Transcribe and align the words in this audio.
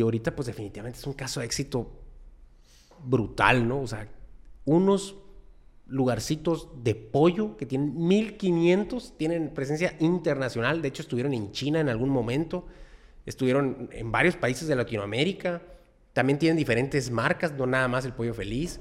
Y 0.00 0.02
ahorita, 0.02 0.34
pues 0.34 0.46
definitivamente 0.46 0.98
es 0.98 1.06
un 1.06 1.12
caso 1.12 1.40
de 1.40 1.46
éxito 1.46 1.92
brutal, 3.04 3.68
¿no? 3.68 3.82
O 3.82 3.86
sea, 3.86 4.08
unos 4.64 5.14
lugarcitos 5.86 6.70
de 6.82 6.94
pollo 6.94 7.58
que 7.58 7.66
tienen 7.66 8.08
1500, 8.08 9.18
tienen 9.18 9.50
presencia 9.50 9.94
internacional. 10.00 10.80
De 10.80 10.88
hecho, 10.88 11.02
estuvieron 11.02 11.34
en 11.34 11.52
China 11.52 11.80
en 11.80 11.90
algún 11.90 12.08
momento, 12.08 12.66
estuvieron 13.26 13.90
en 13.92 14.10
varios 14.10 14.36
países 14.36 14.66
de 14.68 14.74
Latinoamérica. 14.74 15.60
También 16.14 16.38
tienen 16.38 16.56
diferentes 16.56 17.10
marcas, 17.10 17.52
no 17.52 17.66
nada 17.66 17.86
más 17.86 18.06
el 18.06 18.14
pollo 18.14 18.32
feliz. 18.32 18.80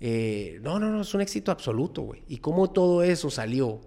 Eh, 0.00 0.60
no, 0.62 0.78
no, 0.78 0.88
no, 0.88 1.02
es 1.02 1.12
un 1.12 1.20
éxito 1.20 1.52
absoluto, 1.52 2.00
güey. 2.00 2.22
Y 2.26 2.38
cómo 2.38 2.70
todo 2.70 3.02
eso 3.02 3.28
salió 3.28 3.82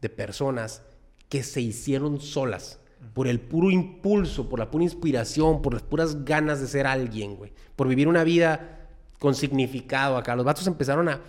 de 0.00 0.08
personas 0.08 0.82
que 1.28 1.44
se 1.44 1.60
hicieron 1.60 2.20
solas 2.20 2.80
por 3.14 3.28
el 3.28 3.40
puro 3.40 3.70
impulso, 3.70 4.48
por 4.48 4.58
la 4.58 4.70
pura 4.70 4.84
inspiración, 4.84 5.62
por 5.62 5.72
las 5.72 5.82
puras 5.82 6.24
ganas 6.24 6.60
de 6.60 6.66
ser 6.66 6.86
alguien, 6.86 7.36
güey. 7.36 7.52
Por 7.74 7.88
vivir 7.88 8.08
una 8.08 8.24
vida 8.24 8.88
con 9.18 9.34
significado 9.34 10.16
acá. 10.16 10.36
Los 10.36 10.44
vatos 10.44 10.66
empezaron 10.66 11.08
a, 11.08 11.20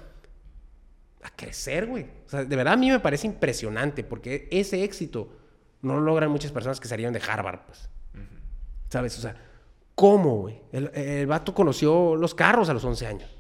a 1.24 1.30
crecer, 1.36 1.88
güey. 1.88 2.06
O 2.26 2.30
sea, 2.30 2.44
de 2.44 2.56
verdad 2.56 2.74
a 2.74 2.78
mí 2.78 2.90
me 2.90 3.00
parece 3.00 3.28
impresionante 3.28 4.04
porque 4.04 4.48
ese 4.52 4.84
éxito 4.84 5.30
no 5.82 5.96
lo 5.96 6.02
logran 6.02 6.32
muchas 6.32 6.52
personas 6.52 6.80
que 6.80 6.88
salieron 6.88 7.14
de 7.14 7.22
Harvard, 7.26 7.66
pues. 7.66 7.90
¿Sabes? 8.90 9.18
O 9.18 9.22
sea, 9.22 9.36
¿cómo, 9.96 10.38
güey? 10.38 10.62
El, 10.72 10.92
el 10.94 11.28
vato 11.28 11.54
conoció 11.54 12.16
los 12.16 12.34
carros 12.34 12.70
a 12.70 12.74
los 12.74 12.84
11 12.84 13.08
años. 13.08 13.37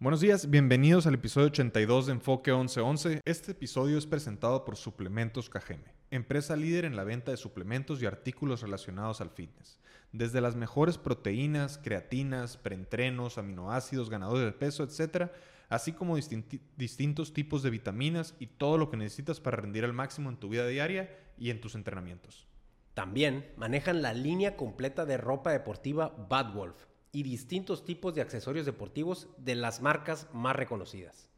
Buenos 0.00 0.20
días, 0.20 0.48
bienvenidos 0.48 1.08
al 1.08 1.14
episodio 1.14 1.48
82 1.48 2.06
de 2.06 2.12
Enfoque 2.12 2.52
1111. 2.52 3.20
Este 3.24 3.50
episodio 3.50 3.98
es 3.98 4.06
presentado 4.06 4.64
por 4.64 4.76
Suplementos 4.76 5.50
Cajeme, 5.50 5.92
empresa 6.12 6.54
líder 6.54 6.84
en 6.84 6.94
la 6.94 7.02
venta 7.02 7.32
de 7.32 7.36
suplementos 7.36 8.00
y 8.00 8.06
artículos 8.06 8.62
relacionados 8.62 9.20
al 9.20 9.30
fitness. 9.30 9.80
Desde 10.12 10.40
las 10.40 10.54
mejores 10.54 10.98
proteínas, 10.98 11.78
creatinas, 11.78 12.56
preentrenos, 12.56 13.38
aminoácidos, 13.38 14.08
ganadores 14.08 14.44
de 14.44 14.52
peso, 14.52 14.84
etc., 14.84 15.32
así 15.68 15.90
como 15.92 16.14
distintos 16.14 17.32
tipos 17.32 17.64
de 17.64 17.70
vitaminas 17.70 18.36
y 18.38 18.46
todo 18.46 18.78
lo 18.78 18.90
que 18.90 18.96
necesitas 18.96 19.40
para 19.40 19.56
rendir 19.56 19.84
al 19.84 19.94
máximo 19.94 20.30
en 20.30 20.36
tu 20.36 20.48
vida 20.48 20.68
diaria 20.68 21.12
y 21.36 21.50
en 21.50 21.60
tus 21.60 21.74
entrenamientos. 21.74 22.46
También 22.94 23.50
manejan 23.56 24.00
la 24.00 24.14
línea 24.14 24.56
completa 24.56 25.06
de 25.06 25.16
ropa 25.16 25.50
deportiva 25.50 26.14
Bad 26.28 26.54
Wolf 26.54 26.86
y 27.12 27.22
distintos 27.22 27.84
tipos 27.84 28.14
de 28.14 28.20
accesorios 28.20 28.66
deportivos 28.66 29.28
de 29.38 29.54
las 29.54 29.80
marcas 29.80 30.28
más 30.32 30.54
reconocidas. 30.54 31.28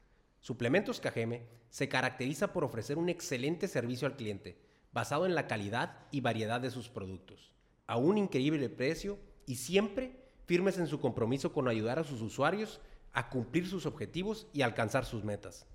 Suplementos 0.40 1.00
Cajeme 1.00 1.46
se 1.68 1.88
caracteriza 1.88 2.52
por 2.52 2.64
ofrecer 2.64 2.98
un 2.98 3.08
excelente 3.08 3.68
servicio 3.68 4.06
al 4.06 4.16
cliente, 4.16 4.58
basado 4.92 5.26
en 5.26 5.34
la 5.34 5.46
calidad 5.46 5.98
y 6.10 6.20
variedad 6.20 6.60
de 6.60 6.70
sus 6.70 6.88
productos, 6.88 7.52
a 7.86 7.96
un 7.96 8.18
increíble 8.18 8.68
precio 8.68 9.18
y 9.46 9.56
siempre 9.56 10.24
firmes 10.46 10.78
en 10.78 10.86
su 10.86 10.98
compromiso 10.98 11.52
con 11.52 11.68
ayudar 11.68 11.98
a 11.98 12.04
sus 12.04 12.22
usuarios 12.22 12.80
a 13.12 13.28
cumplir 13.28 13.68
sus 13.68 13.86
objetivos 13.86 14.48
y 14.52 14.62
alcanzar 14.62 15.04
sus 15.04 15.24
metas. 15.24 15.66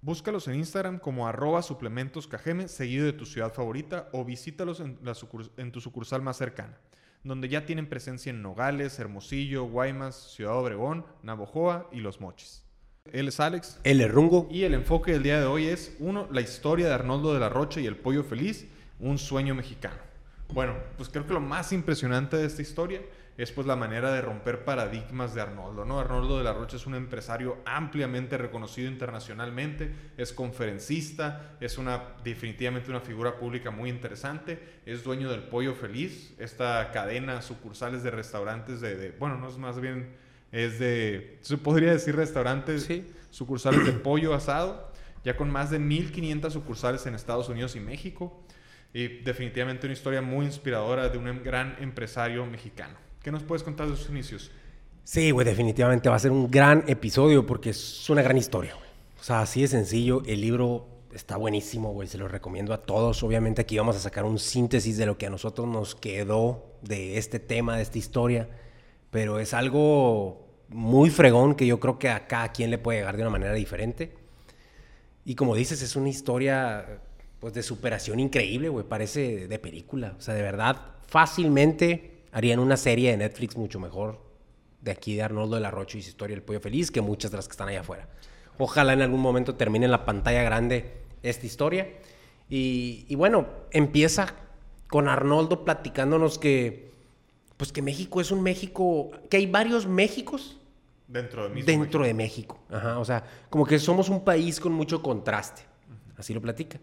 Búscalos 0.00 0.48
en 0.48 0.56
Instagram 0.56 0.98
como 0.98 1.26
arroba 1.26 1.62
suplementos 1.62 2.28
seguido 2.66 3.06
de 3.06 3.12
tu 3.14 3.24
ciudad 3.24 3.52
favorita, 3.52 4.08
o 4.12 4.24
visítalos 4.24 4.80
en, 4.80 4.98
en 5.56 5.72
tu 5.72 5.80
sucursal 5.80 6.22
más 6.22 6.36
cercana 6.36 6.78
donde 7.24 7.48
ya 7.48 7.66
tienen 7.66 7.88
presencia 7.88 8.30
en 8.30 8.42
Nogales, 8.42 8.98
Hermosillo, 8.98 9.64
Guaymas, 9.64 10.34
Ciudad 10.34 10.56
Obregón, 10.56 11.04
Navojoa 11.22 11.88
y 11.90 12.00
Los 12.00 12.20
Mochis. 12.20 12.62
Él 13.12 13.28
es 13.28 13.40
Alex. 13.40 13.80
Él 13.84 14.00
es 14.00 14.10
Rungo. 14.10 14.46
Y 14.50 14.62
el 14.62 14.74
enfoque 14.74 15.12
del 15.12 15.22
día 15.22 15.40
de 15.40 15.46
hoy 15.46 15.66
es, 15.66 15.96
uno, 15.98 16.28
la 16.30 16.40
historia 16.40 16.86
de 16.86 16.94
Arnoldo 16.94 17.34
de 17.34 17.40
la 17.40 17.48
Rocha 17.48 17.80
y 17.80 17.86
el 17.86 17.96
pollo 17.96 18.24
feliz, 18.24 18.66
un 19.00 19.18
sueño 19.18 19.54
mexicano. 19.54 19.96
Bueno, 20.52 20.74
pues 20.96 21.08
creo 21.08 21.26
que 21.26 21.34
lo 21.34 21.40
más 21.40 21.72
impresionante 21.72 22.36
de 22.36 22.46
esta 22.46 22.62
historia 22.62 23.00
es 23.36 23.50
pues 23.50 23.66
la 23.66 23.74
manera 23.74 24.12
de 24.12 24.20
romper 24.20 24.64
paradigmas 24.64 25.34
de 25.34 25.40
Arnoldo, 25.40 25.84
¿no? 25.84 25.98
Arnoldo 25.98 26.38
de 26.38 26.44
la 26.44 26.52
Rocha 26.52 26.76
es 26.76 26.86
un 26.86 26.94
empresario 26.94 27.58
ampliamente 27.64 28.38
reconocido 28.38 28.88
internacionalmente, 28.88 29.92
es 30.16 30.32
conferencista, 30.32 31.56
es 31.60 31.76
una 31.76 32.14
definitivamente 32.22 32.90
una 32.90 33.00
figura 33.00 33.36
pública 33.36 33.72
muy 33.72 33.90
interesante, 33.90 34.80
es 34.86 35.02
dueño 35.02 35.30
del 35.30 35.42
Pollo 35.42 35.74
Feliz, 35.74 36.34
esta 36.38 36.92
cadena 36.92 37.42
sucursales 37.42 38.04
de 38.04 38.12
restaurantes 38.12 38.80
de, 38.80 39.12
bueno, 39.18 39.36
no 39.36 39.48
es 39.48 39.58
más 39.58 39.80
bien, 39.80 40.14
es 40.52 40.78
de, 40.78 41.38
se 41.40 41.58
podría 41.58 41.90
decir 41.90 42.14
restaurantes, 42.14 42.88
sucursales 43.30 43.84
de 43.84 43.92
pollo 43.92 44.32
asado, 44.32 44.92
ya 45.24 45.36
con 45.36 45.50
más 45.50 45.70
de 45.70 45.80
1500 45.80 46.52
sucursales 46.52 47.04
en 47.06 47.16
Estados 47.16 47.48
Unidos 47.48 47.74
y 47.74 47.80
México. 47.80 48.44
Y 48.92 49.08
definitivamente 49.08 49.88
una 49.88 49.94
historia 49.94 50.22
muy 50.22 50.46
inspiradora 50.46 51.08
de 51.08 51.18
un 51.18 51.42
gran 51.42 51.76
empresario 51.80 52.46
mexicano. 52.46 52.96
¿Qué 53.24 53.32
nos 53.32 53.42
puedes 53.42 53.62
contar 53.62 53.88
de 53.88 53.96
sus 53.96 54.10
inicios? 54.10 54.50
Sí, 55.02 55.30
güey, 55.30 55.46
definitivamente 55.46 56.10
va 56.10 56.16
a 56.16 56.18
ser 56.18 56.30
un 56.30 56.50
gran 56.50 56.84
episodio 56.88 57.46
porque 57.46 57.70
es 57.70 58.10
una 58.10 58.20
gran 58.20 58.36
historia, 58.36 58.74
güey. 58.74 58.86
O 59.18 59.22
sea, 59.24 59.40
así 59.40 59.62
de 59.62 59.68
sencillo. 59.68 60.22
El 60.26 60.42
libro 60.42 60.86
está 61.10 61.38
buenísimo, 61.38 61.90
güey. 61.94 62.06
Se 62.06 62.18
lo 62.18 62.28
recomiendo 62.28 62.74
a 62.74 62.82
todos. 62.82 63.22
Obviamente 63.22 63.62
aquí 63.62 63.78
vamos 63.78 63.96
a 63.96 64.00
sacar 64.00 64.26
un 64.26 64.38
síntesis 64.38 64.98
de 64.98 65.06
lo 65.06 65.16
que 65.16 65.24
a 65.24 65.30
nosotros 65.30 65.66
nos 65.66 65.94
quedó 65.94 66.66
de 66.82 67.16
este 67.16 67.38
tema, 67.38 67.78
de 67.78 67.82
esta 67.84 67.96
historia. 67.96 68.46
Pero 69.10 69.40
es 69.40 69.54
algo 69.54 70.46
muy 70.68 71.08
fregón 71.08 71.54
que 71.54 71.66
yo 71.66 71.80
creo 71.80 71.98
que 71.98 72.10
a 72.10 72.26
cada 72.26 72.52
quien 72.52 72.70
le 72.70 72.76
puede 72.76 72.98
llegar 72.98 73.16
de 73.16 73.22
una 73.22 73.30
manera 73.30 73.54
diferente. 73.54 74.18
Y 75.24 75.34
como 75.34 75.54
dices, 75.54 75.80
es 75.80 75.96
una 75.96 76.10
historia 76.10 77.00
pues 77.40 77.54
de 77.54 77.62
superación 77.62 78.20
increíble, 78.20 78.68
güey. 78.68 78.84
Parece 78.86 79.48
de 79.48 79.58
película. 79.58 80.14
O 80.18 80.20
sea, 80.20 80.34
de 80.34 80.42
verdad, 80.42 80.76
fácilmente 81.06 82.13
harían 82.34 82.58
una 82.58 82.76
serie 82.76 83.12
de 83.12 83.16
Netflix 83.16 83.56
mucho 83.56 83.78
mejor 83.78 84.20
de 84.82 84.90
aquí 84.90 85.14
de 85.14 85.22
Arnoldo 85.22 85.54
de 85.54 85.62
la 85.62 85.70
Rocha 85.70 85.96
y 85.96 86.02
su 86.02 86.10
historia 86.10 86.34
del 86.34 86.42
pollo 86.42 86.60
feliz 86.60 86.90
que 86.90 87.00
muchas 87.00 87.30
de 87.30 87.38
las 87.38 87.46
que 87.46 87.52
están 87.52 87.68
allá 87.68 87.80
afuera. 87.80 88.08
Ojalá 88.58 88.92
en 88.92 89.02
algún 89.02 89.20
momento 89.20 89.54
termine 89.54 89.86
en 89.86 89.92
la 89.92 90.04
pantalla 90.04 90.42
grande 90.42 90.98
esta 91.22 91.46
historia. 91.46 91.88
Y, 92.50 93.14
bueno, 93.14 93.46
empieza 93.70 94.34
con 94.88 95.08
Arnoldo 95.08 95.64
platicándonos 95.64 96.38
que, 96.38 96.92
pues 97.56 97.72
que 97.72 97.82
México 97.82 98.20
es 98.20 98.30
un 98.30 98.42
México, 98.42 99.12
que 99.30 99.38
hay 99.38 99.46
varios 99.46 99.86
Méxicos 99.86 100.58
dentro 101.08 101.48
de, 101.48 101.62
dentro 101.62 102.00
México. 102.00 102.02
de 102.02 102.14
México. 102.14 102.58
Ajá, 102.70 102.98
o 102.98 103.04
sea, 103.04 103.24
como 103.48 103.64
que 103.64 103.78
somos 103.78 104.08
un 104.08 104.24
país 104.24 104.60
con 104.60 104.72
mucho 104.72 105.02
contraste. 105.02 105.62
Así 106.16 106.34
lo 106.34 106.40
platica. 106.40 106.78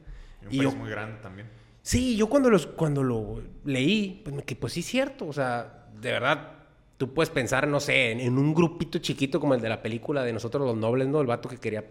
Y 0.49 0.59
un 0.59 0.65
país 0.65 0.79
muy 0.79 0.89
grande 0.89 1.19
también. 1.21 1.60
Sí, 1.81 2.15
yo 2.15 2.29
cuando, 2.29 2.49
los, 2.49 2.67
cuando 2.67 3.03
lo 3.03 3.41
leí, 3.65 4.21
pues, 4.23 4.43
que 4.45 4.55
pues 4.55 4.73
sí 4.73 4.81
es 4.81 4.85
cierto, 4.85 5.27
o 5.27 5.33
sea, 5.33 5.87
de 5.99 6.11
verdad, 6.11 6.51
tú 6.97 7.13
puedes 7.13 7.31
pensar, 7.31 7.67
no 7.67 7.79
sé, 7.79 8.11
en, 8.11 8.37
un 8.37 8.53
grupito 8.53 8.99
chiquito 8.99 9.39
como 9.39 9.55
el 9.55 9.61
de 9.61 9.69
la 9.69 9.81
película 9.81 10.23
de 10.23 10.31
Nosotros 10.33 10.65
los 10.67 10.77
Nobles, 10.77 11.07
¿no? 11.07 11.21
El 11.21 11.27
vato 11.27 11.49
que 11.49 11.57
quería 11.57 11.83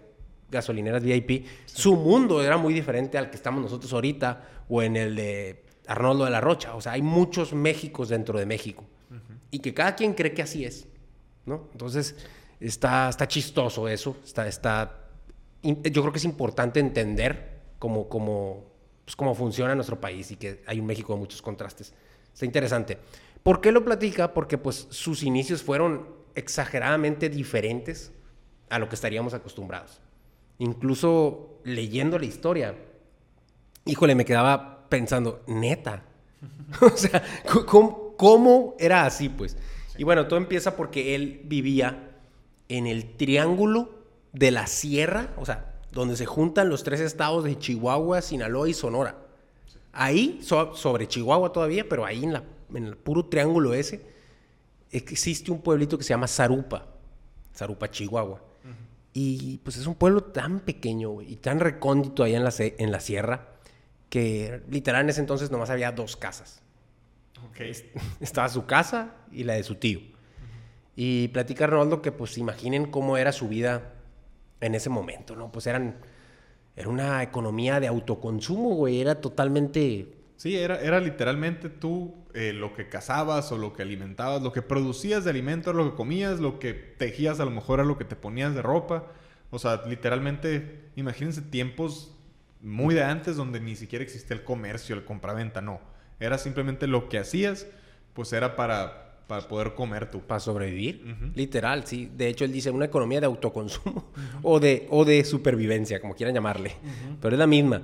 gasolineras 0.51 1.03
VIP. 1.03 1.47
Su 1.67 1.97
mundo 1.97 2.43
era 2.43 2.57
muy 2.57 2.75
diferente 2.75 3.19
al 3.19 3.31
que 3.31 3.37
estamos 3.37 3.63
nosotros 3.63 3.93
ahorita 3.93 4.65
o 4.69 4.83
en 4.83 4.97
el 4.97 5.17
de 5.17 5.65
Arnoldo 5.87 6.25
de 6.25 6.31
la 6.31 6.41
Rocha. 6.41 6.75
O 6.75 6.81
sea, 6.81 6.93
hay 6.93 7.03
muchos 7.03 7.53
Méxicos 7.53 8.09
dentro 8.09 8.39
de 8.39 8.47
México. 8.47 8.85
Y 9.53 9.59
que 9.59 9.75
cada 9.75 9.97
quien 9.97 10.15
cree 10.15 10.33
que 10.33 10.43
así 10.43 10.65
es, 10.65 10.87
¿no? 11.45 11.69
Entonces, 11.73 12.17
está, 12.61 13.09
está 13.09 13.27
chistoso 13.27 13.89
eso. 13.89 14.17
Está, 14.25 14.47
está, 14.47 15.01
yo 15.65 16.03
creo 16.03 16.13
que 16.13 16.19
es 16.19 16.25
importante 16.25 16.79
entender 16.79 17.59
como, 17.81 18.09
como 18.09 18.70
pues, 19.11 19.17
cómo 19.17 19.35
funciona 19.35 19.75
nuestro 19.75 20.01
país 20.01 20.31
y 20.31 20.37
que 20.37 20.63
hay 20.67 20.79
un 20.79 20.87
México 20.87 21.13
de 21.13 21.19
muchos 21.19 21.43
contrastes. 21.43 21.93
Está 22.33 22.45
interesante. 22.45 22.97
¿Por 23.43 23.61
qué 23.61 23.73
lo 23.73 23.85
platica? 23.85 24.33
Porque 24.33 24.57
pues 24.57 24.87
sus 24.91 25.25
inicios 25.25 25.65
fueron 25.65 26.07
exageradamente 26.37 27.29
diferentes 27.29 28.13
a 28.69 28.79
lo 28.79 28.89
que 28.89 28.95
estaríamos 28.95 29.35
acostumbrados. 29.35 30.01
Incluso 30.59 31.59
leyendo 31.65 32.21
la 32.21 32.27
historia, 32.27 32.77
híjole, 33.85 34.15
me 34.15 34.25
quedaba 34.25 34.89
pensando, 34.89 35.43
neta. 35.49 36.05
o 36.81 36.97
sea, 36.97 37.25
¿cómo, 37.67 38.77
era 38.79 39.07
así, 39.07 39.29
pues? 39.29 39.57
Y 39.99 40.05
bueno, 40.05 40.29
todo 40.29 40.39
empieza 40.39 40.77
porque 40.77 41.17
él 41.17 41.41
vivía 41.47 42.13
en 42.69 42.87
el 42.87 43.17
triángulo 43.17 43.91
de 44.33 44.53
la 44.53 44.69
sierra, 44.69 45.35
o 45.37 45.45
sea, 45.45 45.70
donde 45.93 46.17
se 46.17 46.27
juntan 46.27 46.69
los 46.69 46.85
tres 46.85 47.01
estados 47.01 47.45
de 47.45 47.59
Chihuahua, 47.59 48.23
Sinaloa 48.23 48.69
y 48.69 48.75
Sonora. 48.75 49.17
Ahí, 49.93 50.41
sobre 50.43 51.09
Chihuahua 51.09 51.53
todavía, 51.53 51.89
pero 51.89 52.07
ahí 52.07 52.25
en, 52.25 52.33
la, 52.35 52.45
en, 52.75 52.87
el 52.87 52.97
puro 52.97 53.27
triángulo 53.27 53.75
ese, 53.75 54.01
existe 54.91 55.51
un 55.51 55.61
pueblito 55.61 55.99
que 55.99 56.05
se 56.05 56.11
llama 56.11 56.29
Zarupa, 56.29 56.87
Zarupa, 57.55 57.91
Chihuahua. 57.91 58.41
Y 59.13 59.59
pues 59.59 59.77
es 59.77 59.87
un 59.87 59.97
pueblo 59.97 60.23
tan 60.23 60.61
pequeño 60.61 61.21
y 61.21 61.35
tan 61.37 61.59
recóndito 61.59 62.23
allá 62.23 62.37
en 62.37 62.45
la, 62.45 62.53
en 62.57 62.93
la 62.93 63.01
sierra 63.01 63.49
que 64.09 64.63
literal 64.69 65.03
en 65.03 65.11
ese 65.11 65.21
entonces 65.21 65.51
nomás 65.51 65.71
había 65.71 65.91
dos 65.93 66.17
casas. 66.17 66.61
Okay. 67.51 67.73
Estaba 68.21 68.49
su 68.49 68.67
casa 68.67 69.15
y 69.33 69.45
la 69.45 69.55
de 69.55 69.65
su 69.65 69.77
tío. 69.77 70.01
Y 70.95 71.29
platica 71.29 71.65
Arnoldo 71.65 72.03
que 72.03 72.13
pues 72.13 72.37
imaginen 72.37 72.91
cómo 72.91 73.17
era 73.17 73.33
su 73.33 73.49
vida 73.49 73.95
en 74.61 74.75
ese 74.75 74.91
momento, 74.91 75.37
¿no? 75.37 75.51
Pues 75.51 75.67
eran 75.67 75.97
era 76.77 76.89
una 76.89 77.23
economía 77.23 77.79
de 77.79 77.89
autoconsumo, 77.89 78.75
güey. 78.75 79.01
Era 79.01 79.21
totalmente... 79.21 80.15
Sí, 80.37 80.57
era, 80.57 80.81
era 80.81 80.99
literalmente 80.99 81.69
tú 81.69 82.15
eh, 82.33 82.55
lo 82.55 82.73
que 82.73 82.89
cazabas 82.89 83.53
o 83.53 83.59
lo 83.59 83.75
que 83.75 83.83
alimentabas, 83.83 84.41
lo 84.41 84.53
que 84.53 84.63
producías 84.63 85.25
de 85.25 85.31
alimento 85.31 85.75
lo 85.75 85.91
que 85.91 85.97
comías, 85.97 86.41
lo 86.41 86.59
que 86.59 86.73
tejías 86.73 87.39
a 87.41 87.45
lo 87.45 87.51
mejor 87.51 87.81
era 87.81 87.87
lo 87.87 87.99
que 87.99 88.07
te 88.07 88.17
ponías 88.17 88.55
de 88.55 88.63
ropa. 88.63 89.09
O 89.51 89.59
sea, 89.59 89.83
literalmente, 89.87 90.89
imagínense 90.97 91.43
tiempos 91.43 92.17
muy 92.63 92.95
de 92.95 93.03
antes 93.03 93.37
donde 93.37 93.61
ni 93.61 93.77
siquiera 93.77 94.03
existía 94.03 94.35
el 94.35 94.45
comercio, 94.45 94.97
el 94.97 95.05
compraventa, 95.05 95.61
no. 95.61 95.81
Era 96.19 96.39
simplemente 96.39 96.87
lo 96.87 97.11
que 97.11 97.19
hacías, 97.19 97.67
pues 98.15 98.33
era 98.33 98.57
para, 98.57 99.10
para 99.31 99.47
poder 99.47 99.75
comer 99.75 100.11
tú. 100.11 100.23
Para 100.23 100.41
sobrevivir, 100.41 101.33
literal, 101.37 101.87
sí. 101.87 102.11
De 102.17 102.27
hecho, 102.27 102.45
él 102.45 102.51
dice 102.51 102.73
una 102.73 102.87
economía 102.87 103.21
de 103.21 103.27
autoconsumo 103.27 104.07
o, 104.43 104.59
de, 104.59 104.89
o 104.91 105.05
de 105.05 105.25
supervivencia, 105.25 106.01
como 106.01 106.17
quieran 106.17 106.35
llamarle. 106.35 106.75
Pero 107.21 107.37
es 107.37 107.39
la 107.39 107.47
misma. 107.47 107.81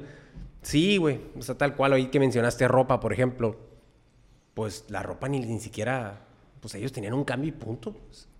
Sí, 0.60 0.96
güey. 0.96 1.20
O 1.38 1.42
sea, 1.42 1.56
tal 1.56 1.76
cual, 1.76 1.92
hoy 1.92 2.08
que 2.08 2.18
mencionaste 2.18 2.66
ropa, 2.66 2.98
por 2.98 3.12
ejemplo, 3.12 3.56
pues 4.54 4.86
la 4.88 5.04
ropa 5.04 5.28
ni, 5.28 5.38
ni 5.38 5.60
siquiera 5.60 6.26
pues 6.60 6.74
ellos 6.74 6.90
tenían 6.90 7.14
un 7.14 7.22
cambio 7.22 7.50
y 7.50 7.52
punto. 7.52 7.94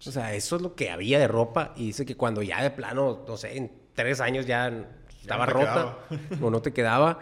O 0.05 0.11
sea, 0.11 0.35
eso 0.35 0.57
es 0.57 0.63
lo 0.63 0.75
que 0.75 0.91
había 0.91 1.21
de 1.21 1.29
ropa. 1.29 1.75
Y 1.77 1.87
dice 1.87 2.05
que 2.05 2.17
cuando 2.17 2.43
ya 2.43 2.61
de 2.61 2.73
plano, 2.73 3.25
no 3.29 3.37
sé, 3.37 3.57
en 3.57 3.71
tres 3.95 4.21
años 4.21 4.47
ya 4.47 4.91
estaba 5.21 5.47
rota 5.47 5.99
o 6.43 6.51
no 6.51 6.61
te 6.61 6.73
quedaba, 6.73 7.21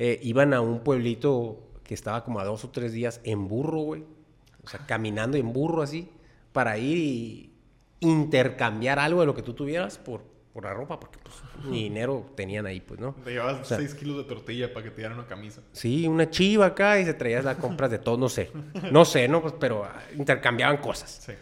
eh, 0.00 0.18
iban 0.24 0.52
a 0.52 0.60
un 0.60 0.80
pueblito 0.80 1.70
que 1.84 1.94
estaba 1.94 2.24
como 2.24 2.40
a 2.40 2.44
dos 2.44 2.64
o 2.64 2.70
tres 2.70 2.92
días 2.92 3.20
en 3.22 3.46
burro, 3.46 3.82
güey. 3.82 4.04
O 4.64 4.68
sea, 4.68 4.86
caminando 4.86 5.36
en 5.36 5.52
burro 5.52 5.82
así, 5.82 6.08
para 6.52 6.78
ir 6.78 6.98
y 6.98 7.52
intercambiar 8.00 8.98
algo 8.98 9.20
de 9.20 9.26
lo 9.26 9.34
que 9.34 9.42
tú 9.42 9.54
tuvieras 9.54 9.98
por, 9.98 10.22
por 10.52 10.64
la 10.64 10.74
ropa, 10.74 10.98
porque 11.00 11.18
pues 11.22 11.36
ni 11.64 11.84
dinero 11.84 12.26
tenían 12.34 12.66
ahí, 12.66 12.80
pues, 12.80 13.00
¿no? 13.00 13.14
Te 13.24 13.30
llevabas 13.32 13.66
6 13.66 13.94
kilos 13.94 14.18
de 14.18 14.24
tortilla 14.24 14.72
para 14.72 14.84
que 14.84 14.90
te 14.90 14.96
dieran 14.98 15.18
una 15.18 15.26
camisa. 15.26 15.62
Sí, 15.72 16.06
una 16.06 16.28
chiva 16.28 16.66
acá 16.66 16.98
y 16.98 17.04
se 17.04 17.14
traías 17.14 17.44
las 17.44 17.56
compras 17.56 17.90
de 17.90 17.98
todo, 17.98 18.16
no 18.16 18.28
sé. 18.28 18.50
No 18.90 19.04
sé, 19.04 19.28
¿no? 19.28 19.40
Pues, 19.40 19.54
pero 19.58 19.84
ah, 19.84 20.02
intercambiaban 20.16 20.78
cosas. 20.78 21.22
Sí. 21.26 21.32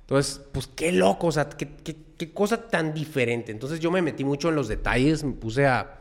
Entonces, 0.00 0.40
pues 0.52 0.66
qué 0.66 0.90
loco, 0.90 1.28
o 1.28 1.32
sea, 1.32 1.48
qué, 1.48 1.68
qué, 1.84 1.96
qué, 2.16 2.32
cosa 2.32 2.68
tan 2.68 2.94
diferente. 2.94 3.52
Entonces 3.52 3.78
yo 3.78 3.90
me 3.90 4.02
metí 4.02 4.24
mucho 4.24 4.48
en 4.48 4.54
los 4.54 4.66
detalles, 4.66 5.22
me 5.22 5.34
puse 5.34 5.66
a 5.66 6.00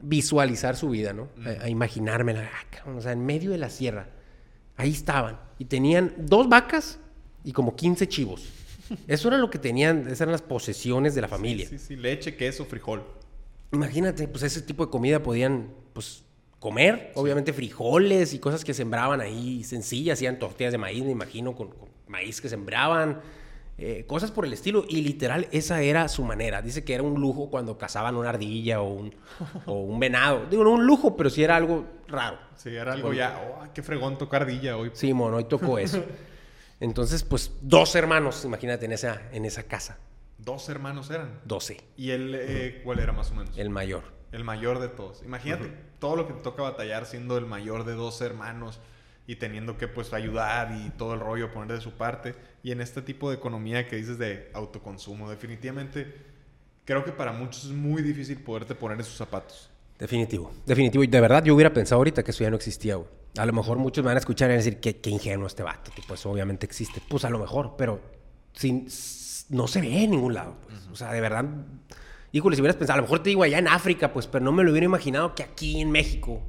visualizar 0.00 0.76
su 0.76 0.90
vida, 0.90 1.12
¿no? 1.12 1.28
A, 1.44 1.64
a, 1.64 1.68
imaginármela, 1.68 2.48
ah, 2.52 2.90
o 2.90 3.00
sea, 3.00 3.12
en 3.12 3.24
medio 3.24 3.50
de 3.50 3.58
la 3.58 3.70
sierra. 3.70 4.08
Ahí 4.78 4.92
estaban. 4.92 5.38
Y 5.58 5.66
tenían 5.66 6.14
dos 6.16 6.48
vacas 6.48 6.98
y 7.44 7.52
como 7.52 7.76
15 7.76 8.08
chivos. 8.08 8.48
Eso 9.06 9.28
era 9.28 9.36
lo 9.36 9.50
que 9.50 9.58
tenían, 9.58 10.06
esas 10.06 10.22
eran 10.22 10.32
las 10.32 10.40
posesiones 10.40 11.14
de 11.14 11.20
la 11.20 11.28
familia. 11.28 11.68
Sí, 11.68 11.78
sí, 11.78 11.86
sí, 11.88 11.96
leche, 11.96 12.36
queso, 12.36 12.64
frijol. 12.64 13.02
Imagínate, 13.72 14.26
pues 14.28 14.44
ese 14.44 14.62
tipo 14.62 14.86
de 14.86 14.90
comida 14.90 15.22
podían, 15.22 15.68
pues, 15.92 16.24
comer. 16.58 17.12
Obviamente 17.14 17.52
frijoles 17.52 18.32
y 18.32 18.38
cosas 18.38 18.64
que 18.64 18.72
sembraban 18.72 19.20
ahí 19.20 19.62
sencillas, 19.64 20.18
hacían 20.18 20.38
tortillas 20.38 20.72
de 20.72 20.78
maíz, 20.78 21.04
me 21.04 21.10
imagino, 21.10 21.54
con, 21.54 21.68
con 21.68 21.88
maíz 22.06 22.40
que 22.40 22.48
sembraban. 22.48 23.20
Eh, 23.80 24.04
cosas 24.06 24.32
por 24.32 24.44
el 24.44 24.52
estilo. 24.52 24.84
Y 24.88 25.02
literal, 25.02 25.46
esa 25.52 25.80
era 25.82 26.08
su 26.08 26.24
manera. 26.24 26.60
Dice 26.62 26.84
que 26.84 26.94
era 26.94 27.04
un 27.04 27.20
lujo 27.20 27.48
cuando 27.48 27.78
cazaban 27.78 28.16
una 28.16 28.30
ardilla 28.30 28.80
o 28.80 28.92
un, 28.92 29.14
o 29.66 29.74
un 29.82 30.00
venado. 30.00 30.46
Digo, 30.50 30.64
no 30.64 30.70
un 30.72 30.84
lujo, 30.84 31.16
pero 31.16 31.30
sí 31.30 31.44
era 31.44 31.56
algo 31.56 31.86
raro. 32.08 32.38
Sí, 32.56 32.70
era 32.70 32.92
algo 32.92 33.12
ya, 33.12 33.40
oh, 33.40 33.72
qué 33.72 33.82
fregón 33.82 34.18
tocar 34.18 34.42
ardilla 34.42 34.76
hoy. 34.76 34.90
Sí, 34.94 35.14
mono, 35.14 35.36
hoy 35.36 35.44
tocó 35.44 35.78
eso. 35.78 36.04
Entonces, 36.80 37.22
pues, 37.22 37.52
dos 37.60 37.94
hermanos, 37.94 38.44
imagínate, 38.44 38.86
en 38.86 38.92
esa, 38.92 39.22
en 39.32 39.44
esa 39.44 39.62
casa. 39.62 39.98
¿Dos 40.38 40.68
hermanos 40.68 41.10
eran? 41.10 41.40
Doce. 41.44 41.80
¿Y 41.96 42.10
él 42.10 42.34
eh, 42.36 42.80
cuál 42.84 42.98
era 42.98 43.12
más 43.12 43.30
o 43.30 43.34
menos? 43.34 43.56
El 43.56 43.70
mayor. 43.70 44.02
El 44.32 44.44
mayor 44.44 44.80
de 44.80 44.88
todos. 44.88 45.22
Imagínate 45.22 45.64
uh 45.64 45.68
-huh. 45.68 45.98
todo 46.00 46.16
lo 46.16 46.26
que 46.26 46.34
te 46.34 46.42
toca 46.42 46.62
batallar 46.62 47.06
siendo 47.06 47.38
el 47.38 47.46
mayor 47.46 47.84
de 47.84 47.94
dos 47.94 48.20
hermanos 48.20 48.80
y 49.28 49.36
teniendo 49.36 49.76
que 49.76 49.88
pues 49.88 50.14
ayudar 50.14 50.74
y 50.74 50.88
todo 50.96 51.12
el 51.12 51.20
rollo 51.20 51.52
poner 51.52 51.76
de 51.76 51.82
su 51.82 51.92
parte. 51.92 52.34
Y 52.62 52.72
en 52.72 52.80
este 52.80 53.02
tipo 53.02 53.28
de 53.28 53.36
economía 53.36 53.86
que 53.86 53.96
dices 53.96 54.16
de 54.18 54.50
autoconsumo, 54.54 55.28
definitivamente 55.28 56.16
creo 56.86 57.04
que 57.04 57.12
para 57.12 57.30
muchos 57.32 57.66
es 57.66 57.70
muy 57.70 58.00
difícil 58.02 58.38
poderte 58.38 58.74
poner 58.74 58.96
en 58.98 59.04
sus 59.04 59.16
zapatos. 59.16 59.68
Definitivo, 59.98 60.50
definitivo. 60.64 61.04
Y 61.04 61.08
de 61.08 61.20
verdad 61.20 61.44
yo 61.44 61.54
hubiera 61.54 61.70
pensado 61.74 61.98
ahorita 61.98 62.22
que 62.24 62.30
eso 62.30 62.42
ya 62.42 62.48
no 62.48 62.56
existía, 62.56 62.96
güey. 62.96 63.08
A 63.36 63.44
lo 63.44 63.52
mejor 63.52 63.76
muchos 63.76 64.02
me 64.02 64.08
van 64.08 64.16
a 64.16 64.20
escuchar 64.20 64.48
y 64.48 64.52
van 64.52 64.60
a 64.60 64.64
decir 64.64 64.80
que, 64.80 64.96
que 64.96 65.10
ingenuo 65.10 65.46
este 65.46 65.62
vato, 65.62 65.92
que 65.94 66.00
pues 66.08 66.24
obviamente 66.24 66.64
existe. 66.64 67.02
Pues 67.06 67.26
a 67.26 67.30
lo 67.30 67.38
mejor, 67.38 67.74
pero 67.76 68.00
sin, 68.54 68.88
no 69.50 69.68
se 69.68 69.82
ve 69.82 70.04
en 70.04 70.12
ningún 70.12 70.32
lado. 70.32 70.56
Pues. 70.66 70.74
Uh 70.74 70.88
-huh. 70.88 70.92
O 70.92 70.96
sea, 70.96 71.12
de 71.12 71.20
verdad, 71.20 71.44
híjole, 72.32 72.56
si 72.56 72.62
hubieras 72.62 72.76
pensado, 72.76 72.94
a 72.94 73.02
lo 73.02 73.02
mejor 73.02 73.22
te 73.22 73.28
digo 73.28 73.42
allá 73.42 73.58
en 73.58 73.68
África, 73.68 74.10
pues, 74.10 74.26
pero 74.26 74.42
no 74.42 74.52
me 74.52 74.64
lo 74.64 74.70
hubiera 74.70 74.86
imaginado 74.86 75.34
que 75.34 75.42
aquí 75.42 75.82
en 75.82 75.90
México 75.90 76.42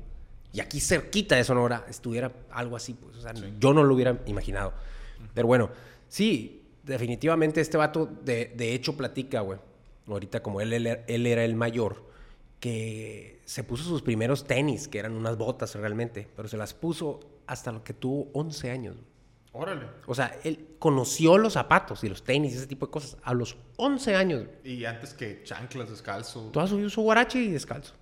y 0.52 0.60
aquí 0.62 0.80
cerquita 0.80 1.36
de 1.36 1.44
Sonora 1.44 1.86
estuviera 1.90 2.32
algo 2.52 2.76
así, 2.76 2.94
pues. 2.94 3.18
O 3.18 3.22
sea, 3.22 3.36
sí. 3.36 3.54
yo 3.60 3.74
no 3.74 3.84
lo 3.84 3.94
hubiera 3.94 4.20
imaginado. 4.26 4.74
Pero 5.34 5.48
bueno, 5.48 5.70
sí, 6.08 6.64
definitivamente 6.84 7.62
este 7.62 7.78
vato 7.78 8.10
de, 8.24 8.54
de 8.56 8.74
hecho 8.74 8.98
platica, 8.98 9.42
güey. 9.42 9.60
Ahorita 10.08 10.42
como 10.42 10.60
él, 10.60 10.74
él, 10.74 10.88
él 11.08 11.28
era 11.28 11.46
el 11.46 11.56
mayor 11.56 12.10
que 12.60 13.42
se 13.46 13.64
puso 13.64 13.84
sus 13.84 14.02
primeros 14.02 14.46
tenis, 14.46 14.88
que 14.88 15.00
eran 15.00 15.14
unas 15.14 15.38
botas 15.38 15.76
realmente, 15.76 16.28
pero 16.36 16.48
se 16.48 16.58
las 16.58 16.74
puso 16.74 17.20
hasta 17.48 17.72
lo 17.72 17.84
que 17.84 17.94
tuvo 17.94 18.30
11 18.34 18.72
años. 18.72 18.98
Órale. 19.52 19.88
O 20.06 20.14
sea, 20.14 20.38
él 20.44 20.76
conoció 20.78 21.38
los 21.38 21.54
zapatos 21.54 22.04
y 22.04 22.10
los 22.10 22.24
tenis 22.24 22.54
y 22.54 22.58
ese 22.58 22.68
tipo 22.68 22.86
de 22.86 22.92
cosas 22.92 23.18
a 23.24 23.34
los 23.34 23.58
11 23.78 24.16
años. 24.16 24.44
Y 24.64 24.86
antes 24.86 25.14
que 25.14 25.42
chanclas, 25.44 25.90
descalzo. 25.90 26.50
Toda 26.52 26.68
su 26.68 26.78
vida 26.78 26.88
usó 26.88 27.02
guarache 27.02 27.40
y 27.40 27.50
descalzo. 27.50 27.94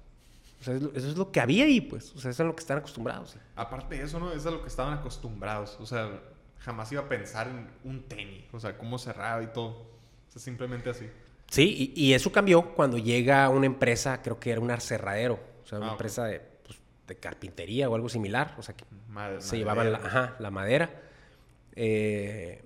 O 0.59 0.63
sea, 0.63 0.75
eso 0.75 0.91
es 0.95 1.17
lo 1.17 1.31
que 1.31 1.39
había 1.39 1.65
ahí, 1.65 1.81
pues. 1.81 2.13
O 2.15 2.19
sea, 2.19 2.31
eso 2.31 2.43
es 2.43 2.47
lo 2.47 2.55
que 2.55 2.61
están 2.61 2.79
acostumbrados. 2.79 3.37
Aparte 3.55 3.97
de 3.97 4.03
eso, 4.03 4.19
¿no? 4.19 4.31
Es 4.31 4.45
a 4.45 4.51
lo 4.51 4.61
que 4.61 4.67
estaban 4.67 4.97
acostumbrados. 4.97 5.77
O 5.79 5.85
sea, 5.85 6.19
jamás 6.59 6.91
iba 6.91 7.01
a 7.01 7.09
pensar 7.09 7.47
en 7.47 7.69
un 7.83 8.03
tenis. 8.03 8.45
O 8.51 8.59
sea, 8.59 8.77
cómo 8.77 8.97
cerraba 8.97 9.43
y 9.43 9.47
todo. 9.47 9.69
O 9.69 10.31
sea, 10.31 10.41
simplemente 10.41 10.89
así. 10.89 11.07
Sí, 11.49 11.93
y, 11.95 12.07
y, 12.07 12.13
eso 12.13 12.31
cambió 12.31 12.73
cuando 12.75 12.97
llega 12.97 13.47
una 13.49 13.67
empresa, 13.67 14.21
creo 14.21 14.37
que 14.39 14.51
era 14.51 14.59
un 14.59 14.69
arcerradero, 14.69 15.39
o 15.63 15.65
sea, 15.65 15.77
una 15.77 15.89
ah, 15.89 15.91
empresa 15.91 16.25
de, 16.25 16.41
pues, 16.41 16.77
de, 17.07 17.15
carpintería 17.15 17.89
o 17.89 17.95
algo 17.95 18.09
similar, 18.09 18.53
o 18.57 18.61
sea, 18.61 18.75
que 18.75 18.83
Madre, 19.07 19.39
se 19.39 19.57
llevaban 19.57 19.93
la, 19.93 19.99
ajá, 19.99 20.35
la 20.39 20.51
madera. 20.51 20.89
Eh, 21.73 22.65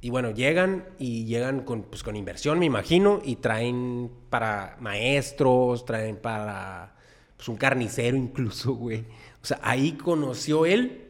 y 0.00 0.08
bueno, 0.08 0.30
llegan 0.30 0.86
y 0.98 1.26
llegan 1.26 1.60
con, 1.60 1.82
pues, 1.82 2.02
con 2.02 2.16
inversión, 2.16 2.58
me 2.58 2.64
imagino, 2.64 3.20
y 3.22 3.36
traen 3.36 4.10
para 4.30 4.78
maestros, 4.80 5.84
traen 5.84 6.16
para 6.16 6.95
pues, 7.36 7.48
un 7.48 7.56
carnicero 7.56 8.16
incluso, 8.16 8.74
güey. 8.74 9.04
O 9.42 9.46
sea, 9.46 9.60
ahí 9.62 9.92
conoció 9.92 10.66
él 10.66 11.08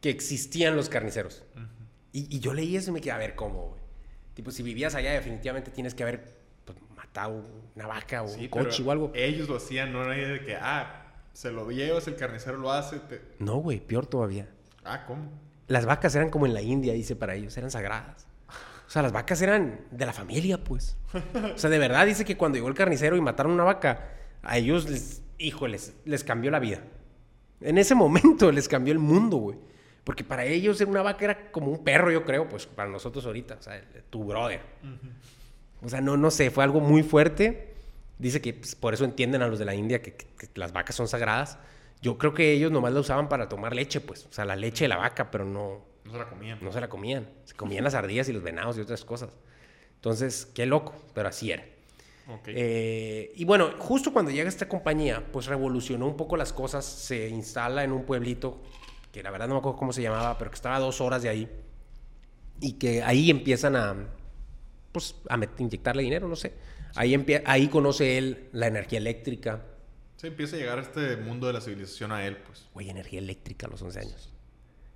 que 0.00 0.10
existían 0.10 0.76
los 0.76 0.88
carniceros. 0.88 1.44
Uh 1.56 1.60
-huh. 1.60 1.68
y, 2.12 2.36
y, 2.36 2.40
yo 2.40 2.54
leí 2.54 2.76
eso 2.76 2.90
y 2.90 2.94
me 2.94 3.00
quedé, 3.00 3.12
a 3.12 3.18
ver, 3.18 3.34
¿cómo, 3.34 3.68
güey? 3.68 3.82
Tipo, 4.34 4.52
si 4.52 4.62
vivías 4.62 4.94
allá, 4.94 5.12
definitivamente 5.12 5.72
tienes 5.72 5.94
que 5.94 6.04
haber 6.04 6.36
pues, 6.64 6.78
matado 6.94 7.44
una 7.74 7.86
vaca 7.88 8.22
o 8.22 8.28
sí, 8.28 8.42
un 8.42 8.48
coche 8.48 8.82
o 8.84 8.92
algo. 8.92 9.10
Ellos 9.14 9.48
lo 9.48 9.56
hacían, 9.56 9.92
no 9.92 10.12
era 10.12 10.32
de 10.32 10.40
que, 10.44 10.54
ah, 10.54 11.06
se 11.32 11.50
lo 11.50 11.68
llevas, 11.70 12.06
el 12.06 12.14
carnicero 12.14 12.56
lo 12.58 12.70
hace. 12.70 13.00
Te... 13.00 13.20
No, 13.40 13.56
güey, 13.56 13.80
peor 13.80 14.06
todavía. 14.06 14.48
Ah, 14.84 15.04
¿cómo? 15.06 15.28
Las 15.66 15.86
vacas 15.86 16.14
eran 16.14 16.30
como 16.30 16.46
en 16.46 16.54
la 16.54 16.62
India, 16.62 16.92
dice 16.92 17.16
para 17.16 17.34
ellos, 17.34 17.56
eran 17.56 17.70
sagradas. 17.70 18.28
O 18.86 18.90
sea, 18.90 19.02
las 19.02 19.12
vacas 19.12 19.42
eran 19.42 19.80
de 19.90 20.06
la 20.06 20.12
familia, 20.12 20.62
pues. 20.62 20.96
O 21.54 21.58
sea, 21.58 21.68
de 21.68 21.78
verdad 21.78 22.06
dice 22.06 22.24
que 22.24 22.36
cuando 22.36 22.56
llegó 22.56 22.68
el 22.68 22.74
carnicero 22.74 23.16
y 23.16 23.20
mataron 23.20 23.52
una 23.52 23.64
vaca, 23.64 24.08
a 24.42 24.56
ellos 24.56 24.88
les, 24.88 25.22
híjoles, 25.38 25.94
les 26.04 26.24
cambió 26.24 26.50
la 26.50 26.58
vida. 26.58 26.82
En 27.60 27.78
ese 27.78 27.94
momento 27.94 28.52
les 28.52 28.68
cambió 28.68 28.92
el 28.92 28.98
mundo, 28.98 29.36
güey. 29.38 29.58
Porque 30.04 30.24
para 30.24 30.44
ellos 30.44 30.80
una 30.80 31.02
vaca 31.02 31.24
era 31.24 31.50
como 31.50 31.70
un 31.70 31.84
perro, 31.84 32.10
yo 32.10 32.24
creo, 32.24 32.48
pues 32.48 32.66
para 32.66 32.88
nosotros 32.88 33.26
ahorita, 33.26 33.56
o 33.58 33.62
sea, 33.62 33.82
tu 34.08 34.24
brother. 34.24 34.60
Uh 34.82 34.86
-huh. 34.86 35.12
O 35.82 35.88
sea, 35.88 36.00
no, 36.00 36.16
no 36.16 36.30
sé, 36.30 36.50
fue 36.50 36.64
algo 36.64 36.80
muy 36.80 37.02
fuerte. 37.02 37.74
Dice 38.18 38.40
que 38.40 38.54
pues, 38.54 38.74
por 38.74 38.94
eso 38.94 39.04
entienden 39.04 39.42
a 39.42 39.48
los 39.48 39.58
de 39.58 39.64
la 39.64 39.74
India 39.74 40.02
que, 40.02 40.14
que, 40.14 40.26
que, 40.26 40.48
las 40.54 40.72
vacas 40.72 40.96
son 40.96 41.08
sagradas. 41.08 41.58
Yo 42.00 42.16
creo 42.16 42.32
que 42.32 42.52
ellos 42.52 42.72
nomás 42.72 42.92
la 42.92 43.00
usaban 43.00 43.28
para 43.28 43.48
tomar 43.48 43.74
leche, 43.74 44.00
pues, 44.00 44.26
o 44.26 44.32
sea, 44.32 44.44
la 44.44 44.56
leche 44.56 44.84
de 44.84 44.88
la 44.88 44.96
vaca, 44.96 45.30
pero 45.30 45.44
no... 45.44 45.84
No 46.04 46.12
se 46.12 46.18
la 46.18 46.28
comían. 46.28 46.58
No 46.62 46.72
se 46.72 46.80
la 46.80 46.88
comían. 46.88 47.28
Se 47.44 47.54
comían 47.54 47.84
las 47.84 47.94
ardillas 47.94 48.28
y 48.28 48.32
los 48.32 48.42
venados 48.42 48.78
y 48.78 48.80
otras 48.80 49.04
cosas. 49.04 49.36
Entonces, 49.96 50.46
qué 50.54 50.64
loco, 50.64 50.94
pero 51.12 51.28
así 51.28 51.52
era. 51.52 51.64
Okay. 52.28 52.54
Eh, 52.56 53.32
y 53.36 53.44
bueno, 53.44 53.70
justo 53.78 54.12
cuando 54.12 54.30
llega 54.30 54.48
esta 54.48 54.68
compañía, 54.68 55.26
pues 55.32 55.46
revolucionó 55.46 56.06
un 56.06 56.16
poco 56.16 56.36
las 56.36 56.52
cosas, 56.52 56.84
se 56.84 57.28
instala 57.28 57.84
en 57.84 57.92
un 57.92 58.04
pueblito 58.04 58.60
que 59.12 59.22
la 59.22 59.30
verdad 59.30 59.48
no 59.48 59.54
me 59.54 59.60
acuerdo 59.60 59.78
cómo 59.78 59.92
se 59.92 60.02
llamaba, 60.02 60.36
pero 60.36 60.50
que 60.50 60.56
estaba 60.56 60.76
a 60.76 60.80
dos 60.80 61.00
horas 61.00 61.22
de 61.22 61.30
ahí. 61.30 61.48
Y 62.60 62.72
que 62.72 63.02
ahí 63.02 63.30
empiezan 63.30 63.76
a, 63.76 63.96
pues, 64.92 65.14
a 65.28 65.38
inyectarle 65.58 66.02
dinero, 66.02 66.28
no 66.28 66.36
sé. 66.36 66.52
Ahí, 66.94 67.14
ahí 67.46 67.68
conoce 67.68 68.18
él 68.18 68.48
la 68.52 68.66
energía 68.66 68.98
eléctrica. 68.98 69.64
Sí, 70.16 70.26
empieza 70.26 70.56
a 70.56 70.58
llegar 70.58 70.78
a 70.78 70.82
este 70.82 71.16
mundo 71.16 71.46
de 71.46 71.52
la 71.52 71.60
civilización 71.60 72.12
a 72.12 72.26
él, 72.26 72.36
pues. 72.38 72.66
Güey, 72.74 72.90
energía 72.90 73.20
eléctrica 73.20 73.66
a 73.66 73.70
los 73.70 73.80
11 73.80 74.00
años. 74.00 74.32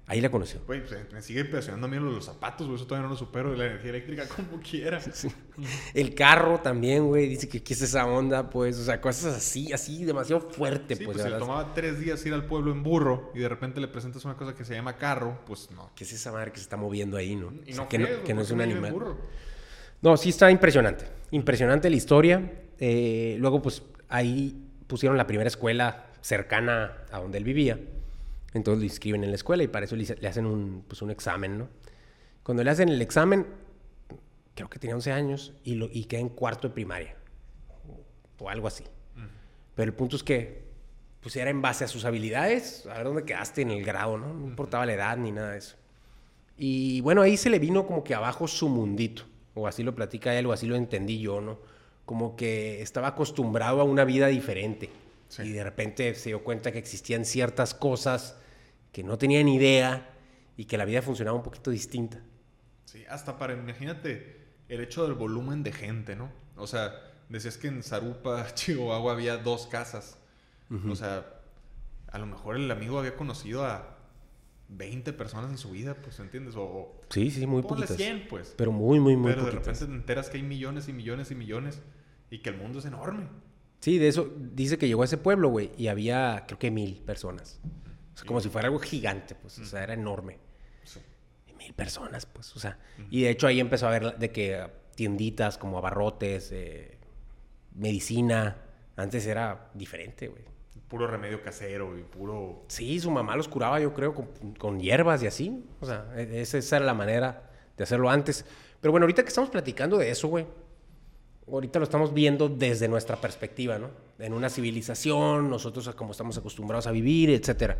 Ahí 0.08 0.20
la 0.20 0.30
conoció. 0.30 0.60
Güey, 0.66 0.84
pues, 0.84 1.12
me 1.12 1.22
sigue 1.22 1.40
impresionando 1.40 1.86
a 1.86 1.90
mí 1.90 1.96
los 1.96 2.24
zapatos, 2.24 2.66
güey. 2.66 2.76
Eso 2.76 2.86
todavía 2.86 3.04
no 3.06 3.12
lo 3.14 3.16
supero. 3.18 3.52
De 3.52 3.56
la 3.56 3.66
energía 3.66 3.90
eléctrica 3.90 4.26
como 4.36 4.60
quiera. 4.60 5.00
El 5.94 6.14
carro 6.14 6.58
también, 6.60 7.06
güey. 7.06 7.28
Dice 7.28 7.48
que 7.48 7.62
qué 7.62 7.72
es 7.74 7.82
esa 7.82 8.04
onda, 8.06 8.50
pues. 8.50 8.78
O 8.78 8.84
sea, 8.84 9.00
cosas 9.00 9.36
así, 9.36 9.72
así, 9.72 10.04
demasiado 10.04 10.40
fuerte, 10.50 10.96
Sí, 10.96 11.04
pues. 11.04 11.16
pues 11.18 11.26
si 11.26 11.32
le 11.32 11.38
tomaba 11.38 11.72
tres 11.72 12.00
días 12.00 12.24
ir 12.26 12.34
al 12.34 12.46
pueblo 12.46 12.72
en 12.72 12.82
burro 12.82 13.30
y 13.34 13.38
de 13.38 13.48
repente 13.48 13.80
le 13.80 13.88
presentas 13.88 14.24
una 14.24 14.36
cosa 14.36 14.54
que 14.54 14.64
se 14.64 14.74
llama 14.74 14.96
carro, 14.96 15.38
pues 15.46 15.70
no. 15.70 15.90
¿Qué 15.94 16.04
es 16.04 16.12
esa 16.12 16.32
madre 16.32 16.50
que 16.50 16.56
se 16.58 16.64
está 16.64 16.76
moviendo 16.76 17.16
ahí, 17.16 17.36
no? 17.36 17.52
Y 17.64 17.70
O 17.72 17.74
sea, 17.74 17.84
no 17.84 17.88
que, 17.88 17.98
no, 17.98 18.08
que 18.24 18.34
no 18.34 18.40
es 18.42 18.50
un 18.50 18.60
animal. 18.60 18.92
burro. 18.92 19.18
No, 20.02 20.16
sí 20.16 20.30
está 20.30 20.50
impresionante. 20.50 21.06
Impresionante 21.30 21.88
la 21.88 21.96
historia. 21.96 22.52
Eh, 22.80 23.36
luego, 23.38 23.62
pues, 23.62 23.82
ahí 24.08 24.68
pusieron 24.88 25.16
la 25.16 25.28
primera 25.28 25.46
escuela 25.48 26.06
cercana 26.20 26.98
a 27.12 27.20
donde 27.20 27.38
él 27.38 27.44
vivía. 27.44 27.78
Entonces 28.54 28.80
lo 28.80 28.84
inscriben 28.84 29.24
en 29.24 29.30
la 29.30 29.36
escuela 29.36 29.62
y 29.62 29.68
para 29.68 29.86
eso 29.86 29.96
le, 29.96 30.28
hacen 30.28 30.46
un, 30.46 30.84
pues, 30.86 31.00
un 31.02 31.10
examen, 31.10 31.58
¿no? 31.58 31.68
Cuando 32.42 32.62
le 32.62 32.70
hacen 32.70 32.88
el 32.88 33.00
examen, 33.00 33.46
creo 34.54 34.68
que 34.68 34.78
tenía 34.78 34.94
11 34.94 35.12
años 35.12 35.52
y, 35.64 35.76
lo, 35.76 35.88
y 35.90 36.04
queda 36.04 36.20
en 36.20 36.28
cuarto 36.28 36.68
de 36.68 36.74
primaria. 36.74 37.16
O 38.38 38.50
algo 38.50 38.66
así. 38.66 38.84
Pero 39.74 39.90
el 39.90 39.94
punto 39.94 40.16
es 40.16 40.22
que, 40.22 40.64
pues, 41.20 41.36
era 41.36 41.50
en 41.50 41.62
base 41.62 41.84
a 41.84 41.88
sus 41.88 42.04
habilidades, 42.04 42.86
a 42.86 42.94
ver 42.94 43.04
dónde 43.04 43.24
quedaste 43.24 43.62
en 43.62 43.70
el 43.70 43.84
grado, 43.84 44.18
¿no? 44.18 44.34
No 44.34 44.46
importaba 44.46 44.84
la 44.84 44.94
edad 44.94 45.16
ni 45.16 45.30
nada 45.30 45.52
de 45.52 45.58
eso. 45.58 45.76
Y 46.58 47.00
bueno, 47.00 47.22
ahí 47.22 47.36
se 47.36 47.48
le 47.48 47.58
vino 47.58 47.86
como 47.86 48.04
que 48.04 48.14
abajo 48.14 48.46
su 48.48 48.68
mundito, 48.68 49.22
o 49.54 49.66
así 49.66 49.82
lo 49.82 49.94
platica 49.94 50.34
él, 50.34 50.46
o 50.46 50.52
así 50.52 50.66
lo 50.66 50.76
entendí 50.76 51.20
yo, 51.20 51.40
¿no? 51.40 51.60
Como 52.04 52.36
que 52.36 52.82
estaba 52.82 53.08
acostumbrado 53.08 53.80
a 53.80 53.84
una 53.84 54.04
vida 54.04 54.26
diferente. 54.26 54.90
Sí. 55.28 55.42
Y 55.44 55.52
de 55.52 55.64
repente 55.64 56.14
se 56.14 56.30
dio 56.30 56.44
cuenta 56.44 56.72
que 56.72 56.78
existían 56.78 57.24
ciertas 57.24 57.72
cosas 57.72 58.36
que 58.92 59.02
no 59.02 59.18
tenía 59.18 59.42
ni 59.42 59.56
idea 59.56 60.10
y 60.56 60.66
que 60.66 60.76
la 60.78 60.84
vida 60.84 61.02
funcionaba 61.02 61.36
un 61.36 61.42
poquito 61.42 61.70
distinta. 61.70 62.22
Sí, 62.84 63.04
hasta 63.08 63.38
para, 63.38 63.54
imagínate, 63.54 64.36
el 64.68 64.80
hecho 64.80 65.04
del 65.04 65.14
volumen 65.14 65.62
de 65.62 65.72
gente, 65.72 66.14
¿no? 66.14 66.30
O 66.56 66.66
sea, 66.66 66.92
decías 67.28 67.56
que 67.56 67.68
en 67.68 67.82
Zarupa, 67.82 68.46
Chihuahua, 68.54 69.12
había 69.12 69.36
dos 69.38 69.66
casas. 69.66 70.18
O 70.88 70.94
sea, 70.94 71.26
a 72.10 72.18
lo 72.18 72.24
mejor 72.24 72.56
el 72.56 72.70
amigo 72.70 72.98
había 72.98 73.14
conocido 73.14 73.66
a 73.66 73.98
20 74.68 75.12
personas 75.12 75.50
en 75.50 75.58
su 75.58 75.70
vida, 75.70 75.94
pues, 75.94 76.18
¿entiendes? 76.18 76.54
O, 76.56 76.98
Sí, 77.10 77.30
sí, 77.30 77.46
muy 77.46 77.60
poquitas. 77.62 77.94
100, 77.96 78.26
pues. 78.28 78.54
Pero 78.56 78.72
muy, 78.72 78.98
muy, 78.98 79.16
muy 79.16 79.32
Pero 79.32 79.44
de 79.44 79.50
poquitas. 79.52 79.66
repente 79.80 79.86
te 79.92 79.98
enteras 80.00 80.30
que 80.30 80.38
hay 80.38 80.42
millones 80.42 80.88
y 80.88 80.94
millones 80.94 81.30
y 81.30 81.34
millones 81.34 81.82
y 82.30 82.38
que 82.38 82.48
el 82.48 82.56
mundo 82.56 82.78
es 82.78 82.86
enorme. 82.86 83.26
Sí, 83.80 83.98
de 83.98 84.08
eso 84.08 84.32
dice 84.38 84.78
que 84.78 84.86
llegó 84.88 85.02
a 85.02 85.04
ese 85.04 85.18
pueblo, 85.18 85.50
güey, 85.50 85.72
y 85.76 85.88
había 85.88 86.44
creo 86.46 86.58
que 86.58 86.70
mil 86.70 87.02
personas. 87.04 87.60
O 88.14 88.16
sea, 88.16 88.26
como 88.26 88.40
si 88.40 88.48
fuera 88.48 88.68
algo 88.68 88.78
gigante, 88.78 89.34
pues, 89.34 89.58
o 89.58 89.64
sea, 89.64 89.82
era 89.82 89.94
enorme. 89.94 90.38
Sí. 90.84 91.00
Y 91.48 91.54
mil 91.54 91.72
personas, 91.74 92.26
pues, 92.26 92.54
o 92.56 92.58
sea. 92.58 92.78
Y 93.10 93.22
de 93.22 93.30
hecho 93.30 93.46
ahí 93.46 93.60
empezó 93.60 93.86
a 93.88 93.90
ver 93.90 94.18
de 94.18 94.30
que 94.30 94.66
tienditas 94.94 95.58
como 95.58 95.78
abarrotes, 95.78 96.50
eh, 96.52 96.98
medicina. 97.74 98.56
Antes 98.96 99.26
era 99.26 99.70
diferente, 99.74 100.28
güey. 100.28 100.44
Puro 100.88 101.06
remedio 101.06 101.42
casero 101.42 101.98
y 101.98 102.02
puro... 102.02 102.66
Sí, 102.68 103.00
su 103.00 103.10
mamá 103.10 103.34
los 103.34 103.48
curaba, 103.48 103.80
yo 103.80 103.94
creo, 103.94 104.14
con, 104.14 104.54
con 104.58 104.78
hierbas 104.78 105.22
y 105.22 105.26
así. 105.26 105.64
O 105.80 105.86
sea, 105.86 106.12
e- 106.14 106.42
esa, 106.42 106.58
esa 106.58 106.76
era 106.76 106.84
la 106.84 106.92
manera 106.92 107.50
de 107.78 107.84
hacerlo 107.84 108.10
antes. 108.10 108.44
Pero 108.78 108.92
bueno, 108.92 109.04
ahorita 109.04 109.22
que 109.22 109.28
estamos 109.28 109.48
platicando 109.48 109.96
de 109.96 110.10
eso, 110.10 110.28
güey, 110.28 110.46
ahorita 111.50 111.78
lo 111.78 111.84
estamos 111.84 112.12
viendo 112.12 112.50
desde 112.50 112.88
nuestra 112.88 113.16
perspectiva, 113.16 113.78
¿no? 113.78 113.88
En 114.18 114.34
una 114.34 114.50
civilización, 114.50 115.48
nosotros 115.48 115.88
como 115.94 116.12
estamos 116.12 116.36
acostumbrados 116.36 116.86
a 116.86 116.90
vivir, 116.90 117.30
etcétera. 117.30 117.78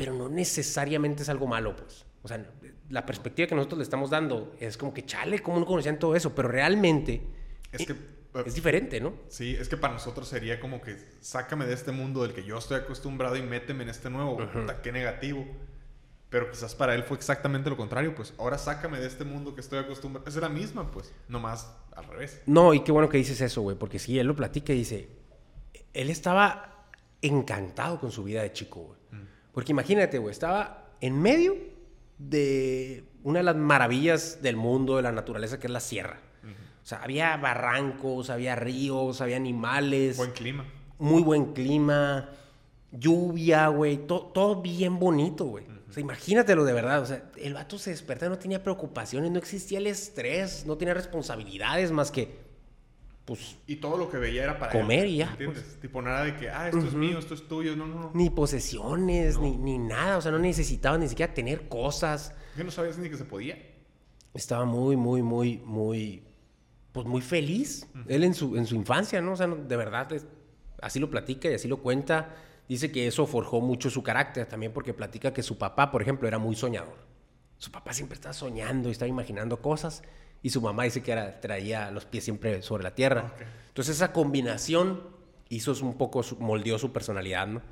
Pero 0.00 0.14
no 0.14 0.30
necesariamente 0.30 1.24
es 1.24 1.28
algo 1.28 1.46
malo, 1.46 1.76
pues. 1.76 2.06
O 2.22 2.28
sea, 2.28 2.42
la 2.88 3.04
perspectiva 3.04 3.46
que 3.46 3.54
nosotros 3.54 3.76
le 3.78 3.84
estamos 3.84 4.08
dando 4.08 4.54
es 4.58 4.78
como 4.78 4.94
que, 4.94 5.04
chale, 5.04 5.40
¿cómo 5.40 5.60
no 5.60 5.66
conocían 5.66 5.98
todo 5.98 6.16
eso? 6.16 6.34
Pero 6.34 6.48
realmente 6.48 7.20
Es 7.70 7.86
que... 7.86 7.94
es 8.46 8.54
diferente, 8.54 8.98
¿no? 8.98 9.12
Sí, 9.28 9.54
es 9.54 9.68
que 9.68 9.76
para 9.76 9.92
nosotros 9.92 10.26
sería 10.26 10.58
como 10.58 10.80
que 10.80 10.96
sácame 11.20 11.66
de 11.66 11.74
este 11.74 11.92
mundo 11.92 12.22
del 12.22 12.32
que 12.32 12.44
yo 12.44 12.56
estoy 12.56 12.78
acostumbrado 12.78 13.36
y 13.36 13.42
méteme 13.42 13.82
en 13.82 13.90
este 13.90 14.08
nuevo. 14.08 14.38
Puta, 14.38 14.80
qué 14.80 14.90
negativo. 14.90 15.46
Pero 16.30 16.50
quizás 16.50 16.74
para 16.74 16.94
él 16.94 17.02
fue 17.02 17.18
exactamente 17.18 17.68
lo 17.68 17.76
contrario, 17.76 18.14
pues 18.14 18.32
ahora 18.38 18.56
sácame 18.56 19.00
de 19.00 19.06
este 19.06 19.24
mundo 19.24 19.54
que 19.54 19.60
estoy 19.60 19.80
acostumbrado. 19.80 20.26
Es 20.26 20.36
la 20.36 20.48
misma, 20.48 20.90
pues, 20.90 21.12
nomás 21.28 21.76
al 21.94 22.06
revés. 22.06 22.40
No, 22.46 22.72
y 22.72 22.80
qué 22.84 22.92
bueno 22.92 23.10
que 23.10 23.18
dices 23.18 23.40
eso, 23.42 23.60
güey, 23.60 23.76
porque 23.76 23.98
sí, 23.98 24.18
él 24.18 24.28
lo 24.28 24.34
platica 24.34 24.72
y 24.72 24.76
dice, 24.78 25.10
él 25.92 26.08
estaba 26.08 26.86
encantado 27.20 28.00
con 28.00 28.10
su 28.12 28.24
vida 28.24 28.42
de 28.42 28.52
chico, 28.52 28.80
güey. 28.80 28.99
Porque 29.52 29.72
imagínate, 29.72 30.18
güey, 30.18 30.32
estaba 30.32 30.90
en 31.00 31.20
medio 31.20 31.56
de 32.18 33.04
una 33.22 33.40
de 33.40 33.42
las 33.44 33.56
maravillas 33.56 34.42
del 34.42 34.56
mundo, 34.56 34.96
de 34.96 35.02
la 35.02 35.12
naturaleza, 35.12 35.58
que 35.58 35.66
es 35.66 35.72
la 35.72 35.80
sierra. 35.80 36.18
O 36.82 36.86
sea, 36.90 37.02
había 37.02 37.36
barrancos, 37.36 38.30
había 38.30 38.56
ríos, 38.56 39.20
había 39.20 39.36
animales, 39.36 40.16
Buen 40.16 40.30
clima. 40.32 40.64
muy 40.98 41.22
buen 41.22 41.52
clima, 41.52 42.30
lluvia, 42.90 43.68
güey, 43.68 44.06
to- 44.06 44.30
todo 44.34 44.60
bien 44.62 44.98
bonito, 44.98 45.44
güey. 45.44 45.66
O 45.88 45.92
sea, 45.92 46.00
imagínatelo 46.00 46.64
de 46.64 46.72
verdad. 46.72 47.02
O 47.02 47.06
sea, 47.06 47.30
el 47.36 47.54
vato 47.54 47.78
se 47.78 47.90
despertaba, 47.90 48.30
no 48.30 48.38
tenía 48.38 48.62
preocupaciones, 48.62 49.30
no 49.30 49.38
existía 49.38 49.78
el 49.78 49.86
estrés, 49.88 50.64
no 50.66 50.76
tenía 50.76 50.94
responsabilidades 50.94 51.92
más 51.92 52.10
que, 52.10 52.38
pues, 53.34 53.56
Y 53.68 53.76
todo 53.76 53.96
lo 53.96 54.10
que 54.10 54.16
veía 54.18 54.42
era 54.42 54.58
para 54.58 54.72
Comer 54.72 55.04
él, 55.04 55.10
y 55.10 55.16
ya, 55.18 55.30
¿Entiendes? 55.30 55.78
Tipo 55.80 56.02
nada 56.02 56.24
de 56.24 56.34
que, 56.36 56.50
ah, 56.50 56.66
esto 56.68 56.84
es 56.84 56.94
mío, 56.94 57.18
esto 57.18 57.34
es 57.34 57.46
tuyo. 57.46 57.76
No, 57.76 57.86
no, 57.86 57.94
no. 57.94 58.10
ni 58.12 58.28
posesiones, 58.28 59.38
ni, 59.38 59.56
ni 59.56 59.78
nada. 59.78 60.16
O 60.18 60.20
sea, 60.20 60.32
no 60.32 60.38
necesitaba 60.40 60.98
ni 60.98 61.08
siquiera 61.08 61.32
tener 61.32 61.68
cosas. 61.68 62.34
Yo 62.56 62.64
no 62.64 62.70
sabías 62.72 62.98
ni 62.98 63.08
que 63.08 63.16
se 63.16 63.24
podía. 63.24 63.56
Estaba 64.34 64.64
muy, 64.64 64.96
muy, 64.96 65.22
muy, 65.22 65.58
muy, 65.64 66.24
pues 66.92 67.06
muy 67.06 67.20
feliz. 67.20 67.86
Él 68.08 68.24
en 68.24 68.34
su, 68.34 68.56
en 68.56 68.66
su 68.66 68.74
infancia, 68.74 69.20
¿no? 69.20 69.32
O 69.32 69.36
sea, 69.36 69.46
no- 69.46 69.56
de 69.56 69.76
verdad, 69.76 70.12
es- 70.12 70.26
así 70.82 70.98
lo 70.98 71.08
platica 71.08 71.48
y 71.48 71.54
así 71.54 71.68
lo 71.68 71.78
cuenta. 71.78 72.34
Dice 72.68 72.90
que 72.90 73.06
eso 73.06 73.26
forjó 73.26 73.60
mucho 73.60 73.90
su 73.90 74.02
carácter 74.02 74.46
también 74.46 74.72
porque 74.72 74.92
platica 74.94 75.32
que 75.32 75.42
su 75.42 75.56
papá, 75.58 75.90
por 75.92 76.02
ejemplo, 76.02 76.26
era 76.26 76.38
muy 76.38 76.56
soñador. 76.56 76.98
Su 77.58 77.70
papá 77.70 77.92
siempre 77.92 78.14
estaba 78.16 78.32
soñando 78.32 78.88
y 78.88 78.92
estaba 78.92 79.08
imaginando 79.08 79.60
cosas 79.60 80.02
y 80.42 80.50
su 80.50 80.60
mamá 80.60 80.84
dice 80.84 81.02
que 81.02 81.12
era, 81.12 81.40
traía 81.40 81.90
los 81.90 82.04
pies 82.06 82.24
siempre 82.24 82.62
sobre 82.62 82.82
la 82.84 82.94
tierra. 82.94 83.32
Ok. 83.34 83.42
Entonces 83.68 83.96
esa 83.96 84.12
combinación 84.12 85.02
hizo 85.48 85.72
un 85.84 85.96
poco, 85.98 86.22
moldeó 86.38 86.78
su 86.78 86.92
personalidad, 86.92 87.46
¿no? 87.46 87.62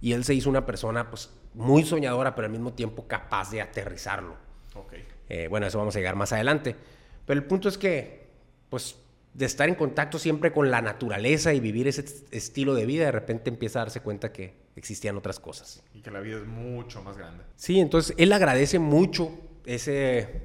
Y 0.00 0.12
él 0.12 0.24
se 0.24 0.34
hizo 0.34 0.50
una 0.50 0.66
persona 0.66 1.08
pues 1.10 1.30
muy 1.54 1.84
soñadora, 1.84 2.34
pero 2.34 2.46
al 2.46 2.52
mismo 2.52 2.72
tiempo 2.74 3.06
capaz 3.06 3.50
de 3.50 3.62
aterrizarlo. 3.62 4.36
Ok. 4.74 4.94
Eh, 5.28 5.48
bueno, 5.48 5.66
eso 5.66 5.78
vamos 5.78 5.96
a 5.96 5.98
llegar 5.98 6.16
más 6.16 6.32
adelante. 6.32 6.76
Pero 7.24 7.40
el 7.40 7.46
punto 7.46 7.68
es 7.68 7.78
que, 7.78 8.26
pues, 8.68 8.96
de 9.34 9.44
estar 9.46 9.68
en 9.68 9.74
contacto 9.74 10.18
siempre 10.18 10.52
con 10.52 10.70
la 10.70 10.80
naturaleza 10.82 11.52
y 11.52 11.60
vivir 11.60 11.88
ese 11.88 12.02
est- 12.02 12.32
estilo 12.32 12.74
de 12.74 12.86
vida, 12.86 13.04
de 13.06 13.12
repente 13.12 13.50
empieza 13.50 13.80
a 13.80 13.82
darse 13.84 14.00
cuenta 14.00 14.32
que 14.32 14.54
existían 14.76 15.16
otras 15.16 15.40
cosas. 15.40 15.82
Y 15.94 16.00
que 16.00 16.10
la 16.10 16.20
vida 16.20 16.36
es 16.38 16.46
mucho 16.46 17.02
más 17.02 17.16
grande. 17.16 17.44
Sí, 17.56 17.80
entonces 17.80 18.14
él 18.18 18.32
agradece 18.32 18.78
mucho 18.78 19.30
ese, 19.64 20.42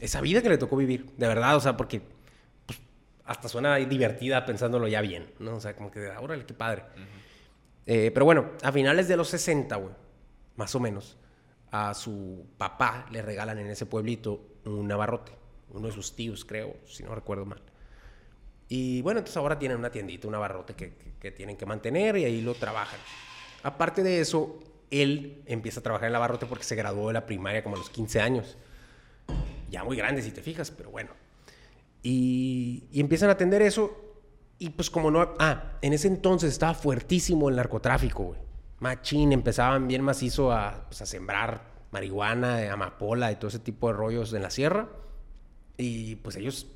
esa 0.00 0.20
vida 0.20 0.42
que 0.42 0.48
le 0.48 0.58
tocó 0.58 0.76
vivir, 0.76 1.06
de 1.16 1.26
verdad, 1.28 1.56
o 1.56 1.60
sea, 1.60 1.76
porque 1.76 2.02
pues, 2.66 2.78
hasta 3.24 3.48
suena 3.48 3.76
divertida 3.76 4.44
pensándolo 4.44 4.88
ya 4.88 5.00
bien, 5.00 5.32
¿no? 5.38 5.56
O 5.56 5.60
sea, 5.60 5.74
como 5.76 5.90
que, 5.90 6.08
órale, 6.08 6.44
qué 6.46 6.54
padre. 6.54 6.82
Eh, 7.86 8.10
pero 8.12 8.24
bueno, 8.26 8.50
a 8.62 8.72
finales 8.72 9.08
de 9.08 9.16
los 9.16 9.28
60, 9.28 9.76
güey, 9.76 9.94
más 10.56 10.74
o 10.74 10.80
menos, 10.80 11.16
a 11.70 11.94
su 11.94 12.46
papá 12.58 13.06
le 13.10 13.22
regalan 13.22 13.58
en 13.58 13.68
ese 13.68 13.86
pueblito 13.86 14.46
un 14.64 14.90
abarrote, 14.90 15.32
uno 15.70 15.86
de 15.88 15.92
sus 15.92 16.14
tíos, 16.16 16.44
creo, 16.44 16.76
si 16.86 17.02
no 17.04 17.14
recuerdo 17.14 17.44
mal. 17.46 17.62
Y 18.68 19.00
bueno, 19.02 19.18
entonces 19.20 19.36
ahora 19.36 19.58
tienen 19.58 19.78
una 19.78 19.90
tiendita, 19.90 20.26
un 20.26 20.34
abarrote 20.34 20.74
que, 20.74 20.94
que- 20.94 21.12
que 21.20 21.30
tienen 21.30 21.56
que 21.56 21.66
mantener 21.66 22.16
y 22.16 22.24
ahí 22.24 22.40
lo 22.40 22.54
trabajan. 22.54 22.98
Aparte 23.62 24.02
de 24.02 24.20
eso, 24.20 24.58
él 24.90 25.42
empieza 25.46 25.80
a 25.80 25.82
trabajar 25.82 26.06
en 26.06 26.10
el 26.10 26.16
abarrote 26.16 26.46
porque 26.46 26.64
se 26.64 26.74
graduó 26.76 27.08
de 27.08 27.14
la 27.14 27.26
primaria 27.26 27.62
como 27.62 27.76
a 27.76 27.78
los 27.78 27.90
15 27.90 28.20
años. 28.20 28.56
Ya 29.70 29.84
muy 29.84 29.96
grande 29.96 30.22
si 30.22 30.30
te 30.30 30.42
fijas, 30.42 30.70
pero 30.70 30.90
bueno. 30.90 31.10
Y, 32.02 32.84
y 32.92 33.00
empiezan 33.00 33.28
a 33.28 33.32
atender 33.32 33.62
eso. 33.62 33.90
Y 34.58 34.70
pues 34.70 34.90
como 34.90 35.10
no... 35.10 35.34
Ah, 35.38 35.78
en 35.82 35.92
ese 35.92 36.08
entonces 36.08 36.52
estaba 36.52 36.74
fuertísimo 36.74 37.48
el 37.48 37.56
narcotráfico, 37.56 38.24
güey. 38.24 38.40
Machín, 38.78 39.32
empezaban 39.32 39.88
bien 39.88 40.02
macizo 40.02 40.52
a, 40.52 40.86
pues, 40.88 41.02
a 41.02 41.06
sembrar 41.06 41.62
marihuana, 41.90 42.72
amapola 42.72 43.32
y 43.32 43.36
todo 43.36 43.48
ese 43.48 43.58
tipo 43.58 43.88
de 43.88 43.94
rollos 43.94 44.32
en 44.32 44.42
la 44.42 44.50
sierra. 44.50 44.88
Y 45.78 46.16
pues 46.16 46.36
ellos 46.36 46.66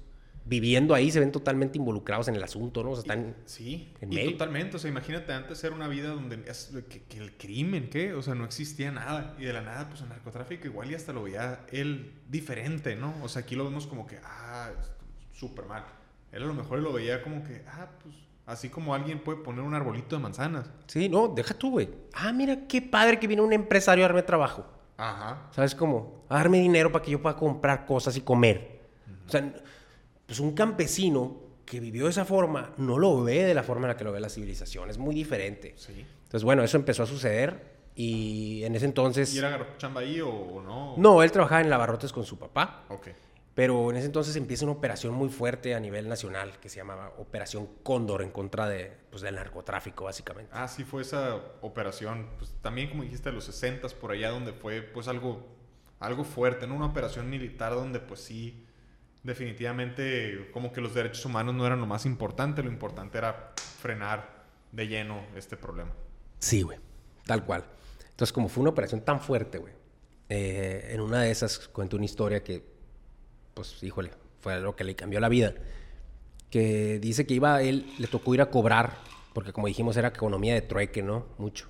viviendo 0.44 0.94
ahí 0.94 1.10
se 1.10 1.20
ven 1.20 1.32
totalmente 1.32 1.78
involucrados 1.78 2.28
en 2.28 2.36
el 2.36 2.42
asunto, 2.42 2.82
¿no? 2.82 2.90
O 2.90 2.96
sea, 2.96 3.02
están... 3.02 3.36
Sí, 3.44 3.92
en 4.00 4.12
y 4.12 4.32
totalmente. 4.32 4.76
O 4.76 4.78
sea, 4.78 4.90
imagínate 4.90 5.32
antes 5.32 5.62
era 5.62 5.74
una 5.74 5.88
vida 5.88 6.08
donde 6.08 6.42
que, 6.88 7.02
que 7.02 7.18
el 7.18 7.36
crimen, 7.36 7.88
¿qué? 7.90 8.12
O 8.14 8.22
sea, 8.22 8.34
no 8.34 8.44
existía 8.44 8.90
nada. 8.90 9.36
Y 9.38 9.44
de 9.44 9.52
la 9.52 9.62
nada, 9.62 9.88
pues 9.88 10.00
el 10.00 10.08
narcotráfico 10.08 10.66
igual 10.66 10.90
y 10.90 10.94
hasta 10.94 11.12
lo 11.12 11.22
veía 11.22 11.64
él 11.70 12.12
diferente, 12.28 12.96
¿no? 12.96 13.14
O 13.22 13.28
sea, 13.28 13.42
aquí 13.42 13.54
lo 13.54 13.64
vemos 13.64 13.86
como 13.86 14.06
que, 14.06 14.18
ah, 14.24 14.70
súper 15.32 15.66
mal. 15.66 15.84
Él 16.32 16.42
a 16.42 16.46
lo 16.46 16.54
mejor 16.54 16.78
lo 16.80 16.92
veía 16.92 17.22
como 17.22 17.42
que, 17.44 17.64
ah, 17.68 17.88
pues 18.02 18.14
así 18.46 18.68
como 18.68 18.94
alguien 18.94 19.22
puede 19.22 19.38
poner 19.38 19.62
un 19.64 19.74
arbolito 19.74 20.16
de 20.16 20.22
manzanas. 20.22 20.70
Sí, 20.86 21.08
no, 21.08 21.28
deja 21.28 21.54
tú, 21.54 21.70
güey. 21.70 21.88
Ah, 22.12 22.32
mira 22.32 22.66
qué 22.66 22.82
padre 22.82 23.18
que 23.18 23.26
viene 23.26 23.42
un 23.42 23.52
empresario 23.52 24.04
a 24.04 24.08
darme 24.08 24.22
trabajo. 24.22 24.66
Ajá. 24.96 25.48
¿Sabes 25.52 25.74
cómo? 25.74 26.24
A 26.28 26.36
darme 26.36 26.58
dinero 26.58 26.92
para 26.92 27.04
que 27.04 27.12
yo 27.12 27.22
pueda 27.22 27.36
comprar 27.36 27.86
cosas 27.86 28.16
y 28.16 28.20
comer. 28.20 28.80
O 29.26 29.30
sea, 29.30 29.54
pues 30.30 30.38
un 30.38 30.52
campesino 30.52 31.38
que 31.66 31.80
vivió 31.80 32.04
de 32.04 32.10
esa 32.10 32.24
forma 32.24 32.72
no 32.76 32.98
lo 32.98 33.24
ve 33.24 33.42
de 33.42 33.52
la 33.52 33.64
forma 33.64 33.86
en 33.86 33.88
la 33.88 33.96
que 33.96 34.04
lo 34.04 34.12
ve 34.12 34.20
la 34.20 34.28
civilización. 34.28 34.88
Es 34.88 34.96
muy 34.96 35.12
diferente. 35.12 35.74
Sí. 35.76 36.06
Entonces, 36.22 36.44
bueno, 36.44 36.62
eso 36.62 36.76
empezó 36.76 37.02
a 37.02 37.06
suceder 37.06 37.80
y 37.96 38.62
en 38.62 38.76
ese 38.76 38.84
entonces... 38.84 39.34
¿Y 39.34 39.38
era 39.38 39.76
chamba 39.76 40.02
ahí 40.02 40.20
o 40.20 40.62
no? 40.64 40.94
No, 40.96 41.24
él 41.24 41.32
trabajaba 41.32 41.62
en 41.62 41.68
Lavarrotes 41.68 42.12
con 42.12 42.24
su 42.24 42.38
papá. 42.38 42.84
Ok. 42.90 43.08
Pero 43.56 43.90
en 43.90 43.96
ese 43.96 44.06
entonces 44.06 44.36
empieza 44.36 44.64
una 44.66 44.74
operación 44.74 45.14
muy 45.14 45.30
fuerte 45.30 45.74
a 45.74 45.80
nivel 45.80 46.08
nacional 46.08 46.60
que 46.60 46.68
se 46.68 46.76
llamaba 46.76 47.12
Operación 47.18 47.68
Cóndor 47.82 48.22
en 48.22 48.30
contra 48.30 48.68
de, 48.68 48.92
pues, 49.10 49.22
del 49.22 49.34
narcotráfico, 49.34 50.04
básicamente. 50.04 50.52
Ah, 50.54 50.68
sí, 50.68 50.84
fue 50.84 51.02
esa 51.02 51.40
operación, 51.60 52.28
pues 52.38 52.54
también 52.62 52.88
como 52.88 53.02
dijiste, 53.02 53.30
de 53.30 53.34
los 53.34 53.46
60 53.46 53.88
por 54.00 54.12
allá, 54.12 54.30
donde 54.30 54.52
fue 54.52 54.80
pues 54.80 55.08
algo, 55.08 55.44
algo 55.98 56.22
fuerte, 56.22 56.68
¿no? 56.68 56.76
Una 56.76 56.86
operación 56.86 57.28
militar 57.28 57.74
donde 57.74 57.98
pues 57.98 58.20
sí, 58.20 58.64
definitivamente 59.22 60.50
como 60.52 60.72
que 60.72 60.80
los 60.80 60.94
derechos 60.94 61.24
humanos 61.24 61.54
no 61.54 61.66
eran 61.66 61.80
lo 61.80 61.86
más 61.86 62.06
importante, 62.06 62.62
lo 62.62 62.70
importante 62.70 63.18
era 63.18 63.52
frenar 63.56 64.44
de 64.72 64.86
lleno 64.88 65.22
este 65.36 65.56
problema. 65.56 65.92
Sí, 66.38 66.62
güey, 66.62 66.78
tal 67.26 67.44
cual. 67.44 67.64
Entonces, 68.10 68.32
como 68.32 68.48
fue 68.48 68.62
una 68.62 68.70
operación 68.70 69.02
tan 69.02 69.20
fuerte, 69.20 69.58
güey, 69.58 69.72
eh, 70.28 70.90
en 70.92 71.00
una 71.00 71.22
de 71.22 71.30
esas 71.30 71.68
cuento 71.68 71.96
una 71.96 72.04
historia 72.04 72.42
que, 72.42 72.64
pues, 73.54 73.82
híjole, 73.82 74.10
fue 74.40 74.60
lo 74.60 74.76
que 74.76 74.84
le 74.84 74.94
cambió 74.94 75.20
la 75.20 75.28
vida. 75.28 75.54
Que 76.50 76.98
dice 76.98 77.26
que 77.26 77.34
iba, 77.34 77.62
él 77.62 77.92
le 77.98 78.06
tocó 78.06 78.34
ir 78.34 78.40
a 78.40 78.50
cobrar, 78.50 78.96
porque 79.34 79.52
como 79.52 79.66
dijimos 79.66 79.96
era 79.96 80.08
economía 80.08 80.54
de 80.54 80.62
trueque, 80.62 81.02
¿no? 81.02 81.26
Mucho. 81.38 81.68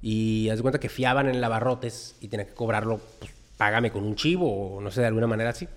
Y 0.00 0.48
haz 0.50 0.60
cuenta 0.62 0.80
que 0.80 0.88
fiaban 0.88 1.28
en 1.28 1.40
lavarrotes 1.40 2.16
y 2.20 2.28
tenía 2.28 2.46
que 2.46 2.54
cobrarlo, 2.54 3.00
pues, 3.18 3.32
págame 3.56 3.92
con 3.92 4.04
un 4.04 4.16
chivo 4.16 4.76
o 4.76 4.80
no 4.80 4.90
sé, 4.90 5.00
de 5.00 5.06
alguna 5.06 5.26
manera 5.26 5.50
así. 5.50 5.68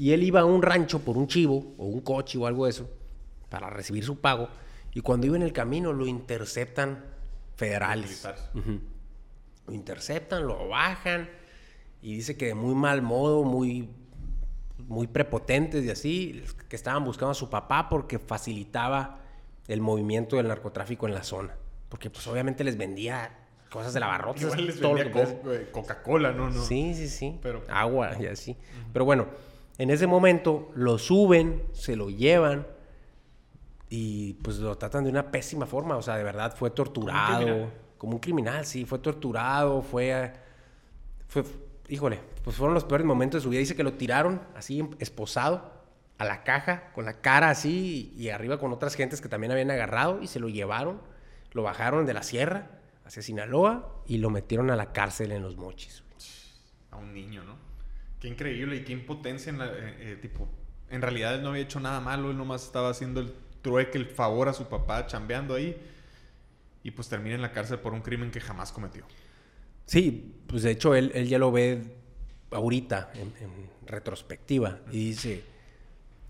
Y 0.00 0.12
él 0.12 0.22
iba 0.22 0.40
a 0.40 0.44
un 0.46 0.62
rancho 0.62 1.00
por 1.00 1.18
un 1.18 1.26
chivo 1.26 1.74
o 1.76 1.84
un 1.84 2.00
coche 2.00 2.38
o 2.38 2.46
algo 2.46 2.64
de 2.64 2.70
eso 2.70 2.88
para 3.50 3.68
recibir 3.68 4.02
su 4.04 4.18
pago. 4.20 4.48
Y 4.94 5.00
cuando 5.02 5.26
iba 5.26 5.36
en 5.36 5.42
el 5.42 5.52
camino 5.52 5.92
lo 5.92 6.06
interceptan 6.06 7.04
federales. 7.56 8.26
Lo 9.66 9.74
interceptan, 9.74 10.46
lo 10.46 10.68
bajan 10.68 11.28
y 12.02 12.14
dice 12.14 12.36
que 12.36 12.46
de 12.46 12.54
muy 12.54 12.74
mal 12.74 13.02
modo, 13.02 13.44
muy, 13.44 13.90
muy 14.88 15.06
prepotentes 15.06 15.84
y 15.84 15.90
así, 15.90 16.42
que 16.68 16.76
estaban 16.76 17.04
buscando 17.04 17.32
a 17.32 17.34
su 17.34 17.50
papá 17.50 17.88
porque 17.88 18.18
facilitaba 18.18 19.18
el 19.68 19.80
movimiento 19.82 20.36
del 20.36 20.48
narcotráfico 20.48 21.06
en 21.06 21.14
la 21.14 21.22
zona. 21.22 21.54
Porque 21.90 22.08
pues 22.08 22.26
obviamente 22.26 22.64
les 22.64 22.76
vendía 22.78 23.36
cosas 23.70 23.92
de. 23.92 24.00
Igual 24.46 24.66
les 24.66 24.80
vendía 24.80 25.12
puedas. 25.12 25.32
co- 25.34 25.52
eh, 25.52 25.68
Coca-Cola, 25.70 26.32
¿no? 26.32 26.50
no. 26.50 26.64
Sí, 26.64 26.94
sí, 26.94 27.08
sí. 27.08 27.38
Pero- 27.42 27.62
Agua 27.68 28.12
y 28.18 28.26
así. 28.26 28.56
Pero 28.92 29.04
bueno, 29.04 29.26
en 29.80 29.88
ese 29.88 30.06
momento 30.06 30.70
lo 30.74 30.98
suben, 30.98 31.62
se 31.72 31.96
lo 31.96 32.10
llevan 32.10 32.66
y 33.88 34.34
pues 34.34 34.58
lo 34.58 34.76
tratan 34.76 35.04
de 35.04 35.10
una 35.10 35.30
pésima 35.30 35.64
forma. 35.64 35.96
O 35.96 36.02
sea, 36.02 36.18
de 36.18 36.22
verdad 36.22 36.54
fue 36.54 36.68
torturado. 36.70 37.70
Como 37.96 38.12
un 38.12 38.18
criminal, 38.18 38.66
sí. 38.66 38.84
Fue 38.84 38.98
torturado, 38.98 39.80
fue... 39.80 40.34
fue 41.28 41.44
híjole, 41.88 42.20
pues 42.44 42.56
fueron 42.56 42.74
los 42.74 42.84
peores 42.84 43.06
momentos 43.06 43.40
de 43.40 43.42
su 43.42 43.48
vida. 43.48 43.60
Dice 43.60 43.74
que 43.74 43.82
lo 43.82 43.94
tiraron 43.94 44.42
así 44.54 44.86
esposado 44.98 45.72
a 46.18 46.26
la 46.26 46.44
caja, 46.44 46.92
con 46.92 47.06
la 47.06 47.22
cara 47.22 47.48
así 47.48 48.12
y 48.18 48.28
arriba 48.28 48.58
con 48.58 48.74
otras 48.74 48.94
gentes 48.94 49.22
que 49.22 49.30
también 49.30 49.50
habían 49.50 49.70
agarrado 49.70 50.20
y 50.20 50.26
se 50.26 50.40
lo 50.40 50.50
llevaron. 50.50 51.00
Lo 51.52 51.62
bajaron 51.62 52.04
de 52.04 52.12
la 52.12 52.22
sierra 52.22 52.70
hacia 53.06 53.22
Sinaloa 53.22 54.02
y 54.06 54.18
lo 54.18 54.28
metieron 54.28 54.70
a 54.70 54.76
la 54.76 54.92
cárcel 54.92 55.32
en 55.32 55.42
los 55.42 55.56
mochis. 55.56 56.04
A 56.90 56.98
un 56.98 57.14
niño, 57.14 57.44
¿no? 57.44 57.69
Qué 58.20 58.28
increíble 58.28 58.76
y 58.76 58.84
qué 58.84 58.92
impotencia 58.92 59.50
en 59.50 59.58
la, 59.58 59.66
eh, 59.66 59.96
eh, 60.00 60.18
tipo, 60.20 60.48
en 60.90 61.00
realidad 61.02 61.34
él 61.34 61.42
no 61.42 61.48
había 61.50 61.62
hecho 61.62 61.80
nada 61.80 62.00
malo, 62.00 62.30
él 62.30 62.36
nomás 62.36 62.64
estaba 62.64 62.90
haciendo 62.90 63.20
el 63.20 63.32
trueque, 63.62 63.98
el 63.98 64.06
favor 64.06 64.48
a 64.48 64.52
su 64.52 64.68
papá, 64.68 65.06
chambeando 65.06 65.54
ahí. 65.54 65.76
Y 66.82 66.90
pues 66.92 67.08
termina 67.08 67.34
en 67.34 67.42
la 67.42 67.52
cárcel 67.52 67.78
por 67.78 67.92
un 67.92 68.00
crimen 68.00 68.30
que 68.30 68.40
jamás 68.40 68.72
cometió. 68.72 69.04
Sí, 69.86 70.34
pues 70.46 70.62
de 70.62 70.70
hecho 70.70 70.94
él, 70.94 71.12
él 71.14 71.28
ya 71.28 71.38
lo 71.38 71.50
ve 71.52 71.82
ahorita 72.50 73.10
en, 73.14 73.32
en 73.44 73.70
retrospectiva 73.86 74.78
y 74.90 75.06
dice 75.08 75.42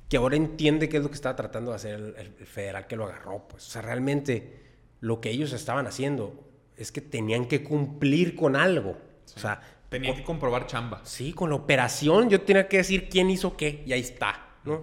que 0.08 0.16
ahora 0.16 0.36
entiende 0.36 0.88
qué 0.88 0.96
es 0.96 1.02
lo 1.02 1.08
que 1.08 1.14
estaba 1.14 1.36
tratando 1.36 1.70
de 1.70 1.76
hacer 1.76 1.94
el, 1.94 2.14
el- 2.16 2.34
el 2.40 2.46
federal 2.46 2.86
que 2.86 2.96
lo 2.96 3.04
agarró. 3.04 3.46
Pues. 3.48 3.66
O 3.68 3.70
sea, 3.70 3.82
realmente 3.82 4.60
lo 5.00 5.20
que 5.20 5.30
ellos 5.30 5.52
estaban 5.52 5.86
haciendo 5.86 6.48
es 6.76 6.90
que 6.90 7.00
tenían 7.00 7.46
que 7.46 7.62
cumplir 7.62 8.34
con 8.34 8.56
algo. 8.56 8.90
O 9.36 9.38
sea, 9.38 9.60
Tenía 9.90 10.14
que 10.14 10.22
comprobar 10.24 10.66
chamba. 10.66 11.00
sí, 11.04 11.32
con 11.34 11.50
la 11.50 11.56
operación 11.56 12.30
yo 12.30 12.40
tenía 12.40 12.68
que 12.68 12.78
decir 12.78 13.08
quién 13.10 13.28
hizo 13.28 13.56
qué 13.56 13.82
y 13.86 13.92
ahí 13.92 14.00
está, 14.00 14.48
¿no? 14.64 14.82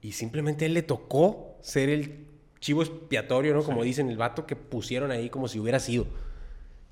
Y 0.00 0.12
simplemente 0.12 0.64
él 0.66 0.74
le 0.74 0.82
tocó 0.82 1.56
ser 1.60 1.88
el 1.90 2.26
chivo 2.60 2.82
expiatorio, 2.82 3.52
¿no? 3.54 3.62
Como 3.64 3.82
dicen 3.82 4.08
el 4.08 4.16
vato 4.16 4.46
que 4.46 4.56
pusieron 4.56 5.10
ahí 5.10 5.28
como 5.28 5.48
si 5.48 5.58
hubiera 5.58 5.78
sido. 5.80 6.06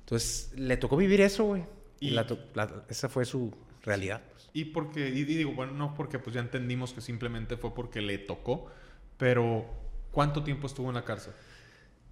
Entonces, 0.01 0.51
le 0.55 0.77
tocó 0.77 0.97
vivir 0.97 1.21
eso, 1.21 1.45
güey. 1.45 1.63
Y, 1.99 2.11
la 2.11 2.25
la- 2.53 2.83
esa 2.89 3.07
fue 3.09 3.25
su 3.25 3.53
realidad. 3.83 4.21
pues. 4.31 4.49
Y 4.53 4.65
porque, 4.65 5.07
y 5.07 5.23
digo, 5.23 5.53
bueno, 5.53 5.71
no 5.71 5.93
porque 5.93 6.19
pues 6.19 6.33
ya 6.33 6.41
entendimos 6.41 6.93
que 6.93 6.99
simplemente 7.01 7.55
fue 7.57 7.73
porque 7.73 8.01
le 8.01 8.17
tocó, 8.17 8.67
pero 9.17 9.65
¿cuánto 10.11 10.43
tiempo 10.43 10.67
estuvo 10.67 10.89
en 10.89 10.95
la 10.95 11.05
cárcel? 11.05 11.31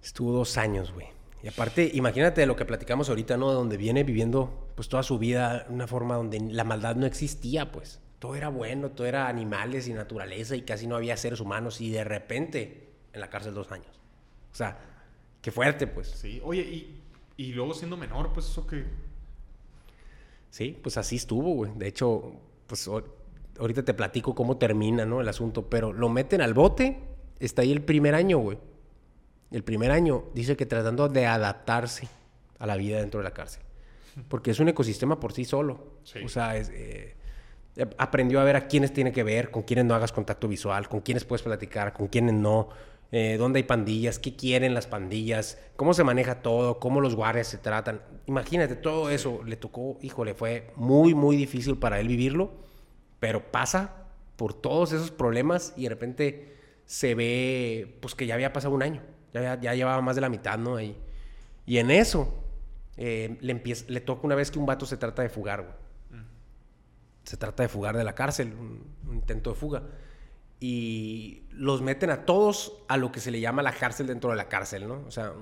Estuvo 0.02 0.32
dos 0.32 0.56
años, 0.56 0.92
güey. 0.92 1.08
Y 1.42 1.48
aparte, 1.48 1.90
imagínate 1.94 2.42
de 2.42 2.46
lo 2.46 2.56
que 2.56 2.64
platicamos 2.64 3.08
ahorita, 3.08 3.36
¿no? 3.36 3.52
Donde 3.52 3.76
viene 3.76 4.04
viviendo 4.04 4.68
pues 4.74 4.88
toda 4.88 5.02
su 5.02 5.18
vida 5.18 5.64
de 5.64 5.74
una 5.74 5.86
forma 5.86 6.16
donde 6.16 6.40
la 6.40 6.64
maldad 6.64 6.96
no 6.96 7.06
existía, 7.06 7.72
pues. 7.72 8.00
Todo 8.18 8.36
era 8.36 8.50
bueno, 8.50 8.90
todo 8.90 9.06
era 9.06 9.28
animales 9.28 9.88
y 9.88 9.94
naturaleza 9.94 10.54
y 10.54 10.62
casi 10.62 10.86
no 10.86 10.96
había 10.96 11.16
seres 11.16 11.40
humanos 11.40 11.80
y 11.80 11.90
de 11.90 12.04
repente 12.04 12.90
en 13.12 13.20
la 13.20 13.30
cárcel 13.30 13.54
dos 13.54 13.72
años. 13.72 14.00
O 14.52 14.54
sea, 14.54 14.78
qué 15.40 15.50
fuerte, 15.50 15.86
pues. 15.86 16.08
Sí, 16.08 16.40
oye, 16.44 16.60
y, 16.60 17.00
y 17.38 17.52
luego 17.52 17.72
siendo 17.72 17.96
menor, 17.96 18.32
pues 18.34 18.46
eso 18.46 18.66
que... 18.66 18.84
Sí, 20.50 20.78
pues 20.82 20.98
así 20.98 21.16
estuvo, 21.16 21.54
güey. 21.54 21.72
De 21.76 21.86
hecho, 21.88 22.34
pues 22.66 22.88
ahorita 23.58 23.84
te 23.84 23.94
platico 23.94 24.34
cómo 24.34 24.58
termina, 24.58 25.06
¿no? 25.06 25.20
El 25.22 25.28
asunto, 25.28 25.70
pero 25.70 25.92
lo 25.92 26.08
meten 26.10 26.42
al 26.42 26.52
bote, 26.52 26.98
está 27.38 27.62
ahí 27.62 27.72
el 27.72 27.82
primer 27.82 28.14
año, 28.14 28.38
güey. 28.38 28.58
El 29.50 29.64
primer 29.64 29.90
año 29.90 30.24
dice 30.34 30.56
que 30.56 30.66
tratando 30.66 31.08
de 31.08 31.26
adaptarse 31.26 32.08
a 32.58 32.66
la 32.66 32.76
vida 32.76 32.98
dentro 32.98 33.20
de 33.20 33.24
la 33.24 33.32
cárcel. 33.32 33.62
Porque 34.28 34.50
es 34.50 34.60
un 34.60 34.68
ecosistema 34.68 35.18
por 35.18 35.32
sí 35.32 35.44
solo. 35.44 35.94
Sí. 36.04 36.20
O 36.24 36.28
sea, 36.28 36.56
es, 36.56 36.70
eh, 36.72 37.14
aprendió 37.98 38.40
a 38.40 38.44
ver 38.44 38.56
a 38.56 38.66
quiénes 38.66 38.92
tiene 38.92 39.12
que 39.12 39.22
ver, 39.22 39.50
con 39.50 39.62
quiénes 39.62 39.84
no 39.84 39.94
hagas 39.94 40.12
contacto 40.12 40.48
visual, 40.48 40.88
con 40.88 41.00
quiénes 41.00 41.24
puedes 41.24 41.42
platicar, 41.42 41.92
con 41.92 42.08
quiénes 42.08 42.34
no, 42.34 42.68
eh, 43.12 43.36
dónde 43.38 43.58
hay 43.58 43.62
pandillas, 43.64 44.18
qué 44.18 44.36
quieren 44.36 44.74
las 44.74 44.86
pandillas, 44.86 45.58
cómo 45.76 45.94
se 45.94 46.04
maneja 46.04 46.42
todo, 46.42 46.78
cómo 46.78 47.00
los 47.00 47.14
guardias 47.14 47.48
se 47.48 47.58
tratan. 47.58 48.02
Imagínate, 48.26 48.76
todo 48.76 49.10
eso 49.10 49.42
le 49.44 49.56
tocó, 49.56 49.98
híjole, 50.02 50.34
fue 50.34 50.70
muy, 50.76 51.14
muy 51.14 51.36
difícil 51.36 51.76
para 51.78 52.00
él 52.00 52.08
vivirlo, 52.08 52.52
pero 53.18 53.50
pasa 53.50 54.06
por 54.36 54.54
todos 54.54 54.92
esos 54.92 55.10
problemas 55.10 55.74
y 55.76 55.84
de 55.84 55.88
repente 55.88 56.56
se 56.86 57.14
ve, 57.14 57.98
pues 58.00 58.14
que 58.14 58.26
ya 58.26 58.34
había 58.34 58.52
pasado 58.52 58.74
un 58.74 58.82
año, 58.82 59.02
ya, 59.32 59.60
ya, 59.60 59.74
llevaba 59.74 60.00
más 60.02 60.14
de 60.14 60.20
la 60.20 60.28
mitad, 60.28 60.58
¿no? 60.58 60.76
Ahí. 60.76 60.96
Y 61.66 61.78
en 61.78 61.90
eso 61.90 62.34
eh, 62.96 63.38
le, 63.40 63.52
empieza, 63.52 63.84
le 63.88 64.00
toca 64.00 64.26
una 64.26 64.34
vez 64.34 64.50
que 64.50 64.58
un 64.58 64.66
vato 64.66 64.86
se 64.86 64.96
trata 64.96 65.22
de 65.22 65.28
fugar, 65.28 65.62
güey 65.62 65.90
se 67.30 67.36
trata 67.36 67.62
de 67.62 67.68
fugar 67.68 67.96
de 67.96 68.02
la 68.02 68.14
cárcel, 68.14 68.52
un, 68.58 68.84
un 69.08 69.14
intento 69.14 69.50
de 69.50 69.56
fuga. 69.56 69.82
Y 70.58 71.44
los 71.52 71.80
meten 71.80 72.10
a 72.10 72.26
todos 72.26 72.82
a 72.88 72.96
lo 72.96 73.12
que 73.12 73.20
se 73.20 73.30
le 73.30 73.40
llama 73.40 73.62
la 73.62 73.72
cárcel 73.72 74.08
dentro 74.08 74.30
de 74.30 74.36
la 74.36 74.48
cárcel, 74.48 74.88
¿no? 74.88 75.04
O 75.06 75.10
sea, 75.10 75.32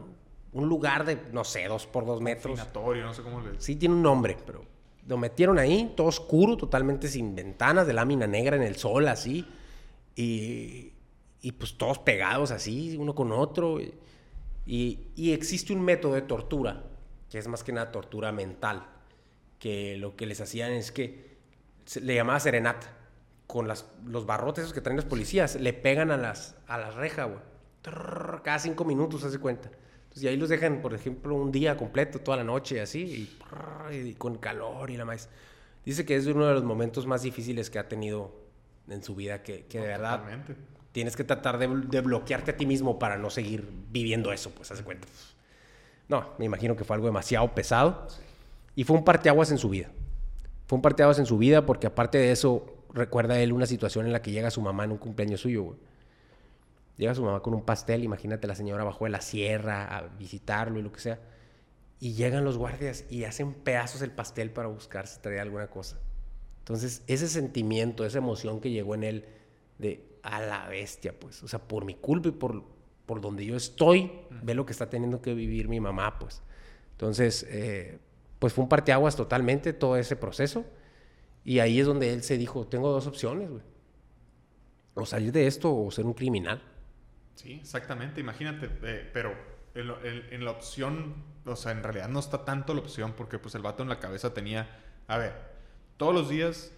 un, 0.53 0.69
lugar 0.69 1.05
de, 1.07 1.19
no 1.33 1.45
sé, 1.45 1.67
dos 1.67 1.87
por 1.87 2.05
dos 2.05 2.21
metros. 2.21 2.59
No 2.59 3.15
sé 3.15 3.23
cómo 3.23 3.41
le... 3.41 3.61
Sí, 3.61 3.77
tiene 3.77 3.95
un 3.95 4.03
nombre, 4.03 4.37
pero 4.45 4.65
lo 5.07 5.17
metieron 5.17 5.59
ahí, 5.59 5.95
todo 5.97 6.09
oscuro, 6.09 6.57
totalmente 6.57 7.09
sin 7.09 7.35
ventanas, 7.35 7.87
de 7.87 7.95
lámina 7.95 8.27
negra 8.27 8.57
en 8.57 8.63
el 8.63 8.77
sol, 8.77 9.09
así. 9.09 9.47
Y, 10.15 10.93
y 11.41 11.53
pues 11.53 11.77
todos 11.79 11.99
pegados 11.99 12.51
así, 12.51 12.97
uno 12.99 13.15
con 13.15 13.33
otro. 13.33 13.79
Y, 13.81 13.95
y- 15.17 15.33
existe 15.33 15.73
un 15.73 15.83
método 15.83 16.15
de 16.15 16.23
tortura, 16.23 16.85
que 17.31 17.39
es 17.39 17.49
más 17.49 17.65
que 17.65 17.73
nada 17.73 17.91
tortura 17.93 18.33
mental, 18.33 18.87
que 19.59 19.97
lo 19.97 20.15
que 20.17 20.27
les 20.27 20.41
hacían 20.41 20.73
es 20.73 20.93
que 20.93 21.37
se- 21.85 22.01
le 22.01 22.15
llamaba 22.15 22.41
serenata. 22.41 22.95
Con 23.47 23.67
las, 23.67 23.87
los 24.05 24.27
barrotes 24.27 24.65
esos 24.65 24.75
que 24.75 24.83
traen 24.83 24.97
los 24.97 25.07
policías, 25.07 25.55
le 25.59 25.73
pegan 25.73 26.11
a 26.11 26.19
las, 26.19 26.55
a 26.67 26.77
las 26.77 26.95
rejas, 26.97 27.29
güey. 27.29 27.41
Cada 28.43 28.59
cinco 28.59 28.85
minutos, 28.85 29.25
hace 29.25 29.39
cuenta. 29.39 29.71
Entonces, 30.03 30.25
y 30.25 30.29
ahí 30.29 30.37
los 30.37 30.51
dejan, 30.51 30.83
por 30.83 30.93
ejemplo, 30.93 31.35
un 31.35 31.51
día 31.51 31.75
completo, 31.77 32.19
toda 32.19 32.37
la 32.37 32.45
noche, 32.45 32.79
así, 32.83 33.31
y, 33.91 33.95
y 33.95 34.15
con 34.17 34.37
calor 34.37 34.91
y 34.91 34.99
la 34.99 35.07
más. 35.07 35.31
Dice 35.83 36.05
que 36.05 36.17
es 36.17 36.27
uno 36.27 36.47
de 36.47 36.53
los 36.53 36.65
momentos 36.65 37.07
más 37.07 37.23
difíciles 37.23 37.71
que 37.71 37.79
ha 37.79 37.89
tenido 37.89 38.35
en 38.89 39.03
su 39.03 39.15
vida, 39.15 39.43
que, 39.43 39.65
que 39.65 39.81
de 39.81 39.87
verdad 39.87 40.19
Totalmente. 40.21 40.57
Tienes 40.99 41.15
que 41.15 41.23
tratar 41.23 41.59
de, 41.59 41.69
bloquearte 42.01 42.51
a 42.51 42.57
ti 42.57 42.67
mismo 42.67 42.99
para 42.99 43.17
no 43.19 43.31
seguir 43.31 43.65
viviendo 43.93 44.33
eso, 44.33 44.51
pues, 44.51 44.73
hace 44.73 44.83
cuenta. 44.83 45.07
No, 46.09 46.31
me 46.39 46.45
imagino 46.45 46.75
que 46.75 46.83
fue 46.83 46.97
algo 46.97 47.07
demasiado 47.07 47.55
pesado. 47.55 48.09
Y 48.75 48.83
fue 48.83 48.97
un 48.97 49.05
parteaguas 49.05 49.53
en 49.53 49.59
su 49.59 49.69
vida. 49.69 49.91
Fue 50.67 50.75
un 50.75 50.83
parteaguas 50.83 51.21
en 51.21 51.27
su 51.27 51.39
vida 51.39 51.65
porque 51.65 51.87
aparte 51.87 52.19
de 52.19 52.33
eso, 52.33 52.83
recuerda 52.93 53.39
él 53.39 53.53
una 53.53 53.67
situación 53.67 54.07
en 54.07 54.13
la 54.13 54.23
que 54.23 54.33
llega 54.33 54.51
su 54.51 54.61
mamá 54.61 54.83
en 54.83 54.91
un 54.91 54.99
cumpleaños 54.99 55.43
suyo. 55.43 55.77
Llega 56.97 57.15
su 57.15 57.23
mamá 57.23 57.43
con 57.43 57.55
un 57.55 57.63
pastel, 57.63 58.03
imagínate 58.03 58.49
la 58.49 58.57
señora 58.57 58.83
bajó 58.83 59.05
de 59.05 59.11
la 59.11 59.21
sierra 59.21 59.85
a 59.97 60.09
visitarlo 60.19 60.81
y 60.81 60.83
lo 60.83 60.91
que 60.91 60.99
sea. 60.99 61.21
Y 62.01 62.15
llegan 62.15 62.45
los 62.45 62.59
guardias 62.59 63.05
y 63.09 63.23
hacen 63.23 63.55
pedazos 63.55 64.03
el 64.03 64.11
pastel 64.11 64.51
para 64.51 64.67
buscar 64.67 65.07
si 65.07 65.21
traía 65.21 65.43
alguna 65.43 65.69
cosa. 65.69 65.97
Entonces, 66.59 67.05
ese 67.07 67.29
sentimiento, 67.29 68.05
esa 68.05 68.19
emoción 68.19 68.61
que 68.61 68.73
llegó 68.73 68.97
en 68.97 69.05
él 69.05 69.25
de 69.79 70.08
a 70.23 70.41
la 70.41 70.69
bestia, 70.69 71.19
pues, 71.19 71.43
o 71.43 71.49
sea, 71.49 71.59
por 71.61 71.85
mi 71.85 71.95
culpa 71.95 72.29
y 72.29 72.33
por, 72.33 72.63
por 73.07 73.21
donde 73.21 73.45
yo 73.45 73.57
estoy, 73.57 74.11
ve 74.43 74.55
lo 74.55 74.67
que 74.67 74.73
está 74.73 74.89
teniendo 74.91 75.21
que 75.23 75.35
vivir 75.35 75.69
mi 75.69 75.81
mamá, 75.81 76.19
pues. 76.19 76.43
Entonces, 76.93 77.47
eh, 77.49 77.99
pues 78.39 78.53
fue 78.53 78.63
un 78.63 78.69
parteaguas 78.69 79.17
totalmente 79.17 79.73
todo 79.73 79.97
ese 79.97 80.17
proceso. 80.17 80.65
Y 81.45 81.61
ahí 81.61 81.81
es 81.81 81.87
donde 81.87 82.13
él 82.13 82.23
se 82.23 82.37
dijo, 82.37 82.67
tengo 82.67 82.91
dos 82.91 83.07
opciones, 83.07 83.51
güey. 83.51 83.63
O 84.95 85.07
salir 85.07 85.33
de 85.33 85.47
esto 85.47 85.75
o 85.75 85.91
ser 85.91 86.05
un 86.05 86.15
criminal. 86.15 86.61
Sí, 87.37 87.55
exactamente. 87.55 88.21
Imagínate, 88.21 88.69
eh, 88.83 89.09
pero 89.13 89.33
en, 89.75 90.45
la 90.45 90.51
opción, 90.51 91.15
o 91.45 91.57
sea, 91.57 91.73
en 91.73 91.83
realidad 91.83 92.09
no 92.09 92.19
está 92.19 92.45
tanto 92.45 92.75
la 92.75 92.81
opción 92.81 93.13
porque 93.17 93.39
pues 93.39 93.55
el 93.55 93.63
vato 93.63 93.83
en 93.83 93.89
la 93.89 94.01
cabeza 94.01 94.35
tenía, 94.35 94.69
a 95.07 95.19
ver, 95.19 95.35
todos 95.97 96.13
los 96.13 96.29
días 96.29 96.73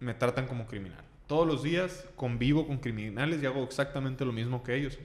me 0.00 0.14
tratan 0.14 0.46
como 0.46 0.66
criminal. 0.66 1.04
Todos 1.26 1.46
los 1.46 1.62
días 1.62 2.04
convivo 2.14 2.66
con 2.66 2.78
criminales 2.78 3.42
y 3.42 3.46
hago 3.46 3.62
exactamente 3.64 4.24
lo 4.24 4.32
mismo 4.32 4.62
que 4.62 4.76
ellos. 4.76 4.98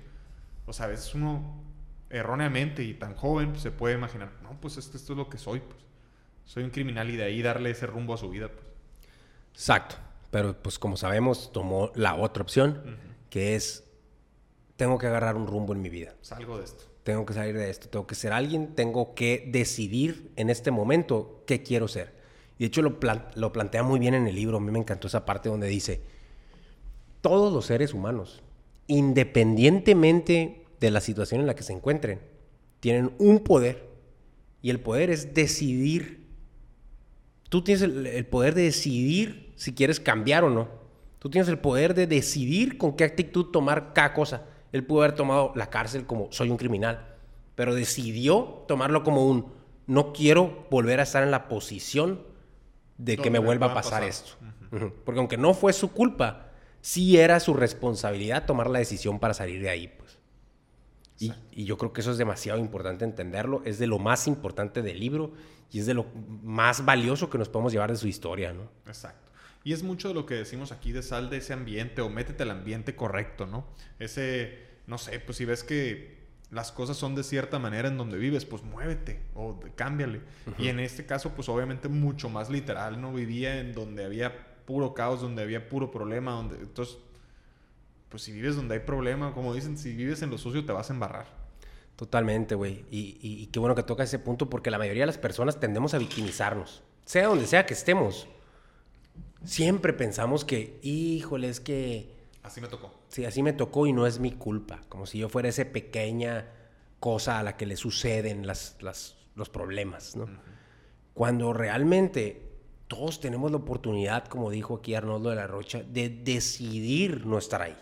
O 0.65 0.73
sea, 0.73 0.85
a 0.85 0.89
veces 0.89 1.13
uno 1.15 1.63
erróneamente 2.09 2.83
y 2.83 2.93
tan 2.93 3.15
joven 3.15 3.51
pues, 3.51 3.61
se 3.61 3.71
puede 3.71 3.95
imaginar, 3.95 4.31
no, 4.43 4.59
pues 4.59 4.77
esto, 4.77 4.97
esto 4.97 5.13
es 5.13 5.17
lo 5.17 5.29
que 5.29 5.37
soy, 5.37 5.59
pues. 5.59 5.79
Soy 6.45 6.63
un 6.63 6.69
criminal 6.69 7.09
y 7.09 7.15
de 7.15 7.23
ahí 7.23 7.41
darle 7.41 7.71
ese 7.71 7.87
rumbo 7.87 8.13
a 8.13 8.17
su 8.17 8.29
vida, 8.29 8.49
pues. 8.49 8.65
Exacto. 9.53 9.95
Pero 10.31 10.61
pues 10.61 10.79
como 10.79 10.95
sabemos, 10.95 11.51
tomó 11.51 11.91
la 11.93 12.15
otra 12.15 12.41
opción, 12.41 12.97
que 13.29 13.55
es, 13.55 13.83
tengo 14.77 14.97
que 14.97 15.07
agarrar 15.07 15.35
un 15.35 15.45
rumbo 15.45 15.73
en 15.73 15.81
mi 15.81 15.89
vida. 15.89 16.15
Salgo 16.21 16.57
de 16.57 16.63
esto. 16.63 16.85
Tengo 17.03 17.25
que 17.25 17.33
salir 17.33 17.57
de 17.57 17.69
esto, 17.69 17.89
tengo 17.89 18.07
que 18.07 18.15
ser 18.15 18.31
alguien, 18.31 18.75
tengo 18.75 19.13
que 19.13 19.49
decidir 19.51 20.31
en 20.35 20.49
este 20.49 20.71
momento 20.71 21.43
qué 21.47 21.63
quiero 21.63 21.87
ser. 21.87 22.13
Y 22.57 22.63
de 22.63 22.67
hecho 22.67 22.81
lo, 22.81 22.99
lo 23.35 23.51
plantea 23.51 23.83
muy 23.83 23.99
bien 23.99 24.13
en 24.13 24.27
el 24.27 24.35
libro, 24.35 24.57
a 24.57 24.59
mí 24.59 24.71
me 24.71 24.79
encantó 24.79 25.07
esa 25.07 25.25
parte 25.25 25.49
donde 25.49 25.67
dice, 25.67 26.01
todos 27.21 27.53
los 27.53 27.65
seres 27.65 27.93
humanos, 27.93 28.41
independientemente 28.87 30.65
de 30.79 30.91
la 30.91 31.01
situación 31.01 31.41
en 31.41 31.47
la 31.47 31.55
que 31.55 31.63
se 31.63 31.73
encuentren, 31.73 32.19
tienen 32.79 33.13
un 33.19 33.39
poder. 33.39 33.89
Y 34.61 34.69
el 34.69 34.79
poder 34.79 35.09
es 35.09 35.33
decidir 35.33 36.21
Tú 37.51 37.61
tienes 37.61 37.81
el, 37.81 38.25
poder 38.27 38.55
de 38.55 38.61
decidir 38.61 39.51
si 39.57 39.75
quieres 39.75 39.99
cambiar 39.99 40.45
o 40.45 40.49
no. 40.49 40.69
Tú 41.19 41.29
tienes 41.29 41.49
el 41.49 41.59
poder 41.59 41.93
de 41.93 42.07
decidir 42.07 42.77
con 42.77 42.95
qué 42.95 43.03
actitud 43.03 43.47
tomar 43.47 43.91
cada 43.91 44.13
cosa. 44.13 44.43
Él 44.71 44.85
pudo 44.85 45.01
haber 45.01 45.15
tomado 45.15 45.51
la 45.53 45.69
cárcel 45.69 46.05
como 46.05 46.29
soy 46.31 46.49
un 46.49 46.55
criminal, 46.55 47.05
pero 47.55 47.75
decidió 47.75 48.63
tomarlo 48.69 49.03
como 49.03 49.27
un 49.27 49.51
no 49.85 50.13
quiero 50.13 50.65
volver 50.71 51.01
a 51.01 51.03
estar 51.03 51.23
en 51.23 51.31
la 51.31 51.49
posición 51.49 52.21
de 52.97 53.17
que 53.17 53.29
me 53.29 53.39
vuelva 53.39 53.65
a 53.65 53.73
pasar, 53.73 54.05
esto. 54.05 54.37
Porque 55.03 55.19
aunque 55.19 55.35
no 55.35 55.53
fue 55.53 55.73
su 55.73 55.91
culpa, 55.91 56.50
sí 56.81 57.17
era 57.17 57.39
su 57.39 57.53
responsabilidad 57.53 58.45
tomar 58.45 58.69
la 58.69 58.79
decisión 58.79 59.19
para 59.19 59.33
salir 59.33 59.61
de 59.61 59.69
ahí. 59.69 59.87
Pues. 59.87 60.17
Y, 61.19 61.33
y, 61.51 61.65
yo 61.65 61.77
creo 61.77 61.93
que 61.93 62.01
eso 62.01 62.11
es 62.11 62.17
demasiado 62.17 62.59
importante 62.59 63.05
entenderlo. 63.05 63.61
Es 63.63 63.77
de 63.77 63.87
lo 63.87 63.99
más 63.99 64.27
importante 64.27 64.81
del 64.81 64.99
libro 64.99 65.33
y 65.71 65.79
es 65.79 65.85
de 65.85 65.93
lo 65.93 66.07
más 66.43 66.83
valioso 66.83 67.29
que 67.29 67.37
nos 67.37 67.47
podemos 67.47 67.71
llevar 67.71 67.91
de 67.91 67.97
su 67.97 68.07
historia, 68.07 68.53
¿no? 68.53 68.69
Exacto. 68.87 69.31
Y 69.63 69.73
es 69.73 69.83
mucho 69.83 70.07
de 70.07 70.13
lo 70.15 70.25
que 70.25 70.33
decimos 70.35 70.71
aquí 70.71 70.91
de 70.91 71.03
sal 71.03 71.29
de 71.29 71.37
ese 71.37 71.53
ambiente 71.53 72.01
o 72.01 72.09
métete 72.09 72.43
al 72.43 72.51
ambiente 72.51 72.95
correcto, 72.95 73.45
¿no? 73.45 73.65
Ese, 73.99 74.57
no 74.87 74.97
sé, 74.97 75.19
pues 75.19 75.37
si 75.37 75.45
ves 75.45 75.63
que 75.63 76.19
las 76.49 76.71
cosas 76.71 76.97
son 76.97 77.15
de 77.15 77.23
cierta 77.23 77.59
manera 77.59 77.87
en 77.87 77.97
donde 77.97 78.17
vives, 78.17 78.43
pues 78.43 78.63
muévete 78.63 79.21
o 79.35 79.59
cámbiale. 79.75 80.21
Y 80.57 80.67
en 80.67 80.79
este 80.79 81.05
caso, 81.05 81.31
pues 81.33 81.47
obviamente 81.47 81.87
mucho 81.87 82.27
más 82.27 82.49
literal, 82.49 82.99
¿no? 82.99 83.13
Vivía 83.13 83.59
en 83.59 83.73
donde 83.73 84.03
había 84.03 84.50
puro 84.65 84.93
caos, 84.93 85.21
donde 85.21 85.43
había 85.43 85.69
puro 85.69 85.91
problema, 85.91 86.31
donde... 86.33 86.57
Entonces, 86.57 86.97
pues 88.09 88.23
si 88.23 88.33
vives 88.33 88.57
donde 88.57 88.75
hay 88.75 88.81
problema, 88.81 89.33
como 89.33 89.53
dicen, 89.53 89.77
si 89.77 89.93
vives 89.93 90.21
en 90.21 90.29
lo 90.29 90.37
sucio 90.37 90.65
te 90.65 90.73
vas 90.73 90.89
a 90.89 90.93
embarrar. 90.93 91.27
Totalmente, 91.95 92.55
güey. 92.55 92.83
Y, 92.89 93.47
qué 93.47 93.59
bueno 93.59 93.75
que 93.75 93.83
toca 93.83 94.03
ese 94.03 94.19
punto 94.19 94.49
porque 94.49 94.71
la 94.71 94.77
mayoría 94.77 95.03
de 95.03 95.07
las 95.07 95.17
personas 95.17 95.59
tendemos 95.59 95.93
a 95.93 95.97
victimizarnos. 95.97 96.83
Sea 97.05 97.27
donde 97.27 97.47
sea 97.47 97.65
que 97.65 97.73
estemos. 97.73 98.27
Siempre 99.45 99.93
pensamos 99.93 100.43
que, 100.43 100.79
híjole, 100.81 101.47
es 101.47 101.59
que... 101.59 102.15
Así 102.43 102.59
me 102.59 102.67
tocó. 102.67 102.91
Sí, 103.07 103.23
así 103.23 103.43
me 103.43 103.53
tocó 103.53 103.87
y 103.87 103.93
no 103.93 104.07
es 104.07 104.19
mi 104.19 104.31
culpa. 104.31 104.81
Como 104.89 105.05
si 105.05 105.19
yo 105.19 105.29
fuera 105.29 105.49
esa 105.49 105.65
pequeña 105.65 106.47
cosa 106.99 107.39
a 107.39 107.43
la 107.43 107.55
que 107.55 107.65
le 107.65 107.77
suceden 107.77 108.45
las, 108.47 108.77
los 108.81 109.49
problemas, 109.49 110.15
¿no? 110.15 110.27
Cuando 111.13 111.53
realmente 111.53 112.50
todos 112.91 113.21
tenemos 113.21 113.49
la 113.51 113.55
oportunidad, 113.55 114.25
como 114.25 114.51
dijo 114.51 114.75
aquí 114.75 114.95
Arnoldo 114.95 115.29
de 115.29 115.37
la 115.37 115.47
Rocha, 115.47 115.81
de 115.81 116.09
decidir 116.09 117.25
no 117.25 117.37
estar 117.37 117.61
ahí. 117.61 117.77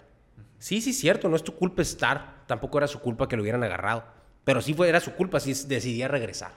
Sí, 0.59 0.81
sí, 0.81 0.93
cierto, 0.93 1.27
no 1.29 1.35
es 1.35 1.43
tu 1.43 1.55
culpa 1.55 1.81
estar, 1.81 2.43
tampoco 2.45 2.77
era 2.77 2.85
su 2.85 2.99
culpa 2.99 3.27
que 3.27 3.35
lo 3.35 3.41
hubieran 3.41 3.63
agarrado, 3.63 4.03
pero 4.43 4.61
sí 4.61 4.75
fue, 4.75 4.87
era 4.87 4.99
su 4.99 5.13
culpa 5.13 5.39
si 5.39 5.55
decidía 5.67 6.07
regresar. 6.07 6.51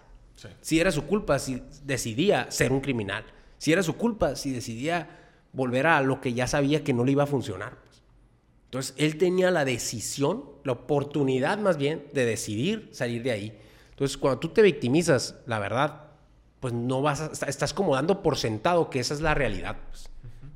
Sí. 0.61 0.81
era 0.81 0.93
su 0.93 1.07
culpa 1.07 1.39
si 1.39 1.63
decidía 1.83 2.51
ser 2.51 2.73
un 2.73 2.83
criminal. 2.83 3.25
Si 3.57 3.73
era 3.73 3.83
su 3.83 3.97
culpa 3.97 4.37
si 4.37 4.51
decidía 4.51 5.09
volver 5.55 5.87
a 5.87 6.03
lo 6.03 6.21
que 6.21 6.35
ya 6.35 6.47
sabía 6.47 6.85
que 6.85 6.93
no 6.93 7.07
le 7.07 7.13
iba 7.13 7.23
a 7.23 7.27
funcionar. 7.27 7.79
Pues. 7.83 8.03
Entonces, 8.67 8.95
él 8.99 9.17
tenía 9.17 9.51
la 9.51 9.65
decisión, 9.65 10.45
la 10.65 10.73
oportunidad 10.73 11.57
más 11.57 11.79
bien, 11.79 12.05
de 12.13 12.27
decidir 12.27 12.91
salir 12.93 13.23
de 13.23 13.31
ahí. 13.31 13.59
Entonces, 13.89 14.19
cuando 14.19 14.41
tú 14.41 14.49
te 14.49 14.61
victimizas, 14.61 15.37
la 15.47 15.59
verdad, 15.59 16.02
pues 16.63 16.73
no 16.73 17.03
vas 17.03 17.43
a, 17.43 17.49
estás 17.49 17.75
como 17.75 17.97
dando 17.97 18.23
por 18.23 18.39
sentado 18.39 18.89
que 18.89 19.01
esa 19.01 19.15
es 19.15 19.21
la 19.21 19.35
realidad. 19.35 19.77
Pues. 19.89 20.09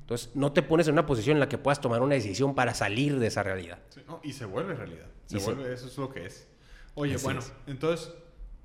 Entonces, 0.02 0.30
no 0.36 0.52
te 0.52 0.62
pones 0.62 0.86
en 0.86 0.92
una 0.92 1.04
posición 1.04 1.34
en 1.36 1.40
la 1.40 1.48
que 1.48 1.58
puedas 1.58 1.80
tomar 1.80 2.00
una 2.00 2.14
decisión 2.14 2.54
para 2.54 2.74
salir 2.74 3.18
de 3.18 3.26
esa 3.26 3.42
realidad. 3.42 3.80
y 4.22 4.32
se 4.32 4.44
vuelve 4.44 4.74
realidad. 4.76 5.06
Se 5.26 5.38
vuelve, 5.38 5.74
eso 5.74 5.88
es 5.88 5.98
lo 5.98 6.08
que 6.08 6.26
es. 6.26 6.46
Oye, 6.94 7.16
bueno, 7.16 7.40
entonces, 7.66 8.12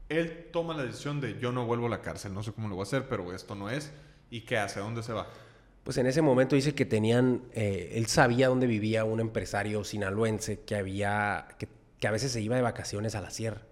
él 0.07 0.49
toma 0.53 0.75
la 0.75 0.83
decisión 0.83 1.19
de 1.19 1.39
yo 1.39 1.51
no 1.51 1.65
vuelvo 1.65 1.87
a 1.87 1.89
la 1.89 2.01
cárcel, 2.03 2.31
no 2.31 2.43
sé 2.43 2.51
cómo 2.51 2.67
lo 2.67 2.75
voy 2.75 2.83
a 2.83 2.85
hacer, 2.85 3.07
pero 3.09 3.33
esto 3.33 3.55
no 3.55 3.71
es. 3.71 3.91
¿Y 4.29 4.41
qué 4.41 4.59
hace? 4.59 4.79
¿A 4.79 4.83
dónde 4.83 5.01
se 5.01 5.11
va? 5.11 5.27
Pues 5.83 5.97
en 5.97 6.05
ese 6.05 6.21
momento 6.21 6.55
dice 6.55 6.75
que 6.75 6.85
tenían, 6.85 7.41
eh, 7.53 7.93
él 7.95 8.05
sabía 8.05 8.49
dónde 8.49 8.67
vivía 8.67 9.03
un 9.03 9.19
empresario 9.19 9.83
sinaloense 9.83 10.59
que 10.59 10.75
había, 10.75 11.47
que, 11.57 11.67
que, 11.99 12.07
a 12.07 12.11
veces 12.11 12.33
se 12.33 12.39
iba 12.39 12.55
de 12.55 12.61
vacaciones 12.61 13.15
a 13.15 13.21
la 13.21 13.31
sierra. 13.31 13.63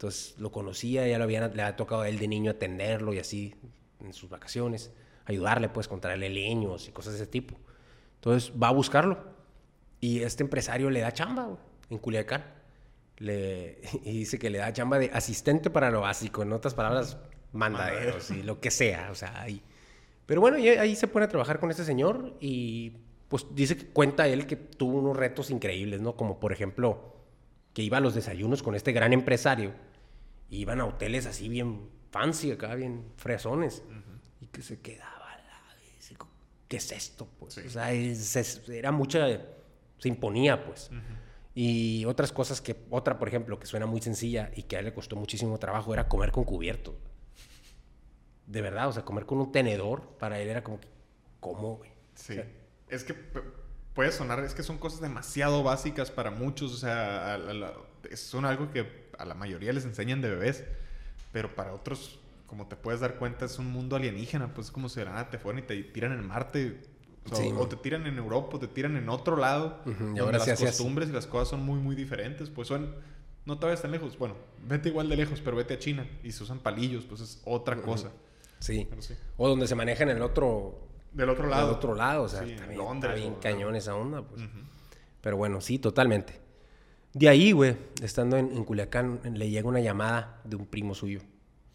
Entonces 0.00 0.34
lo 0.38 0.50
conocía, 0.50 1.06
ya 1.06 1.18
lo 1.18 1.26
le 1.26 1.36
había 1.36 1.76
tocado 1.76 2.00
a 2.00 2.08
él 2.08 2.18
de 2.18 2.26
niño 2.26 2.52
atenderlo 2.52 3.12
y 3.12 3.18
así 3.18 3.54
en 4.02 4.14
sus 4.14 4.30
vacaciones 4.30 4.90
ayudarle, 5.26 5.68
pues, 5.68 5.90
traerle 6.00 6.30
leños 6.30 6.88
y 6.88 6.92
cosas 6.92 7.12
de 7.12 7.18
ese 7.18 7.26
tipo. 7.26 7.54
Entonces 8.14 8.50
va 8.60 8.68
a 8.68 8.72
buscarlo. 8.72 9.18
Y 10.00 10.22
este 10.22 10.42
empresario 10.42 10.88
le 10.88 11.00
da 11.00 11.12
chamba 11.12 11.50
en 11.90 11.98
Culiacán. 11.98 12.42
Le, 13.18 13.82
y 14.02 14.20
dice 14.20 14.38
que 14.38 14.48
le 14.48 14.56
da 14.56 14.72
chamba 14.72 14.98
de 14.98 15.10
asistente 15.12 15.68
para 15.68 15.90
lo 15.90 16.00
básico, 16.00 16.42
en 16.42 16.54
otras 16.54 16.72
palabras, 16.72 17.18
mandaderos 17.52 18.30
y 18.30 18.42
lo 18.42 18.58
que 18.58 18.70
sea. 18.70 19.10
O 19.10 19.14
sea, 19.14 19.38
ahí. 19.42 19.60
Pero 20.24 20.40
bueno, 20.40 20.56
ahí 20.56 20.96
se 20.96 21.08
pone 21.08 21.26
a 21.26 21.28
trabajar 21.28 21.60
con 21.60 21.70
este 21.70 21.84
señor 21.84 22.38
y 22.40 22.96
pues 23.28 23.44
dice 23.54 23.76
que 23.76 23.84
cuenta 23.88 24.26
él 24.28 24.46
que 24.46 24.56
tuvo 24.56 24.98
unos 24.98 25.14
retos 25.14 25.50
increíbles, 25.50 26.00
¿no? 26.00 26.16
Como 26.16 26.40
por 26.40 26.54
ejemplo, 26.54 27.16
que 27.74 27.82
iba 27.82 27.98
a 27.98 28.00
los 28.00 28.14
desayunos 28.14 28.62
con 28.62 28.74
este 28.74 28.92
gran 28.92 29.12
empresario. 29.12 29.89
Iban 30.50 30.80
a 30.80 30.86
hoteles 30.86 31.26
así 31.26 31.48
bien 31.48 31.88
fancy 32.10 32.52
acá, 32.52 32.74
bien 32.74 33.12
fresones. 33.16 33.82
Y 34.40 34.46
que 34.46 34.62
se 34.62 34.80
quedaba 34.80 35.20
¿qué 36.70 36.76
es 36.76 36.92
esto? 36.92 37.28
Pues? 37.38 37.58
O 37.58 37.68
sea, 37.68 37.92
era 37.92 38.92
mucha, 38.92 39.26
se 39.98 40.08
imponía, 40.08 40.64
pues. 40.64 40.90
Y 41.52 42.04
otras 42.04 42.30
cosas 42.32 42.60
que, 42.60 42.76
otra, 42.90 43.18
por 43.18 43.26
ejemplo, 43.26 43.58
que 43.58 43.66
suena 43.66 43.86
muy 43.86 44.00
sencilla 44.00 44.52
y 44.54 44.62
que 44.62 44.76
a 44.76 44.78
él 44.78 44.84
le 44.84 44.94
costó 44.94 45.16
muchísimo 45.16 45.58
trabajo, 45.58 45.92
era 45.92 46.08
comer 46.08 46.30
con 46.30 46.44
cubierto. 46.44 46.96
De 48.46 48.62
verdad, 48.62 48.88
o 48.88 48.92
sea, 48.92 49.04
comer 49.04 49.26
con 49.26 49.38
un 49.40 49.50
tenedor, 49.50 50.16
para 50.16 50.38
él 50.38 50.48
era 50.48 50.62
como, 50.62 50.78
¿cómo, 51.40 51.78
güey? 51.78 51.90
Sí. 52.14 52.40
es 52.88 53.02
que 53.02 53.14
puede 53.92 54.12
sonar, 54.12 54.38
es 54.44 54.54
que 54.54 54.62
son 54.62 54.78
cosas 54.78 55.00
demasiado 55.00 55.64
básicas 55.64 56.12
para 56.12 56.30
muchos, 56.30 56.72
o 56.72 56.76
sea, 56.76 57.36
son 58.14 58.44
algo 58.44 58.70
que 58.70 58.99
a 59.20 59.24
la 59.24 59.34
mayoría 59.34 59.72
les 59.72 59.84
enseñan 59.84 60.20
de 60.20 60.30
bebés, 60.30 60.64
pero 61.32 61.54
para 61.54 61.72
otros 61.74 62.18
como 62.50 62.66
te 62.66 62.74
puedes 62.74 63.00
dar 63.00 63.14
cuenta, 63.14 63.44
es 63.44 63.60
un 63.60 63.70
mundo 63.70 63.94
alienígena, 63.94 64.52
pues 64.52 64.66
es 64.66 64.70
como 64.72 64.88
si 64.88 65.00
te 65.30 65.38
fueron 65.38 65.60
y 65.60 65.66
te 65.66 65.80
tiran 65.84 66.10
en 66.10 66.26
Marte. 66.26 66.80
O, 67.56 67.68
te 67.68 67.76
tiran 67.76 68.08
en 68.08 68.18
Europa, 68.18 68.56
o 68.56 68.58
te 68.58 68.66
tiran 68.66 68.96
en 68.96 69.08
otro 69.08 69.36
lado. 69.36 69.78
Y 70.16 70.18
ahora 70.18 70.38
las 70.38 70.58
costumbres 70.58 71.10
y 71.10 71.12
las 71.12 71.28
cosas 71.28 71.46
son 71.48 71.64
muy, 71.64 71.78
muy 71.78 71.94
diferentes. 71.94 72.50
Pues 72.50 72.66
son, 72.66 72.92
no 73.44 73.56
te 73.60 73.66
vayas 73.66 73.82
tan 73.82 73.92
lejos. 73.92 74.18
Bueno, 74.18 74.34
vete 74.66 74.88
igual 74.88 75.08
de 75.08 75.16
lejos, 75.16 75.40
pero 75.40 75.56
vete 75.56 75.74
a 75.74 75.78
China 75.78 76.08
y 76.24 76.32
se 76.32 76.42
usan 76.42 76.58
palillos, 76.58 77.04
pues 77.04 77.20
es 77.20 77.40
otra 77.44 77.80
cosa. 77.82 78.10
Sí. 78.58 78.88
Sí. 78.98 79.14
O 79.36 79.48
donde 79.48 79.68
se 79.68 79.76
maneja 79.76 80.02
en 80.02 80.08
el 80.10 80.22
otro... 80.22 80.88
Del 81.12 81.28
otro 81.28 81.46
lado. 81.46 81.68
Del 81.68 81.76
otro 81.76 81.94
lado, 81.94 82.22
o 82.24 82.28
sea, 82.28 82.40
Sí, 82.40 82.46
bien, 82.46 82.76
Londres 82.76 83.12
está 83.12 83.14
bien 83.14 83.34
o- 83.34 83.40
cañón 83.40 83.76
esa 83.76 83.94
onda, 83.94 84.22
pues. 84.22 84.42
Ujú. 84.42 84.58
Pero 85.20 85.36
bueno, 85.36 85.60
sí, 85.60 85.78
totalmente. 85.78 86.40
De 87.12 87.28
ahí, 87.28 87.52
güey, 87.52 87.76
estando 88.02 88.36
en, 88.36 88.52
en 88.56 88.64
Culiacán, 88.64 89.20
le 89.34 89.50
llega 89.50 89.68
una 89.68 89.80
llamada 89.80 90.40
de 90.44 90.56
un 90.56 90.66
primo 90.66 90.94
suyo 90.94 91.20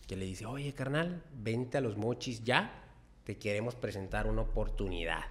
que 0.07 0.15
le 0.15 0.25
dice, 0.25 0.45
oye, 0.45 0.73
carnal, 0.73 1.23
vente 1.33 1.77
a 1.77 1.81
los 1.81 1.97
mochis 1.97 2.43
ya, 2.43 2.83
te 3.23 3.37
queremos 3.37 3.75
presentar 3.75 4.27
una 4.27 4.41
oportunidad. 4.41 5.23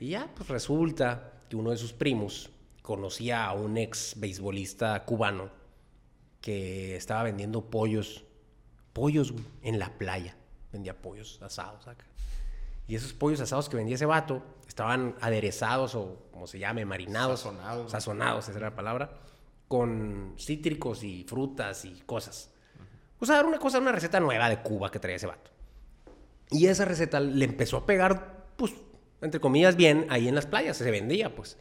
Y 0.00 0.10
ya, 0.10 0.30
pues 0.34 0.48
resulta 0.48 1.42
que 1.48 1.56
uno 1.56 1.70
de 1.70 1.76
sus 1.76 1.92
primos 1.92 2.50
conocía 2.82 3.46
a 3.46 3.52
un 3.52 3.76
ex 3.76 4.14
beisbolista 4.18 5.04
cubano 5.04 5.50
que 6.40 6.96
estaba 6.96 7.22
vendiendo 7.22 7.70
pollos, 7.70 8.24
pollos 8.92 9.34
en 9.62 9.78
la 9.78 9.90
playa. 9.98 10.36
Vendía 10.72 11.00
pollos 11.00 11.40
asados 11.42 11.86
acá. 11.86 12.04
Y 12.86 12.94
esos 12.96 13.12
pollos 13.14 13.40
asados 13.40 13.68
que 13.68 13.76
vendía 13.76 13.94
ese 13.94 14.06
vato 14.06 14.42
estaban 14.68 15.14
aderezados 15.20 15.94
o 15.94 16.26
como 16.30 16.46
se 16.46 16.58
llame, 16.58 16.84
marinados. 16.84 17.40
Sazonados. 17.40 17.90
Sazonados, 17.92 18.48
esa 18.48 18.58
era 18.58 18.70
la 18.70 18.76
palabra. 18.76 19.12
Con 19.68 20.34
cítricos 20.38 21.02
y 21.02 21.24
frutas 21.24 21.84
y 21.84 22.00
cosas. 22.06 22.50
O 23.18 23.26
sea, 23.26 23.38
era 23.38 23.48
una 23.48 23.58
cosa, 23.58 23.78
una 23.78 23.92
receta 23.92 24.20
nueva 24.20 24.48
de 24.50 24.60
Cuba 24.60 24.90
que 24.90 24.98
traía 24.98 25.16
ese 25.16 25.26
vato. 25.26 25.50
Y 26.50 26.66
esa 26.66 26.84
receta 26.84 27.20
le 27.20 27.44
empezó 27.44 27.78
a 27.78 27.86
pegar, 27.86 28.48
pues, 28.56 28.74
entre 29.22 29.40
comillas, 29.40 29.76
bien 29.76 30.06
ahí 30.10 30.28
en 30.28 30.34
las 30.34 30.44
playas, 30.46 30.76
se 30.76 30.90
vendía, 30.90 31.34
pues. 31.34 31.56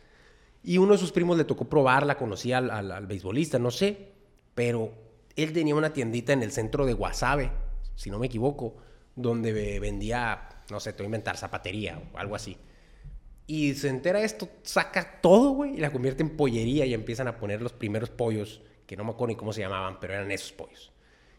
Y 0.61 0.77
uno 0.77 0.93
de 0.93 0.97
sus 0.97 1.11
primos 1.13 1.37
le 1.37 1.45
tocó 1.45 1.65
probarla, 1.69 2.17
conocía 2.17 2.57
al, 2.57 2.69
al, 2.69 2.91
al 2.91 3.07
beisbolista, 3.07 3.59
no 3.59 3.71
sé, 3.71 4.11
pero 4.55 4.91
él 5.35 5.53
tenía 5.53 5.75
una 5.75 5.93
tiendita 5.93 6.33
en 6.33 6.43
el 6.43 6.51
centro 6.51 6.85
de 6.85 6.93
Guasave, 6.93 7.51
si 7.95 8.09
no 8.11 8.19
me 8.19 8.27
equivoco, 8.27 8.75
donde 9.15 9.53
ve- 9.53 9.79
vendía, 9.79 10.49
no 10.73 10.79
sé, 10.81 10.91
te 10.91 10.97
voy 10.97 11.05
a 11.05 11.07
inventar, 11.07 11.37
zapatería 11.37 12.01
o 12.13 12.17
algo 12.17 12.35
así. 12.35 12.57
Y 13.47 13.73
se 13.75 13.89
entera 13.89 14.21
esto, 14.21 14.49
saca 14.63 15.19
todo, 15.21 15.51
güey, 15.51 15.75
y 15.75 15.77
la 15.77 15.91
convierte 15.91 16.23
en 16.23 16.35
pollería 16.35 16.85
y 16.85 16.93
empiezan 16.93 17.27
a 17.27 17.37
poner 17.37 17.61
los 17.61 17.73
primeros 17.73 18.09
pollos, 18.09 18.61
que 18.85 18.95
no 18.97 19.03
me 19.03 19.11
acuerdo 19.11 19.27
ni 19.33 19.35
cómo 19.35 19.53
se 19.53 19.61
llamaban, 19.61 19.99
pero 19.99 20.13
eran 20.13 20.31
esos 20.31 20.51
pollos. 20.53 20.91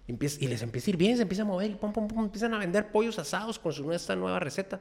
Y, 0.07 0.13
empieza- 0.13 0.43
y 0.45 0.49
les 0.49 0.63
empieza 0.63 0.89
a 0.89 0.91
ir 0.91 0.97
bien, 0.97 1.17
se 1.17 1.23
empieza 1.23 1.43
a 1.43 1.47
mover 1.47 1.71
y 1.71 1.75
pum, 1.75 1.93
pum, 1.93 2.07
empiezan 2.25 2.53
a 2.55 2.59
vender 2.59 2.91
pollos 2.93 3.19
asados 3.19 3.59
con 3.59 3.73
su, 3.73 3.91
esta 3.93 4.15
nueva 4.17 4.39
receta. 4.39 4.81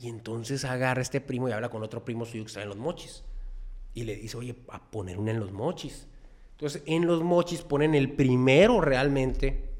Y 0.00 0.08
entonces 0.08 0.64
agarra 0.64 1.02
este 1.02 1.20
primo 1.20 1.48
y 1.48 1.52
habla 1.52 1.68
con 1.70 1.82
otro 1.82 2.04
primo 2.04 2.24
suyo 2.24 2.44
que 2.44 2.48
está 2.48 2.62
en 2.62 2.68
los 2.68 2.78
mochis. 2.78 3.24
Y 3.94 4.04
le 4.04 4.16
dice, 4.16 4.36
oye, 4.36 4.56
a 4.68 4.80
poner 4.90 5.18
una 5.18 5.32
en 5.32 5.40
los 5.40 5.52
mochis. 5.52 6.06
Entonces, 6.52 6.82
en 6.86 7.06
los 7.06 7.22
mochis 7.22 7.62
ponen 7.62 7.94
el 7.96 8.12
primero 8.12 8.80
realmente, 8.80 9.71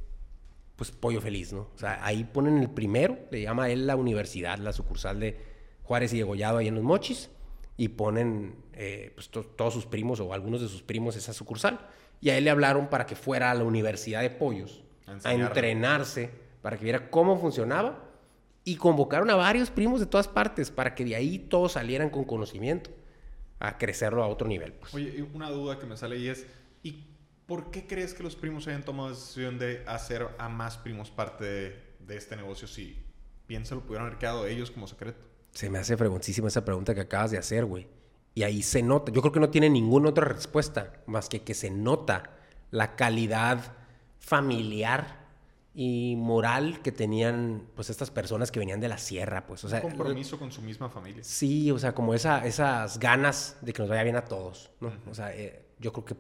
pues 0.83 0.91
pollo 0.91 1.21
feliz, 1.21 1.53
¿no? 1.53 1.69
O 1.75 1.79
sea, 1.79 2.05
ahí 2.05 2.25
ponen 2.25 2.59
el 2.59 2.69
primero, 2.69 3.17
le 3.31 3.43
llama 3.43 3.65
a 3.65 3.71
él 3.71 3.87
la 3.87 3.95
universidad, 3.95 4.59
la 4.59 4.73
sucursal 4.73 5.21
de 5.21 5.37
Juárez 5.85 6.13
y 6.13 6.19
Degollado 6.19 6.59
ahí 6.59 6.67
en 6.67 6.75
los 6.75 6.83
mochis, 6.83 7.31
y 7.77 7.89
ponen 7.91 8.57
eh, 8.73 9.13
pues, 9.15 9.29
to- 9.29 9.45
todos 9.45 9.73
sus 9.75 9.87
primos 9.87 10.19
o 10.19 10.33
algunos 10.33 10.61
de 10.61 10.67
sus 10.67 10.83
primos 10.83 11.15
esa 11.15 11.33
sucursal. 11.33 11.87
Y 12.21 12.31
a 12.31 12.37
él 12.39 12.43
le 12.45 12.51
hablaron 12.51 12.89
para 12.89 13.07
que 13.07 13.15
fuera 13.15 13.53
a 13.53 13.55
la 13.55 13.63
universidad 13.63 14.23
de 14.23 14.31
pollos 14.31 14.83
A 15.25 15.33
entrenarse, 15.35 16.31
para 16.63 16.77
que 16.77 16.83
viera 16.85 17.09
cómo 17.11 17.39
funcionaba. 17.39 18.09
Y 18.65 18.75
convocaron 18.77 19.31
a 19.31 19.37
varios 19.37 19.71
primos 19.71 20.01
de 20.01 20.07
todas 20.07 20.27
partes 20.27 20.71
para 20.73 20.95
que 20.97 21.05
de 21.05 21.15
ahí 21.15 21.39
todos 21.39 21.73
salieran 21.73 22.11
con 22.11 22.25
conocimiento 22.25 22.91
a 23.61 23.79
crecerlo 23.79 24.23
a 24.25 24.27
otro 24.27 24.49
nivel. 24.49 24.73
Pues. 24.73 24.93
Oye, 24.95 25.25
una 25.33 25.49
duda 25.51 25.79
que 25.79 25.87
me 25.87 25.97
sale 25.97 26.17
ahí 26.17 26.29
es, 26.29 26.47
¿y 26.83 27.05
por 27.47 27.71
qué 27.71 27.87
crees 27.87 28.15
que 28.15 28.23
los 28.23 28.37
primos 28.37 28.67
hayan 28.69 28.85
tomado 28.85 29.11
la 29.11 29.15
decisión 29.15 29.59
de 29.59 29.85
hacer 29.87 30.29
a 30.39 30.49
más 30.49 30.79
primos 30.79 31.11
parte 31.11 31.45
de, 31.45 31.83
de 32.01 32.17
este 32.17 32.37
negocio 32.37 32.67
si 32.69 33.05
piensa 33.47 33.75
lo 33.75 33.83
pudieron 33.83 34.07
haber 34.07 34.19
quedado 34.19 34.47
ellos 34.47 34.71
como 34.71 34.87
secreto? 34.87 35.27
Se 35.51 35.69
me 35.69 35.79
hace 35.79 35.97
fregoncísima 35.97 36.49
esa 36.49 36.65
pregunta 36.65 36.95
que 36.95 37.03
acabas 37.03 37.31
de 37.31 37.39
hacer, 37.39 37.65
güey. 37.65 37.87
Y 38.35 38.45
ahí 38.45 38.63
se 38.63 38.83
nota. 38.83 39.13
Yo 39.13 39.21
creo 39.21 39.33
que 39.33 39.41
no 39.41 39.51
tiene 39.51 39.69
ninguna 39.69 40.09
otra 40.09 40.25
respuesta 40.25 41.03
más 41.07 41.29
que 41.29 41.43
que 41.43 41.53
se 41.53 41.71
nota 41.71 42.31
la 42.71 42.97
calidad 42.97 43.77
familiar 44.19 45.23
y 45.75 46.17
moral 46.17 46.81
que 46.83 46.93
tenían 46.93 47.67
pues 47.75 47.91
estas 47.91 48.11
personas 48.11 48.51
que 48.51 48.59
venían 48.59 48.81
de 48.81 48.89
la 48.89 48.99
sierra, 48.99 49.47
pues, 49.47 49.65
o 49.65 49.69
sea, 49.69 49.81
Un 49.83 49.91
compromiso 49.91 50.39
con 50.39 50.53
su 50.53 50.63
misma 50.63 50.89
familia. 50.89 51.25
Sí, 51.25 51.71
o 51.71 51.79
sea, 51.79 51.95
como 51.95 52.15
esa, 52.15 52.47
esas 52.47 52.99
ganas 52.99 53.57
de 53.63 53.73
que 53.73 53.83
nos 53.83 53.89
vaya 53.89 54.03
bien 54.03 54.17
a 54.17 54.25
todos, 54.25 54.71
¿no? 54.81 54.93
O 55.11 55.15
sea, 55.15 55.35
eh, 55.35 55.67
yo 55.79 55.93
creo 55.93 56.05
que 56.05 56.17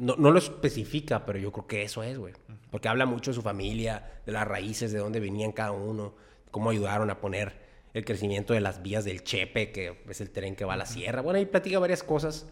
no, 0.00 0.16
no 0.16 0.30
lo 0.30 0.38
especifica, 0.38 1.26
pero 1.26 1.38
yo 1.38 1.52
creo 1.52 1.66
que 1.66 1.82
eso 1.82 2.02
es, 2.02 2.18
güey. 2.18 2.32
Porque 2.70 2.88
habla 2.88 3.04
mucho 3.04 3.30
de 3.30 3.34
su 3.34 3.42
familia, 3.42 4.22
de 4.24 4.32
las 4.32 4.48
raíces, 4.48 4.92
de 4.92 4.98
dónde 4.98 5.20
venían 5.20 5.52
cada 5.52 5.72
uno, 5.72 6.14
cómo 6.50 6.70
ayudaron 6.70 7.10
a 7.10 7.20
poner 7.20 7.54
el 7.92 8.04
crecimiento 8.04 8.54
de 8.54 8.60
las 8.60 8.82
vías 8.82 9.04
del 9.04 9.22
Chepe, 9.22 9.72
que 9.72 10.02
es 10.08 10.20
el 10.20 10.30
tren 10.30 10.56
que 10.56 10.64
va 10.64 10.74
a 10.74 10.78
la 10.78 10.86
sierra. 10.86 11.20
Bueno, 11.20 11.38
ahí 11.38 11.44
platica 11.44 11.78
varias 11.78 12.02
cosas 12.02 12.46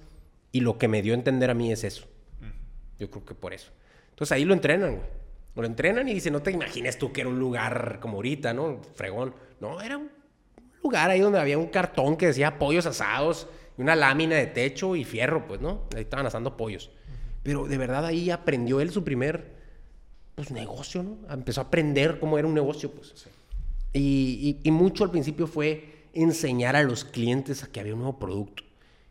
y 0.53 0.61
lo 0.61 0.77
que 0.77 0.89
me 0.89 1.01
dio 1.01 1.15
a 1.15 1.17
entender 1.17 1.51
a 1.51 1.55
mí 1.55 1.73
es 1.73 1.85
eso. 1.85 2.07
Yo 2.99 3.11
creo 3.11 3.25
que 3.25 3.35
por 3.35 3.55
eso. 3.55 3.71
Entonces 4.11 4.33
ahí 4.33 4.45
lo 4.45 4.53
entrenan, 4.53 4.97
güey. 4.97 5.09
Lo 5.55 5.65
entrenan 5.65 6.09
y 6.09 6.15
dice, 6.15 6.31
no 6.31 6.43
te 6.43 6.53
imagines 6.53 6.99
tú 6.99 7.13
que 7.13 7.23
era 7.23 7.31
un 7.31 7.39
lugar 7.39 7.99
como 8.01 8.17
ahorita, 8.17 8.53
¿no? 8.53 8.81
Fregón. 8.95 9.35
No, 9.61 9.81
era 9.81 9.97
un 9.97 10.11
lugar 10.83 11.11
ahí 11.11 11.21
donde 11.21 11.41
había 11.41 11.59
un 11.59 11.67
cartón 11.69 12.17
que 12.17 12.27
decía 12.27 12.59
pollos 12.59 12.87
asados 12.87 13.49
y 13.77 13.83
una 13.83 13.97
lámina 13.97 14.37
de 14.37 14.47
techo 14.47 14.95
y 14.95 15.05
fierro, 15.05 15.47
pues, 15.47 15.61
¿no? 15.61 15.89
Ahí 15.97 16.03
estaban 16.03 16.27
asando 16.27 16.57
pollos. 16.57 16.91
Pero 17.43 17.67
de 17.67 17.79
verdad 17.79 18.05
ahí 18.05 18.31
aprendió 18.31 18.81
él 18.81 18.91
su 18.91 19.05
primer, 19.05 19.55
pues, 20.35 20.51
negocio, 20.51 21.03
¿no? 21.03 21.19
Empezó 21.33 21.61
a 21.61 21.65
aprender 21.65 22.19
cómo 22.21 22.39
era 22.39 22.47
un 22.49 22.55
negocio, 22.55 22.91
pues. 22.93 23.15
Y, 23.93 24.59
y- 24.63 24.69
y 24.69 24.71
mucho 24.71 25.05
al 25.05 25.11
principio 25.11 25.47
fue 25.47 26.07
enseñar 26.13 26.77
a 26.77 26.83
los 26.83 27.05
clientes 27.05 27.63
a 27.63 27.69
que 27.69 27.81
había 27.81 27.95
un 27.95 28.01
nuevo 28.01 28.19
producto. 28.19 28.63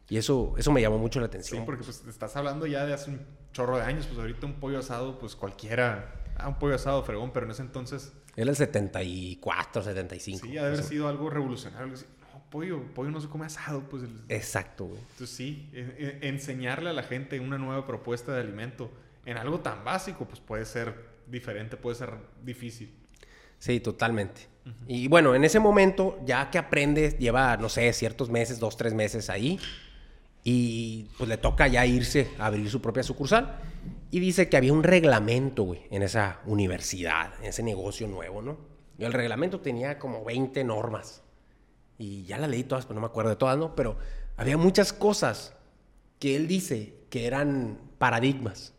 Y 0.09 0.17
eso, 0.17 0.53
eso 0.57 0.71
me 0.71 0.81
llamó 0.81 0.97
mucho 0.97 1.19
la 1.19 1.25
Sí, 1.25 1.29
atención. 1.31 1.65
porque 1.65 1.83
pues 1.83 2.03
estás 2.07 2.35
hablando 2.37 2.65
ya 2.65 2.85
de 2.85 2.93
hace 2.93 3.11
un 3.11 3.19
chorro 3.51 3.77
de 3.77 3.83
años, 3.83 4.05
pues 4.07 4.19
ahorita 4.19 4.45
un 4.45 4.53
pollo 4.53 4.79
asado, 4.79 5.19
pues 5.19 5.35
cualquiera, 5.35 6.13
ah, 6.37 6.47
un 6.47 6.55
pollo 6.59 6.75
asado 6.75 7.03
fregón, 7.03 7.31
pero 7.33 7.45
en 7.45 7.51
ese 7.51 7.61
entonces 7.63 8.13
Era 8.35 8.49
el 8.51 8.55
74, 8.55 9.81
75. 9.83 10.45
sí, 10.45 10.57
ha 10.57 10.61
de 10.63 10.67
haber 10.69 10.83
sido 10.83 11.07
algo 11.07 11.29
revolucionario. 11.29 11.93
Pollo, 12.49 12.81
pollo 12.93 13.11
no 13.11 13.19
se 13.21 13.27
come 13.27 13.45
asado, 13.45 13.81
pues 13.89 14.03
el-. 14.03 14.21
Exacto, 14.29 14.85
güey. 14.85 14.99
Entonces 15.11 15.29
sí, 15.35 15.69
e- 15.73 16.19
e- 16.21 16.27
enseñarle 16.29 16.89
a 16.89 16.93
la 16.93 17.03
gente 17.03 17.39
una 17.39 17.57
nueva 17.57 17.85
propuesta 17.85 18.33
de 18.33 18.41
alimento 18.41 18.89
en 19.25 19.37
algo 19.37 19.59
tan 19.59 19.83
básico, 19.83 20.25
pues 20.25 20.39
puede 20.39 20.65
ser 20.65 20.95
diferente, 21.27 21.75
puede 21.77 21.95
ser 21.97 22.13
difícil. 22.43 22.93
Sí, 23.59 23.79
totalmente. 23.79 24.41
Y 24.87 25.07
bueno, 25.07 25.33
en 25.33 25.43
ese 25.45 25.59
momento, 25.59 26.19
ya 26.25 26.49
que 26.51 26.57
aprendes, 26.57 27.17
lleva, 27.17 27.55
no 27.57 27.69
sé, 27.69 27.91
ciertos 27.93 28.29
meses, 28.29 28.59
dos, 28.59 28.75
tres 28.75 28.93
meses 28.93 29.29
ahí, 29.29 29.59
y 30.43 31.07
pues 31.17 31.29
le 31.29 31.37
toca 31.37 31.67
ya 31.67 31.85
irse 31.85 32.29
a 32.39 32.47
abrir 32.47 32.69
su 32.69 32.81
propia 32.81 33.03
sucursal. 33.03 33.59
Y 34.11 34.19
dice 34.19 34.47
que 34.47 34.55
había 34.57 34.71
un 34.73 34.83
reglamento, 34.83 35.63
güey, 35.63 35.81
en 35.91 36.03
esa 36.03 36.39
universidad, 36.45 37.33
en 37.39 37.45
ese 37.47 37.63
negocio 37.63 38.07
nuevo, 38.07 38.41
¿no? 38.41 38.57
Y 38.97 39.03
el 39.03 39.13
reglamento 39.13 39.59
tenía 39.59 39.99
como 39.99 40.23
20 40.23 40.63
normas. 40.63 41.23
Y 41.97 42.23
ya 42.25 42.37
las 42.37 42.49
leí 42.49 42.63
todas, 42.63 42.85
pero 42.85 42.95
no 42.95 43.01
me 43.01 43.07
acuerdo 43.07 43.29
de 43.29 43.35
todas, 43.35 43.57
¿no? 43.57 43.75
Pero 43.75 43.97
había 44.35 44.57
muchas 44.57 44.93
cosas 44.93 45.55
que 46.19 46.35
él 46.35 46.47
dice 46.47 46.95
que 47.09 47.27
eran 47.27 47.79
paradigmas. 47.97 48.73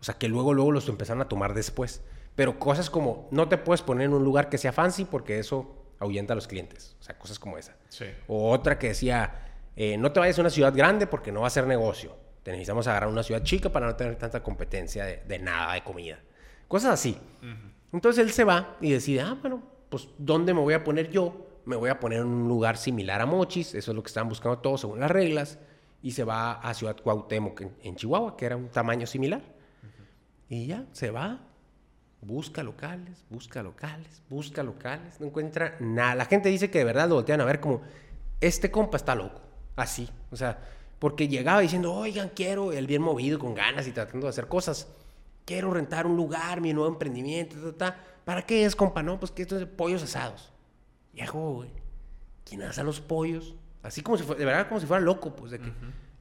O 0.00 0.04
sea, 0.04 0.14
que 0.14 0.28
luego, 0.28 0.54
luego 0.54 0.70
los 0.70 0.88
empezaron 0.88 1.20
a 1.20 1.28
tomar 1.28 1.54
después. 1.54 2.02
Pero 2.36 2.58
cosas 2.58 2.88
como, 2.88 3.28
no 3.32 3.48
te 3.48 3.58
puedes 3.58 3.82
poner 3.82 4.06
en 4.06 4.14
un 4.14 4.22
lugar 4.22 4.48
que 4.48 4.56
sea 4.56 4.72
fancy 4.72 5.04
porque 5.04 5.40
eso 5.40 5.84
ahuyenta 5.98 6.34
a 6.34 6.36
los 6.36 6.46
clientes. 6.46 6.96
O 7.00 7.02
sea, 7.02 7.18
cosas 7.18 7.38
como 7.38 7.58
esa. 7.58 7.76
Sí. 7.88 8.04
O 8.28 8.52
otra 8.52 8.78
que 8.78 8.88
decía, 8.88 9.48
eh, 9.74 9.96
no 9.98 10.12
te 10.12 10.20
vayas 10.20 10.38
a 10.38 10.42
una 10.42 10.50
ciudad 10.50 10.72
grande 10.74 11.08
porque 11.08 11.32
no 11.32 11.40
va 11.40 11.48
a 11.48 11.50
ser 11.50 11.66
negocio. 11.66 12.16
Te 12.44 12.52
necesitamos 12.52 12.86
agarrar 12.86 13.10
una 13.10 13.24
ciudad 13.24 13.42
chica 13.42 13.70
para 13.70 13.86
no 13.86 13.96
tener 13.96 14.16
tanta 14.16 14.42
competencia 14.42 15.04
de, 15.04 15.24
de 15.26 15.38
nada, 15.40 15.74
de 15.74 15.82
comida. 15.82 16.20
Cosas 16.68 16.92
así. 16.92 17.18
Entonces 17.92 18.24
él 18.24 18.30
se 18.30 18.44
va 18.44 18.76
y 18.80 18.92
decide, 18.92 19.22
ah, 19.22 19.36
bueno, 19.40 19.62
pues 19.88 20.08
¿dónde 20.18 20.54
me 20.54 20.60
voy 20.60 20.74
a 20.74 20.84
poner 20.84 21.10
yo? 21.10 21.47
Me 21.68 21.76
voy 21.76 21.90
a 21.90 22.00
poner 22.00 22.20
en 22.20 22.26
un 22.26 22.48
lugar 22.48 22.78
similar 22.78 23.20
a 23.20 23.26
Mochis, 23.26 23.74
eso 23.74 23.90
es 23.90 23.94
lo 23.94 24.02
que 24.02 24.06
estaban 24.06 24.30
buscando 24.30 24.58
todos 24.58 24.80
según 24.80 25.00
las 25.00 25.10
reglas, 25.10 25.58
y 26.02 26.12
se 26.12 26.24
va 26.24 26.52
a 26.52 26.72
Ciudad 26.72 26.96
Cuauhtémoc 26.96 27.60
en, 27.60 27.76
en 27.82 27.94
Chihuahua, 27.94 28.38
que 28.38 28.46
era 28.46 28.56
un 28.56 28.70
tamaño 28.70 29.06
similar. 29.06 29.42
Y 30.48 30.66
ya, 30.66 30.86
se 30.92 31.10
va, 31.10 31.40
busca 32.22 32.62
locales, 32.62 33.22
busca 33.28 33.62
locales, 33.62 34.22
busca 34.30 34.62
locales, 34.62 35.20
no 35.20 35.26
encuentra 35.26 35.76
nada. 35.78 36.14
La 36.14 36.24
gente 36.24 36.48
dice 36.48 36.70
que 36.70 36.78
de 36.78 36.84
verdad 36.84 37.06
lo 37.06 37.16
voltean 37.16 37.42
a 37.42 37.44
ver 37.44 37.60
como, 37.60 37.82
este 38.40 38.70
compa 38.70 38.96
está 38.96 39.14
loco, 39.14 39.42
así. 39.76 40.08
O 40.30 40.36
sea, 40.36 40.58
porque 40.98 41.28
llegaba 41.28 41.60
diciendo, 41.60 41.92
oigan, 41.92 42.30
quiero, 42.34 42.72
él 42.72 42.86
bien 42.86 43.02
movido, 43.02 43.38
con 43.38 43.54
ganas 43.54 43.86
y 43.86 43.92
tratando 43.92 44.24
de 44.26 44.30
hacer 44.30 44.48
cosas. 44.48 44.88
Quiero 45.44 45.70
rentar 45.70 46.06
un 46.06 46.16
lugar, 46.16 46.62
mi 46.62 46.72
nuevo 46.72 46.88
emprendimiento, 46.88 47.56
ta, 47.74 47.92
ta. 47.92 48.04
¿Para 48.24 48.40
qué 48.40 48.64
es, 48.64 48.74
compa? 48.74 49.02
No, 49.02 49.20
pues 49.20 49.30
que 49.30 49.42
esto 49.42 49.58
es 49.58 49.66
pollos 49.66 50.02
asados. 50.02 50.50
Viejo, 51.18 51.52
güey. 51.54 51.70
¿Quién 52.44 52.62
asa 52.62 52.82
los 52.82 53.00
pollos? 53.00 53.54
Así 53.82 54.02
como 54.02 54.16
si 54.16 54.24
fuera, 54.24 54.38
de 54.38 54.44
verdad, 54.44 54.68
como 54.68 54.80
si 54.80 54.86
fuera 54.86 55.00
loco, 55.02 55.34
pues, 55.34 55.50
de 55.52 55.58
que 55.58 55.72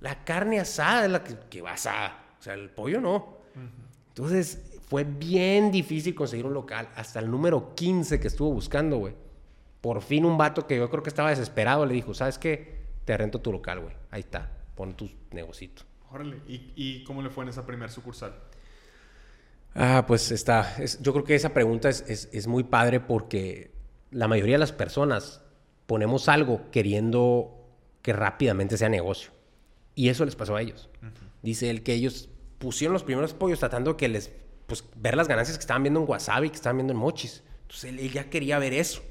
la 0.02 0.24
carne 0.24 0.60
asada 0.60 1.06
es 1.06 1.12
la 1.12 1.24
que, 1.24 1.36
que 1.50 1.62
va 1.62 1.74
asada. 1.74 2.26
O 2.40 2.42
sea, 2.44 2.54
el 2.54 2.70
pollo 2.70 3.00
no. 3.02 3.38
Entonces, 4.10 4.64
Fue 4.88 5.04
bien 5.04 5.70
difícil 5.70 6.16
conseguir 6.16 6.46
un 6.46 6.54
local. 6.54 6.88
Hasta 6.96 7.20
el 7.20 7.30
número 7.30 7.76
15 7.76 8.22
que 8.22 8.28
estuvo 8.30 8.54
buscando, 8.54 8.98
güey. 8.98 9.14
Por 9.82 10.02
fin 10.02 10.24
un 10.24 10.38
vato 10.38 10.66
que 10.66 10.78
yo 10.78 10.90
creo 10.90 11.04
que 11.04 11.10
estaba 11.10 11.30
desesperado 11.30 11.86
le 11.86 11.94
dijo, 11.94 12.14
¿sabes 12.14 12.38
qué? 12.40 12.78
Te 13.04 13.18
rento 13.18 13.42
tu 13.42 13.52
local, 13.52 13.82
güey. 13.82 13.94
Ahí 14.12 14.22
está. 14.22 14.50
Pon 14.76 14.96
tu 14.96 15.10
negocito. 15.32 15.84
Órale. 16.10 16.38
¿Y, 16.48 16.72
y 16.78 17.04
cómo 17.04 17.22
le 17.22 17.30
fue 17.30 17.44
en 17.44 17.50
esa 17.50 17.66
primer 17.66 17.92
sucursal? 17.92 18.34
Ah, 19.76 20.06
pues 20.08 20.32
está. 20.32 20.76
es- 20.82 21.02
yo 21.02 21.12
creo 21.14 21.26
que 21.26 21.36
esa 21.36 21.54
pregunta 21.54 21.90
es, 21.90 22.06
es- 22.08 22.30
es 22.32 22.48
muy 22.48 22.64
padre 22.64 23.00
porque 23.00 23.72
la 24.12 24.28
mayoría 24.28 24.56
de 24.56 24.60
las 24.60 24.72
personas 24.72 25.42
ponemos 25.86 26.30
algo 26.30 26.70
queriendo 26.72 27.58
que 28.02 28.14
rápidamente 28.14 28.78
sea 28.78 28.90
negocio. 28.90 29.32
Y 29.96 30.10
eso 30.10 30.26
les 30.26 30.36
pasó 30.36 30.56
a 30.56 30.62
ellos. 30.62 30.90
Dice 31.42 31.70
él 31.70 31.84
que 31.84 31.94
ellos 31.94 32.30
pusieron 32.60 32.94
los 32.94 33.04
primeros 33.04 33.34
pollos 33.34 33.60
tratando 33.60 33.98
que 33.98 34.08
les, 34.08 34.32
pues, 34.66 34.84
ver 34.96 35.16
las 35.16 35.28
ganancias 35.28 35.58
que 35.58 35.62
estaban 35.62 35.84
viendo 35.84 36.02
en 36.02 36.10
Wasabi, 36.10 36.50
que 36.50 36.56
estaban 36.56 36.78
viendo 36.78 36.94
en 36.94 37.00
Mochis. 37.00 37.44
Entonces 37.64 37.86
él, 37.86 38.00
él 38.00 38.12
ya 38.12 38.30
quería 38.30 38.60
ver 38.60 38.74
eso. 38.74 39.02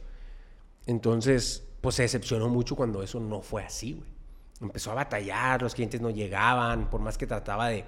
Entonces, 0.87 1.67
pues 1.81 1.97
se 1.97 2.03
decepcionó 2.03 2.49
mucho 2.49 2.77
cuando 2.77 3.03
eso 3.03 3.21
no 3.21 3.43
fue 3.43 3.65
así, 3.65 3.95
güey. 3.95 4.17
Empezó 4.61 4.93
a 4.93 4.95
batallar, 4.95 5.61
los 5.61 5.75
clientes 5.75 6.01
no 6.01 6.09
llegaban, 6.09 6.89
por 6.89 7.01
más 7.01 7.19
que 7.19 7.27
trataba 7.27 7.69
de 7.69 7.85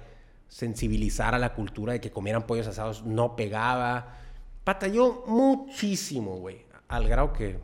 sensibilizar 0.47 1.33
a 1.33 1.39
la 1.39 1.53
cultura 1.53 1.93
de 1.93 2.01
que 2.01 2.11
comieran 2.11 2.45
pollos 2.45 2.67
asados, 2.67 3.03
no 3.03 3.35
pegaba. 3.35 4.17
Batalló 4.63 5.23
muchísimo, 5.25 6.35
güey. 6.35 6.68
Al 6.89 7.07
grado 7.07 7.31
que 7.33 7.59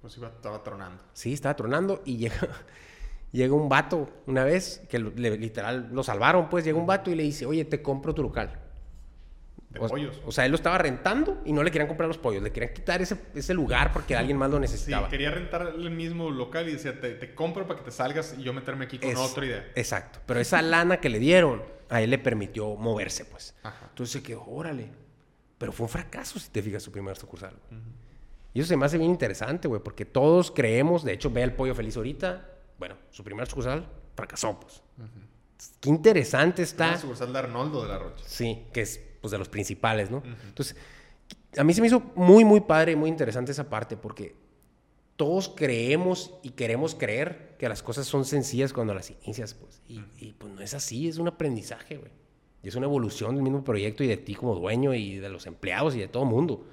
Pues 0.00 0.16
iba, 0.16 0.28
estaba 0.28 0.62
tronando. 0.62 1.02
Sí, 1.12 1.32
estaba 1.32 1.56
tronando 1.56 2.02
y 2.04 2.16
llega, 2.18 2.36
llega 3.32 3.54
un 3.54 3.68
vato 3.68 4.08
una 4.26 4.44
vez 4.44 4.82
que 4.88 4.98
le- 5.00 5.36
literal 5.36 5.88
lo 5.92 6.02
salvaron, 6.02 6.48
pues 6.48 6.64
llega 6.64 6.78
un 6.78 6.86
vato 6.86 7.10
y 7.10 7.14
le 7.16 7.24
dice, 7.24 7.46
oye, 7.46 7.64
te 7.64 7.82
compro 7.82 8.14
tu 8.14 8.22
local. 8.22 8.60
De 9.70 9.80
O, 9.80 9.86
pollos. 9.88 10.22
o 10.24 10.32
sea, 10.32 10.46
él 10.46 10.50
lo 10.52 10.56
estaba 10.56 10.78
rentando 10.78 11.42
y 11.44 11.52
no 11.52 11.62
le 11.62 11.70
querían 11.70 11.88
comprar 11.88 12.08
los 12.08 12.16
pollos, 12.16 12.42
le 12.42 12.50
querían 12.52 12.72
quitar 12.72 13.02
ese, 13.02 13.20
ese 13.34 13.52
lugar 13.52 13.92
porque 13.92 14.16
alguien 14.16 14.38
más 14.38 14.48
lo 14.50 14.56
Sí, 14.56 14.60
necesitaba. 14.62 15.08
quería 15.10 15.30
rentar 15.30 15.74
el 15.76 15.90
mismo 15.90 16.30
local 16.30 16.68
y 16.68 16.72
decía, 16.72 16.98
te, 17.00 17.12
te 17.14 17.34
compro 17.34 17.66
para 17.66 17.78
que 17.80 17.84
te 17.84 17.90
salgas 17.90 18.34
y 18.38 18.42
yo 18.44 18.54
meterme 18.54 18.86
aquí 18.86 18.98
con 18.98 19.10
Es- 19.10 19.18
otra 19.18 19.44
idea. 19.44 19.66
Exacto. 19.74 20.20
Pero 20.26 20.40
esa 20.40 20.62
lana 20.62 21.00
que 21.00 21.08
le 21.10 21.18
dieron, 21.18 21.62
a 21.90 22.00
él 22.00 22.08
le 22.10 22.18
permitió 22.18 22.76
moverse, 22.76 23.24
pues. 23.26 23.54
Ajá. 23.62 23.86
Entonces 23.90 24.12
se 24.12 24.22
quedó, 24.22 24.42
órale. 24.46 24.90
Pero 25.58 25.72
fue 25.72 25.84
un 25.84 25.90
fracaso 25.90 26.38
si 26.38 26.48
te 26.50 26.62
fijas 26.62 26.82
su 26.82 26.90
primer 26.92 27.16
sucursal. 27.16 27.54
Y 28.58 28.60
eso 28.60 28.70
se 28.70 28.76
me 28.76 28.86
hace 28.86 28.98
bien 28.98 29.12
interesante, 29.12 29.68
güey, 29.68 29.80
porque 29.80 30.04
todos 30.04 30.50
creemos, 30.50 31.04
de 31.04 31.12
hecho, 31.12 31.30
ve 31.30 31.44
el 31.44 31.52
pollo 31.52 31.76
feliz 31.76 31.96
ahorita. 31.96 32.44
Bueno, 32.76 32.96
su 33.12 33.22
primer 33.22 33.46
sucursal 33.46 33.88
fracasó, 34.16 34.58
pues. 34.58 34.82
Qué 35.78 35.88
interesante 35.88 36.64
está. 36.64 36.88
Una 36.88 36.98
sucursal 36.98 37.32
de 37.32 37.38
Arnoldo 37.38 37.82
de 37.84 37.88
la 37.88 38.00
Rocha. 38.00 38.24
Sí, 38.26 38.64
que 38.72 38.80
es 38.80 39.00
pues 39.20 39.30
de 39.30 39.38
los 39.38 39.48
principales, 39.48 40.10
¿no? 40.10 40.24
Entonces, 40.44 40.74
a 41.56 41.62
mí 41.62 41.72
se 41.72 41.80
me 41.80 41.86
hizo 41.86 42.02
muy, 42.16 42.44
muy 42.44 42.60
padre 42.60 42.90
y 42.90 42.96
muy 42.96 43.08
interesante 43.08 43.52
esa 43.52 43.70
parte 43.70 43.96
porque 43.96 44.34
todos 45.14 45.50
creemos 45.50 46.34
y 46.42 46.50
queremos 46.50 46.96
creer 46.96 47.54
que 47.60 47.68
las 47.68 47.84
cosas 47.84 48.08
son 48.08 48.24
sencillas 48.24 48.72
cuando 48.72 48.92
las 48.92 49.08
inicias, 49.08 49.54
pues. 49.54 49.82
Y, 49.86 50.02
y, 50.18 50.32
pues 50.32 50.52
no 50.52 50.60
es 50.62 50.74
así, 50.74 51.06
es 51.06 51.18
un 51.18 51.28
aprendizaje, 51.28 51.96
güey. 51.96 52.10
Y 52.64 52.66
es 52.66 52.74
una 52.74 52.86
evolución 52.86 53.36
del 53.36 53.44
mismo 53.44 53.62
proyecto 53.62 54.02
y 54.02 54.08
de 54.08 54.16
ti 54.16 54.34
como 54.34 54.56
dueño 54.56 54.94
y 54.94 55.18
de 55.18 55.28
los 55.28 55.46
empleados 55.46 55.94
y 55.94 56.00
de 56.00 56.08
todo 56.08 56.24
el 56.24 56.28
mundo. 56.28 56.66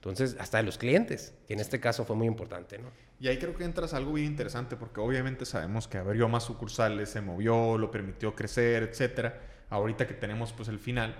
Entonces, 0.00 0.34
hasta 0.40 0.56
de 0.56 0.62
los 0.62 0.78
clientes, 0.78 1.34
que 1.46 1.52
en 1.52 1.60
este 1.60 1.78
caso 1.78 2.06
fue 2.06 2.16
muy 2.16 2.26
importante, 2.26 2.78
¿no? 2.78 2.88
Y 3.20 3.28
ahí 3.28 3.36
creo 3.36 3.54
que 3.54 3.64
entras 3.64 3.92
algo 3.92 4.14
bien 4.14 4.28
interesante 4.28 4.74
porque 4.76 4.98
obviamente 4.98 5.44
sabemos 5.44 5.88
que 5.88 5.98
abrió 5.98 6.26
más 6.26 6.44
sucursales, 6.44 7.10
se 7.10 7.20
movió, 7.20 7.76
lo 7.76 7.90
permitió 7.90 8.34
crecer, 8.34 8.82
etcétera. 8.82 9.38
Ahorita 9.68 10.06
que 10.06 10.14
tenemos 10.14 10.54
pues 10.54 10.70
el 10.70 10.78
final, 10.78 11.14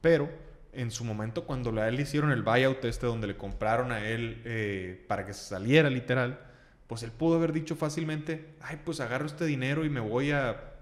pero 0.00 0.28
en 0.72 0.90
su 0.90 1.04
momento 1.04 1.44
cuando 1.44 1.80
a 1.80 1.86
él 1.86 2.00
hicieron 2.00 2.32
el 2.32 2.42
buyout 2.42 2.84
este 2.84 3.06
donde 3.06 3.28
le 3.28 3.36
compraron 3.36 3.92
a 3.92 4.04
él 4.04 4.42
eh, 4.44 5.04
para 5.06 5.24
que 5.24 5.32
se 5.32 5.44
saliera 5.44 5.88
literal, 5.88 6.40
pues 6.88 7.04
él 7.04 7.12
pudo 7.12 7.36
haber 7.36 7.52
dicho 7.52 7.76
fácilmente, 7.76 8.56
ay 8.60 8.80
pues 8.84 8.98
agarro 8.98 9.26
este 9.26 9.44
dinero 9.46 9.84
y 9.84 9.90
me 9.90 10.00
voy 10.00 10.32
a 10.32 10.72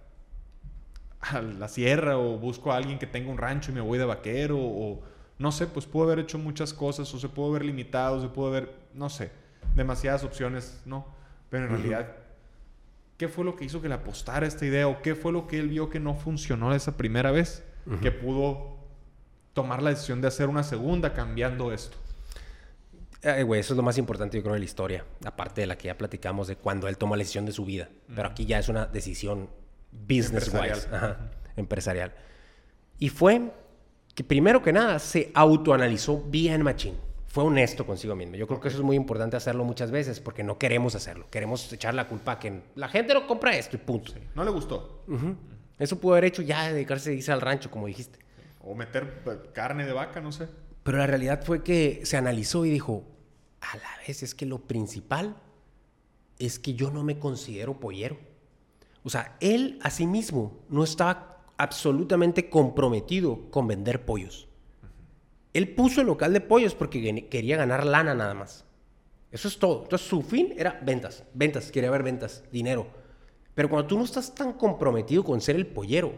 a 1.20 1.42
la 1.42 1.68
sierra 1.68 2.16
o 2.16 2.38
busco 2.38 2.72
a 2.72 2.78
alguien 2.78 2.98
que 2.98 3.06
tenga 3.06 3.30
un 3.30 3.36
rancho 3.36 3.70
y 3.70 3.74
me 3.74 3.82
voy 3.82 3.98
de 3.98 4.06
vaquero 4.06 4.58
o 4.58 5.02
no 5.42 5.50
sé, 5.50 5.66
pues 5.66 5.86
pudo 5.86 6.04
haber 6.04 6.20
hecho 6.20 6.38
muchas 6.38 6.72
cosas 6.72 7.12
o 7.12 7.18
se 7.18 7.28
pudo 7.28 7.50
haber 7.50 7.64
limitado, 7.64 8.20
se 8.22 8.28
pudo 8.28 8.46
haber, 8.46 8.72
no 8.94 9.10
sé, 9.10 9.32
demasiadas 9.74 10.22
opciones, 10.22 10.80
¿no? 10.84 11.04
Pero 11.50 11.64
en 11.64 11.70
realidad, 11.70 12.12
¿qué 13.16 13.26
fue 13.26 13.44
lo 13.44 13.56
que 13.56 13.64
hizo 13.64 13.82
que 13.82 13.88
le 13.88 13.94
apostara 13.94 14.46
esta 14.46 14.64
idea 14.64 14.86
o 14.86 15.02
qué 15.02 15.16
fue 15.16 15.32
lo 15.32 15.48
que 15.48 15.58
él 15.58 15.68
vio 15.68 15.90
que 15.90 15.98
no 15.98 16.14
funcionó 16.14 16.72
esa 16.72 16.96
primera 16.96 17.32
vez 17.32 17.64
que 18.00 18.12
pudo 18.12 18.76
tomar 19.52 19.82
la 19.82 19.90
decisión 19.90 20.20
de 20.20 20.28
hacer 20.28 20.48
una 20.48 20.62
segunda 20.62 21.12
cambiando 21.12 21.72
esto? 21.72 21.96
Eh, 23.22 23.42
güey, 23.42 23.60
eso 23.60 23.74
es 23.74 23.76
lo 23.76 23.82
más 23.82 23.98
importante, 23.98 24.36
yo 24.36 24.44
creo, 24.44 24.54
de 24.54 24.60
la 24.60 24.64
historia. 24.64 25.04
Aparte 25.24 25.60
de 25.60 25.66
la 25.66 25.76
que 25.76 25.88
ya 25.88 25.98
platicamos 25.98 26.46
de 26.46 26.54
cuando 26.54 26.86
él 26.86 26.96
tomó 26.96 27.16
la 27.16 27.20
decisión 27.20 27.46
de 27.46 27.52
su 27.52 27.64
vida. 27.64 27.88
Pero 28.14 28.28
aquí 28.28 28.46
ya 28.46 28.60
es 28.60 28.68
una 28.68 28.86
decisión 28.86 29.50
business-wise, 29.90 30.84
Empresarial. 30.84 31.30
empresarial. 31.56 32.14
Y 32.98 33.08
fue 33.08 33.52
que 34.14 34.24
primero 34.24 34.62
que 34.62 34.72
nada 34.72 34.98
se 34.98 35.30
autoanalizó 35.34 36.22
bien 36.28 36.62
machín. 36.62 36.94
Fue 37.26 37.44
honesto 37.44 37.86
consigo 37.86 38.14
mismo. 38.14 38.36
Yo 38.36 38.46
creo 38.46 38.60
que 38.60 38.68
eso 38.68 38.76
es 38.76 38.84
muy 38.84 38.94
importante 38.94 39.36
hacerlo 39.36 39.64
muchas 39.64 39.90
veces 39.90 40.20
porque 40.20 40.42
no 40.42 40.58
queremos 40.58 40.94
hacerlo. 40.94 41.26
Queremos 41.30 41.72
echar 41.72 41.94
la 41.94 42.06
culpa 42.06 42.32
a 42.32 42.38
que 42.38 42.60
la 42.74 42.88
gente 42.88 43.14
no 43.14 43.26
compra 43.26 43.56
esto 43.56 43.76
y 43.76 43.78
punto. 43.78 44.12
No 44.34 44.44
le 44.44 44.50
gustó. 44.50 45.02
Ujú. 45.08 45.34
Eso 45.78 45.98
pudo 45.98 46.12
haber 46.12 46.26
hecho 46.26 46.42
ya 46.42 46.70
dedicarse 46.70 47.14
irse 47.14 47.32
al 47.32 47.40
rancho, 47.40 47.70
como 47.70 47.86
dijiste. 47.86 48.18
O 48.60 48.74
meter 48.74 49.22
eh, 49.26 49.50
carne 49.54 49.86
de 49.86 49.92
vaca, 49.92 50.20
no 50.20 50.30
sé. 50.30 50.46
Pero 50.82 50.98
la 50.98 51.06
realidad 51.06 51.42
fue 51.42 51.62
que 51.62 52.02
se 52.04 52.18
analizó 52.18 52.66
y 52.66 52.70
dijo, 52.70 53.04
a 53.62 53.76
la 53.78 54.06
vez 54.06 54.22
es 54.22 54.34
que 54.34 54.44
lo 54.44 54.58
principal 54.58 55.36
es 56.38 56.58
que 56.58 56.74
yo 56.74 56.90
no 56.90 57.02
me 57.02 57.18
considero 57.18 57.80
pollero. 57.80 58.18
O 59.04 59.10
sea, 59.10 59.36
él 59.40 59.78
a 59.82 59.90
sí 59.90 60.06
mismo 60.06 60.60
no 60.68 60.84
estaba 60.84 61.31
absolutamente 61.56 62.48
comprometido 62.50 63.50
con 63.50 63.66
vender 63.66 64.04
pollos. 64.04 64.48
Él 65.52 65.74
puso 65.74 66.00
el 66.00 66.06
local 66.06 66.32
de 66.32 66.40
pollos 66.40 66.74
porque 66.74 67.28
quería 67.28 67.56
ganar 67.56 67.84
lana 67.84 68.14
nada 68.14 68.34
más. 68.34 68.64
Eso 69.30 69.48
es 69.48 69.58
todo. 69.58 69.82
Entonces 69.84 70.08
su 70.08 70.22
fin 70.22 70.54
era 70.56 70.80
ventas, 70.82 71.24
ventas, 71.34 71.70
quería 71.70 71.90
ver 71.90 72.02
ventas, 72.02 72.44
dinero. 72.52 72.86
Pero 73.54 73.68
cuando 73.68 73.86
tú 73.86 73.98
no 73.98 74.04
estás 74.04 74.34
tan 74.34 74.54
comprometido 74.54 75.24
con 75.24 75.40
ser 75.40 75.56
el 75.56 75.66
pollero, 75.66 76.12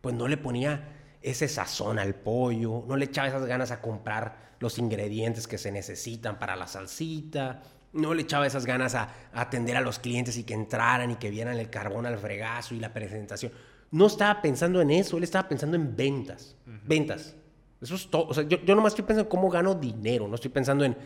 pues 0.00 0.14
no 0.14 0.28
le 0.28 0.36
ponía 0.36 0.92
ese 1.22 1.48
sazón 1.48 1.98
al 1.98 2.14
pollo, 2.14 2.84
no 2.86 2.96
le 2.96 3.06
echaba 3.06 3.28
esas 3.28 3.46
ganas 3.46 3.70
a 3.70 3.80
comprar 3.80 4.54
los 4.60 4.78
ingredientes 4.78 5.46
que 5.46 5.58
se 5.58 5.72
necesitan 5.72 6.38
para 6.38 6.56
la 6.56 6.66
salsita, 6.66 7.62
no 7.92 8.14
le 8.14 8.22
echaba 8.22 8.46
esas 8.46 8.66
ganas 8.66 8.94
a, 8.94 9.14
a 9.32 9.40
atender 9.40 9.76
a 9.76 9.80
los 9.80 9.98
clientes 9.98 10.36
y 10.36 10.44
que 10.44 10.54
entraran 10.54 11.10
y 11.10 11.16
que 11.16 11.30
vieran 11.30 11.58
el 11.58 11.70
carbón 11.70 12.06
al 12.06 12.18
fregazo 12.18 12.74
y 12.74 12.80
la 12.80 12.92
presentación. 12.92 13.52
No 13.90 14.06
estaba 14.06 14.42
pensando 14.42 14.80
en 14.80 14.90
eso, 14.90 15.16
él 15.16 15.24
estaba 15.24 15.48
pensando 15.48 15.76
en 15.76 15.96
ventas. 15.96 16.56
Ventas. 16.84 17.34
Eso 17.80 17.94
es 17.94 18.08
todo. 18.08 18.26
O 18.28 18.34
sea, 18.34 18.44
yo, 18.44 18.58
yo 18.64 18.74
nomás 18.74 18.92
estoy 18.92 19.04
pensando 19.04 19.28
en 19.28 19.30
cómo 19.30 19.50
gano 19.50 19.74
dinero, 19.74 20.26
no 20.28 20.34
estoy 20.34 20.50
pensando 20.50 20.84
en 20.84 20.96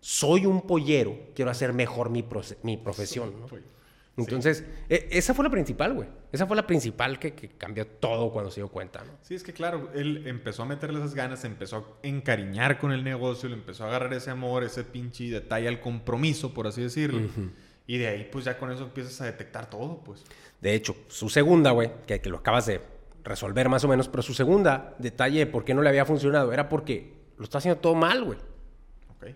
soy 0.00 0.46
un 0.46 0.62
pollero, 0.62 1.16
quiero 1.34 1.50
hacer 1.50 1.72
mejor 1.72 2.10
mi, 2.10 2.24
mi 2.62 2.76
profesión. 2.76 3.32
Entonces, 4.16 4.64
e- 4.88 5.08
esa 5.10 5.32
fue 5.32 5.44
la 5.44 5.50
principal, 5.50 5.94
güey. 5.94 6.08
Esa 6.32 6.46
fue 6.46 6.54
la 6.56 6.66
principal 6.66 7.18
que, 7.18 7.34
que 7.34 7.48
cambió 7.50 7.86
todo 7.86 8.30
cuando 8.30 8.50
se 8.50 8.60
dio 8.60 8.68
cuenta, 8.68 9.02
¿no? 9.04 9.12
Sí, 9.22 9.34
es 9.34 9.42
que 9.42 9.52
claro, 9.52 9.90
él 9.94 10.24
empezó 10.26 10.62
a 10.64 10.66
meterle 10.66 10.98
esas 10.98 11.14
ganas, 11.14 11.44
empezó 11.44 11.76
a 11.76 11.84
encariñar 12.06 12.78
con 12.78 12.92
el 12.92 13.04
negocio, 13.04 13.48
le 13.48 13.54
empezó 13.54 13.84
a 13.84 13.88
agarrar 13.88 14.12
ese 14.12 14.30
amor, 14.30 14.64
ese 14.64 14.84
pinche 14.84 15.30
detalle 15.30 15.66
al 15.68 15.80
compromiso, 15.80 16.52
por 16.52 16.66
así 16.66 16.82
decirlo. 16.82 17.20
Y 17.86 17.98
de 17.98 18.08
ahí, 18.08 18.28
pues 18.30 18.44
ya 18.44 18.58
con 18.58 18.70
eso 18.70 18.84
empiezas 18.84 19.18
a 19.22 19.24
detectar 19.24 19.70
todo, 19.70 20.02
pues. 20.04 20.24
De 20.62 20.74
hecho, 20.74 20.96
su 21.08 21.28
segunda, 21.28 21.72
güey, 21.72 21.90
que, 22.06 22.20
que 22.20 22.30
lo 22.30 22.38
acabas 22.38 22.66
de 22.66 22.80
resolver 23.24 23.68
más 23.68 23.84
o 23.84 23.88
menos, 23.88 24.08
pero 24.08 24.22
su 24.22 24.32
segunda 24.32 24.94
detalle 24.98 25.40
de 25.40 25.46
por 25.46 25.64
qué 25.64 25.74
no 25.74 25.82
le 25.82 25.88
había 25.88 26.06
funcionado 26.06 26.52
era 26.52 26.68
porque 26.68 27.12
lo 27.36 27.44
está 27.44 27.58
haciendo 27.58 27.80
todo 27.80 27.94
mal, 27.94 28.24
güey. 28.24 28.38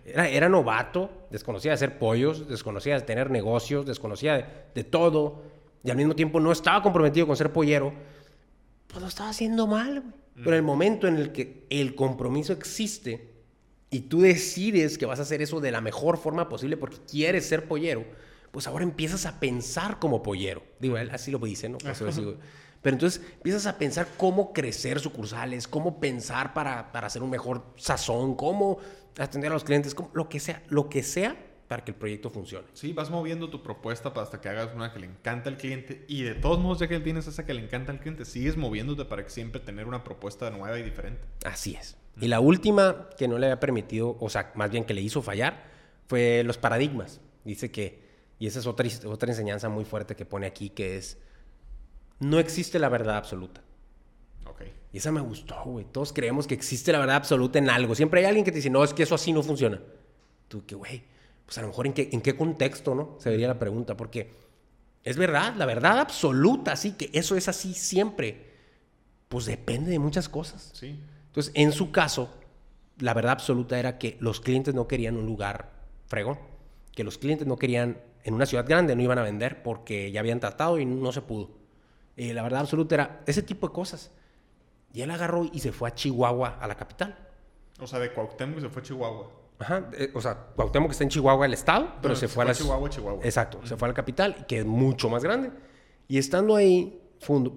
Era, 0.05 0.27
era 0.27 0.49
novato, 0.49 1.27
desconocía 1.29 1.71
de 1.71 1.75
hacer 1.75 1.99
pollos, 1.99 2.47
desconocía 2.49 2.95
de 2.95 3.01
tener 3.01 3.29
negocios, 3.29 3.85
desconocía 3.85 4.33
de, 4.35 4.45
de 4.73 4.83
todo, 4.83 5.43
y 5.83 5.91
al 5.91 5.97
mismo 5.97 6.15
tiempo 6.15 6.39
no 6.39 6.51
estaba 6.51 6.81
comprometido 6.81 7.27
con 7.27 7.37
ser 7.37 7.53
pollero, 7.53 7.93
pues 8.87 9.01
lo 9.01 9.07
estaba 9.07 9.29
haciendo 9.29 9.67
mal, 9.67 10.01
güey. 10.01 10.13
Pero 10.35 10.51
en 10.51 10.55
el 10.55 10.63
momento 10.63 11.07
en 11.07 11.17
el 11.17 11.31
que 11.31 11.65
el 11.69 11.95
compromiso 11.95 12.53
existe 12.53 13.31
y 13.89 14.01
tú 14.01 14.21
decides 14.21 14.97
que 14.97 15.07
vas 15.07 15.19
a 15.19 15.23
hacer 15.23 15.41
eso 15.41 15.59
de 15.59 15.71
la 15.71 15.81
mejor 15.81 16.17
forma 16.17 16.47
posible 16.47 16.77
porque 16.77 16.97
quieres 17.09 17.47
ser 17.47 17.67
pollero, 17.67 18.05
pues 18.57 18.65
ahora 18.65 18.83
empiezas 18.83 19.27
a 19.27 19.39
pensar 19.39 19.99
como 19.99 20.23
pollero. 20.23 20.63
Digo, 20.79 20.97
él 20.97 21.11
así 21.11 21.29
lo 21.29 21.37
dice, 21.37 21.69
¿no? 21.69 21.77
Digo. 22.23 22.37
Pero 22.81 22.95
entonces 22.95 23.21
empiezas 23.35 23.67
a 23.67 23.77
pensar 23.77 24.07
cómo 24.17 24.51
crecer 24.51 24.99
sucursales, 24.99 25.67
cómo 25.67 25.99
pensar 25.99 26.55
para, 26.55 26.91
para 26.91 27.05
hacer 27.05 27.21
un 27.21 27.29
mejor 27.29 27.65
sazón, 27.75 28.33
cómo 28.35 28.79
atender 29.19 29.51
a 29.51 29.53
los 29.53 29.63
clientes, 29.63 29.93
cómo- 29.93 30.09
lo 30.15 30.27
que 30.27 30.39
sea, 30.39 30.63
lo 30.69 30.89
que 30.89 31.03
sea 31.03 31.35
para 31.67 31.83
que 31.85 31.91
el 31.91 31.97
proyecto 31.97 32.31
funcione. 32.31 32.65
Sí, 32.73 32.93
vas 32.93 33.11
moviendo 33.11 33.47
tu 33.51 33.61
propuesta 33.61 34.09
hasta 34.15 34.41
que 34.41 34.49
hagas 34.49 34.73
una 34.73 34.91
que 34.91 35.01
le 35.01 35.05
encanta 35.05 35.51
al 35.51 35.57
cliente 35.57 36.03
y 36.07 36.23
de 36.23 36.33
todos 36.33 36.57
modos 36.57 36.79
ya 36.79 36.87
que 36.87 36.99
tienes 36.99 37.27
esa 37.27 37.45
que 37.45 37.53
le 37.53 37.61
encanta 37.63 37.91
al 37.91 37.99
cliente, 37.99 38.25
sigues 38.25 38.57
moviéndote 38.57 39.05
para 39.05 39.29
siempre 39.29 39.61
tener 39.61 39.85
una 39.85 40.03
propuesta 40.03 40.49
nueva 40.49 40.79
y 40.79 40.81
diferente. 40.81 41.21
Así 41.45 41.75
es. 41.75 41.95
Y 42.19 42.27
la 42.27 42.39
última 42.39 43.07
que 43.19 43.27
no 43.27 43.37
le 43.37 43.45
había 43.45 43.59
permitido, 43.59 44.17
o 44.19 44.29
sea, 44.31 44.51
más 44.55 44.71
bien 44.71 44.83
que 44.83 44.95
le 44.95 45.01
hizo 45.01 45.21
fallar, 45.21 45.63
fue 46.07 46.41
los 46.43 46.57
paradigmas. 46.57 47.21
Dice 47.45 47.69
que, 47.69 48.06
y 48.39 48.47
esa 48.47 48.59
es 48.59 48.67
otra, 48.67 48.87
otra 49.05 49.31
enseñanza 49.31 49.69
muy 49.69 49.85
fuerte 49.85 50.15
que 50.15 50.25
pone 50.25 50.45
aquí, 50.45 50.69
que 50.69 50.97
es, 50.97 51.17
no 52.19 52.39
existe 52.39 52.79
la 52.79 52.89
verdad 52.89 53.17
absoluta. 53.17 53.61
Ok. 54.45 54.61
Y 54.93 54.97
esa 54.97 55.11
me 55.11 55.21
gustó, 55.21 55.61
güey. 55.65 55.85
Todos 55.91 56.13
creemos 56.13 56.47
que 56.47 56.53
existe 56.53 56.91
la 56.91 56.99
verdad 56.99 57.17
absoluta 57.17 57.59
en 57.59 57.69
algo. 57.69 57.95
Siempre 57.95 58.21
hay 58.21 58.27
alguien 58.27 58.45
que 58.45 58.51
te 58.51 58.57
dice, 58.57 58.69
no, 58.69 58.83
es 58.83 58.93
que 58.93 59.03
eso 59.03 59.15
así 59.15 59.33
no 59.33 59.43
funciona. 59.43 59.81
Tú, 60.47 60.65
que, 60.65 60.75
güey, 60.75 61.03
pues 61.45 61.57
a 61.57 61.61
lo 61.61 61.67
mejor 61.67 61.87
en 61.87 61.93
qué, 61.93 62.09
en 62.11 62.21
qué 62.21 62.35
contexto, 62.35 62.93
¿no? 62.95 63.17
Se 63.19 63.29
vería 63.29 63.47
la 63.47 63.59
pregunta, 63.59 63.97
porque 63.97 64.31
es 65.03 65.17
verdad, 65.17 65.55
la 65.55 65.65
verdad 65.65 65.99
absoluta, 65.99 66.73
así 66.73 66.91
que 66.91 67.09
eso 67.13 67.35
es 67.35 67.47
así 67.47 67.73
siempre. 67.73 68.47
Pues 69.29 69.45
depende 69.45 69.91
de 69.91 69.99
muchas 69.99 70.29
cosas. 70.29 70.71
Sí. 70.73 70.99
Entonces, 71.27 71.51
en 71.55 71.71
su 71.71 71.91
caso, 71.91 72.29
la 72.99 73.13
verdad 73.13 73.33
absoluta 73.33 73.79
era 73.79 73.97
que 73.97 74.17
los 74.19 74.39
clientes 74.41 74.73
no 74.73 74.87
querían 74.87 75.17
un 75.17 75.25
lugar 75.25 75.71
fregón, 76.07 76.39
que 76.97 77.03
los 77.03 77.19
clientes 77.19 77.45
no 77.45 77.57
querían, 77.57 78.01
en 78.23 78.33
una 78.33 78.47
ciudad 78.47 78.65
grande 78.67 78.95
no 78.95 79.03
iban 79.03 79.19
a 79.19 79.21
vender 79.21 79.61
porque 79.61 80.11
ya 80.11 80.19
habían 80.19 80.39
tratado 80.39 80.79
y 80.79 80.85
no 80.87 81.11
se 81.11 81.21
pudo. 81.21 81.51
Eh, 82.15 82.33
la 82.33 82.41
verdad 82.41 82.61
absoluta 82.61 82.95
era 82.95 83.21
ese 83.27 83.43
tipo 83.43 83.67
de 83.67 83.73
cosas. 83.73 84.09
Y 84.93 85.03
él 85.03 85.11
agarró 85.11 85.45
y 85.53 85.59
se 85.59 85.71
fue 85.71 85.89
a 85.89 85.93
Chihuahua, 85.93 86.57
a 86.59 86.65
la 86.65 86.73
capital. 86.73 87.15
O 87.79 87.85
sea, 87.85 87.99
de 87.99 88.11
Cuauhtémoc 88.11 88.61
se 88.61 88.69
fue 88.69 88.81
a 88.81 88.85
Chihuahua. 88.85 89.31
Ajá, 89.59 89.91
eh, 89.93 90.09
o 90.15 90.19
sea, 90.19 90.47
Cuauhtémoc 90.55 90.89
está 90.89 91.03
en 91.03 91.11
Chihuahua, 91.11 91.45
el 91.45 91.53
estado, 91.53 91.97
pero 92.01 92.15
se, 92.15 92.27
fue 92.27 92.45
a 92.45 92.47
la 92.47 92.55
Chihuahua, 92.55 92.89
Chihuahua. 92.89 93.23
Exacto, 93.23 93.59
se 93.63 93.77
fue 93.77 93.87
a 93.87 93.89
la 93.89 93.93
capital, 93.93 94.47
que 94.47 94.57
es 94.57 94.65
mucho 94.65 95.07
más 95.07 95.23
grande. 95.23 95.51
Y 96.07 96.17
estando 96.17 96.55
ahí, 96.55 96.99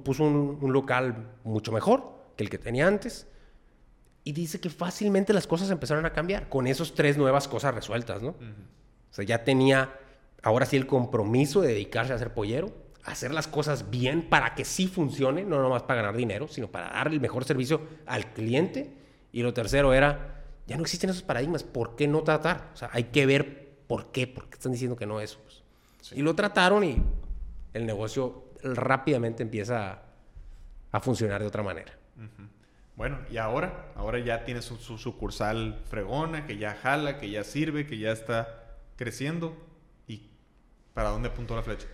puso 0.05 0.25
un, 0.25 0.59
un 0.61 0.71
local 0.75 1.31
mucho 1.45 1.73
mejor 1.73 2.05
que 2.37 2.45
el 2.45 2.51
que 2.51 2.59
tenía 2.59 2.87
antes. 2.87 3.27
Y 4.23 4.33
dice 4.33 4.61
que 4.61 4.69
fácilmente 4.69 5.33
las 5.33 5.47
cosas 5.47 5.71
empezaron 5.71 6.05
a 6.05 6.13
cambiar 6.13 6.51
con 6.51 6.67
esas 6.67 6.93
tres 6.93 7.17
nuevas 7.17 7.49
cosas 7.49 7.75
resueltas, 7.75 8.21
¿no? 8.21 8.35
O 9.11 9.15
sea, 9.15 9.25
ya 9.25 9.45
tenía 9.45 9.99
ahora 10.43 10.67
sí 10.67 10.77
el 10.77 10.87
compromiso 10.87 11.61
de 11.61 11.69
dedicarse 11.69 12.13
a 12.13 12.19
ser 12.19 12.33
pollero, 12.33 12.73
hacer 13.05 13.33
las 13.33 13.49
cosas 13.49 13.91
bien 13.91 14.29
para 14.29 14.55
que 14.55 14.65
sí 14.65 14.87
funcione, 14.87 15.45
no 15.45 15.61
nomás 15.63 15.83
para 15.83 16.03
ganar 16.03 16.17
dinero, 16.17 16.49
sino 16.49 16.69
para 16.69 16.91
dar 16.91 17.09
el 17.09 17.21
mejor 17.21 17.45
servicio 17.45 17.81
al 18.07 18.33
cliente. 18.33 18.95
Y 19.33 19.43
lo 19.43 19.55
tercero 19.55 19.93
era, 19.95 20.45
ya 20.67 20.77
no 20.77 20.83
existen 20.83 21.11
esos 21.11 21.23
paradigmas, 21.23 21.63
¿por 21.65 21.97
qué 21.97 22.09
no 22.09 22.23
tratar? 22.23 22.71
O 22.73 22.77
sea, 22.77 22.91
hay 22.93 23.05
que 23.05 23.27
ver 23.27 23.71
por 23.87 24.13
qué, 24.13 24.27
por 24.27 24.49
qué 24.49 24.55
están 24.55 24.73
diciendo 24.73 24.97
que 24.97 25.07
no 25.07 25.21
eso. 25.21 25.39
pues. 25.43 25.63
Y 26.13 26.23
lo 26.23 26.35
trataron 26.35 26.85
y 26.85 27.03
el 27.73 27.87
negocio 27.87 28.45
rápidamente 28.63 29.43
empieza 29.43 29.91
a, 29.93 30.03
a 30.93 31.01
funcionar 31.01 31.41
de 31.41 31.47
otra 31.47 31.63
manera. 31.63 31.93
Bueno, 32.97 33.19
y 33.31 33.39
ahora, 33.39 33.93
ahora 33.97 34.19
ya 34.19 34.45
tienes 34.45 34.67
su, 34.67 34.77
su 34.77 34.99
sucursal 34.99 35.81
fregona, 35.87 36.47
que 36.47 36.59
ya 36.59 36.75
jala, 36.75 37.19
que 37.19 37.31
ya 37.31 37.45
sirve, 37.45 37.87
que 37.87 37.97
ya 37.97 38.13
está 38.13 38.60
creciendo. 39.01 39.57
¿Y 40.07 40.29
para 40.93 41.09
dónde 41.09 41.31
apuntó 41.31 41.57
la 41.57 41.63
flecha? 41.63 41.87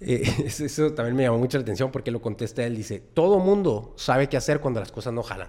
Eh, 0.00 0.22
eso, 0.46 0.92
también 0.92 1.16
me 1.16 1.22
llamó 1.22 1.38
mucho 1.38 1.56
la 1.56 1.62
atención 1.62 1.90
porque 1.90 2.10
lo 2.10 2.20
contesta 2.20 2.62
él. 2.62 2.76
Dice, 2.76 3.00
todo 3.00 3.38
mundo 3.38 3.94
sabe 3.96 4.28
qué 4.28 4.36
hacer 4.36 4.60
cuando 4.60 4.78
las 4.78 4.92
cosas 4.92 5.14
no 5.14 5.22
jalan. 5.22 5.48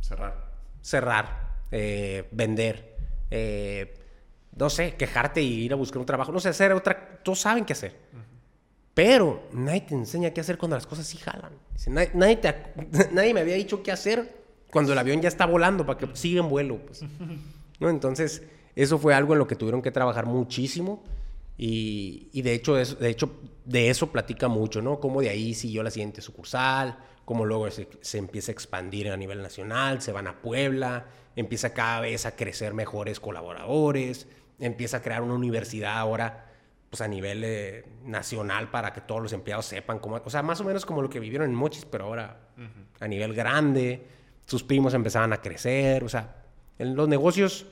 Cerrar. 0.00 0.48
Cerrar, 0.80 1.56
eh, 1.72 2.28
vender, 2.30 2.96
eh, 3.32 3.94
no 4.56 4.70
sé, 4.70 4.94
quejarte 4.94 5.42
y 5.42 5.64
ir 5.64 5.72
a 5.72 5.76
buscar 5.76 5.98
un 5.98 6.06
trabajo. 6.06 6.30
No 6.30 6.38
sé, 6.38 6.50
hacer 6.50 6.72
otra... 6.72 7.18
Todos 7.24 7.40
saben 7.40 7.64
qué 7.64 7.72
hacer. 7.72 7.96
Pero 8.94 9.48
nadie 9.52 9.80
te 9.80 9.94
enseña 9.94 10.30
qué 10.30 10.40
hacer 10.40 10.56
cuando 10.56 10.76
las 10.76 10.86
cosas 10.86 11.04
sí 11.04 11.18
jalan. 11.18 11.52
Dice, 11.72 11.90
nadie, 11.90 12.10
nadie, 12.14 12.36
te 12.36 12.54
nadie 13.12 13.34
me 13.34 13.40
había 13.40 13.56
dicho 13.56 13.82
qué 13.82 13.90
hacer 13.90 14.36
cuando 14.70 14.92
el 14.92 14.98
avión 14.98 15.20
ya 15.20 15.28
está 15.28 15.46
volando 15.46 15.84
para 15.84 15.98
que 15.98 16.14
siga 16.14 16.40
en 16.40 16.48
vuelo. 16.48 16.78
Pues. 16.78 17.04
¿No? 17.80 17.90
Entonces, 17.90 18.42
eso 18.78 18.96
fue 18.98 19.12
algo 19.12 19.32
en 19.32 19.40
lo 19.40 19.46
que 19.48 19.56
tuvieron 19.56 19.82
que 19.82 19.90
trabajar 19.90 20.24
muchísimo. 20.26 21.02
Y, 21.56 22.28
y 22.32 22.42
de, 22.42 22.54
hecho, 22.54 22.76
de 22.76 23.08
hecho, 23.08 23.32
de 23.64 23.90
eso 23.90 24.12
platica 24.12 24.46
mucho, 24.46 24.80
¿no? 24.80 25.00
Cómo 25.00 25.20
de 25.20 25.30
ahí 25.30 25.52
siguió 25.54 25.82
la 25.82 25.90
siguiente 25.90 26.22
sucursal, 26.22 26.96
cómo 27.24 27.44
luego 27.44 27.68
se, 27.72 27.88
se 28.00 28.18
empieza 28.18 28.52
a 28.52 28.54
expandir 28.54 29.10
a 29.10 29.16
nivel 29.16 29.42
nacional, 29.42 30.00
se 30.00 30.12
van 30.12 30.28
a 30.28 30.40
Puebla, 30.40 31.06
empieza 31.34 31.74
cada 31.74 32.00
vez 32.00 32.24
a 32.24 32.36
crecer 32.36 32.72
mejores 32.72 33.18
colaboradores, 33.18 34.28
empieza 34.60 34.98
a 34.98 35.02
crear 35.02 35.22
una 35.22 35.34
universidad 35.34 35.98
ahora 35.98 36.44
pues 36.88 37.00
a 37.00 37.08
nivel 37.08 37.42
eh, 37.44 37.84
nacional 38.04 38.70
para 38.70 38.92
que 38.92 39.00
todos 39.00 39.20
los 39.20 39.32
empleados 39.32 39.66
sepan 39.66 39.98
cómo, 39.98 40.20
o 40.24 40.30
sea, 40.30 40.42
más 40.42 40.60
o 40.60 40.64
menos 40.64 40.86
como 40.86 41.02
lo 41.02 41.10
que 41.10 41.18
vivieron 41.18 41.50
en 41.50 41.54
Mochis, 41.56 41.84
pero 41.84 42.04
ahora 42.04 42.48
a 43.00 43.08
nivel 43.08 43.34
grande, 43.34 44.06
sus 44.46 44.62
primos 44.62 44.94
empezaban 44.94 45.32
a 45.32 45.42
crecer, 45.42 46.04
o 46.04 46.08
sea, 46.08 46.44
en 46.78 46.94
los 46.94 47.08
negocios 47.08 47.66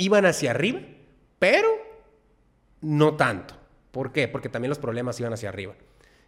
iban 0.00 0.24
hacia 0.24 0.50
arriba, 0.50 0.80
pero 1.38 1.68
no 2.80 3.16
tanto. 3.16 3.54
¿Por 3.90 4.12
qué? 4.12 4.28
Porque 4.28 4.48
también 4.48 4.70
los 4.70 4.78
problemas 4.78 5.20
iban 5.20 5.32
hacia 5.32 5.50
arriba. 5.50 5.74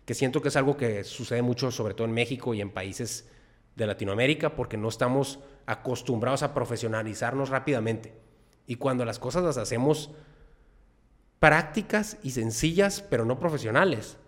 Que 0.05 0.15
siento 0.15 0.43
que 0.43 0.49
es 0.49 0.57
algo 0.57 0.77
que 0.77 1.05
sucede 1.05 1.43
mucho, 1.43 1.71
sobre 1.71 1.95
todo 1.95 2.07
en 2.07 2.13
México 2.13 2.55
y 2.55 2.61
en 2.61 2.71
países 2.71 3.29
de 3.77 3.87
Latinoamérica, 3.87 4.55
porque 4.55 4.77
no 4.77 4.89
estamos 4.89 5.39
acostumbrados 5.65 6.43
a 6.43 6.53
profesionalizarnos 6.53 7.49
rápidamente. 7.49 8.13
Y 8.67 8.77
cuando 8.77 9.05
las 9.05 9.19
cosas 9.19 9.43
las 9.43 9.57
hacemos 9.57 10.11
prácticas 11.39 12.19
y 12.23 12.33
sencillas, 12.33 13.03
pero 13.09 13.25
no 13.25 13.39
profesionales, 13.39 14.19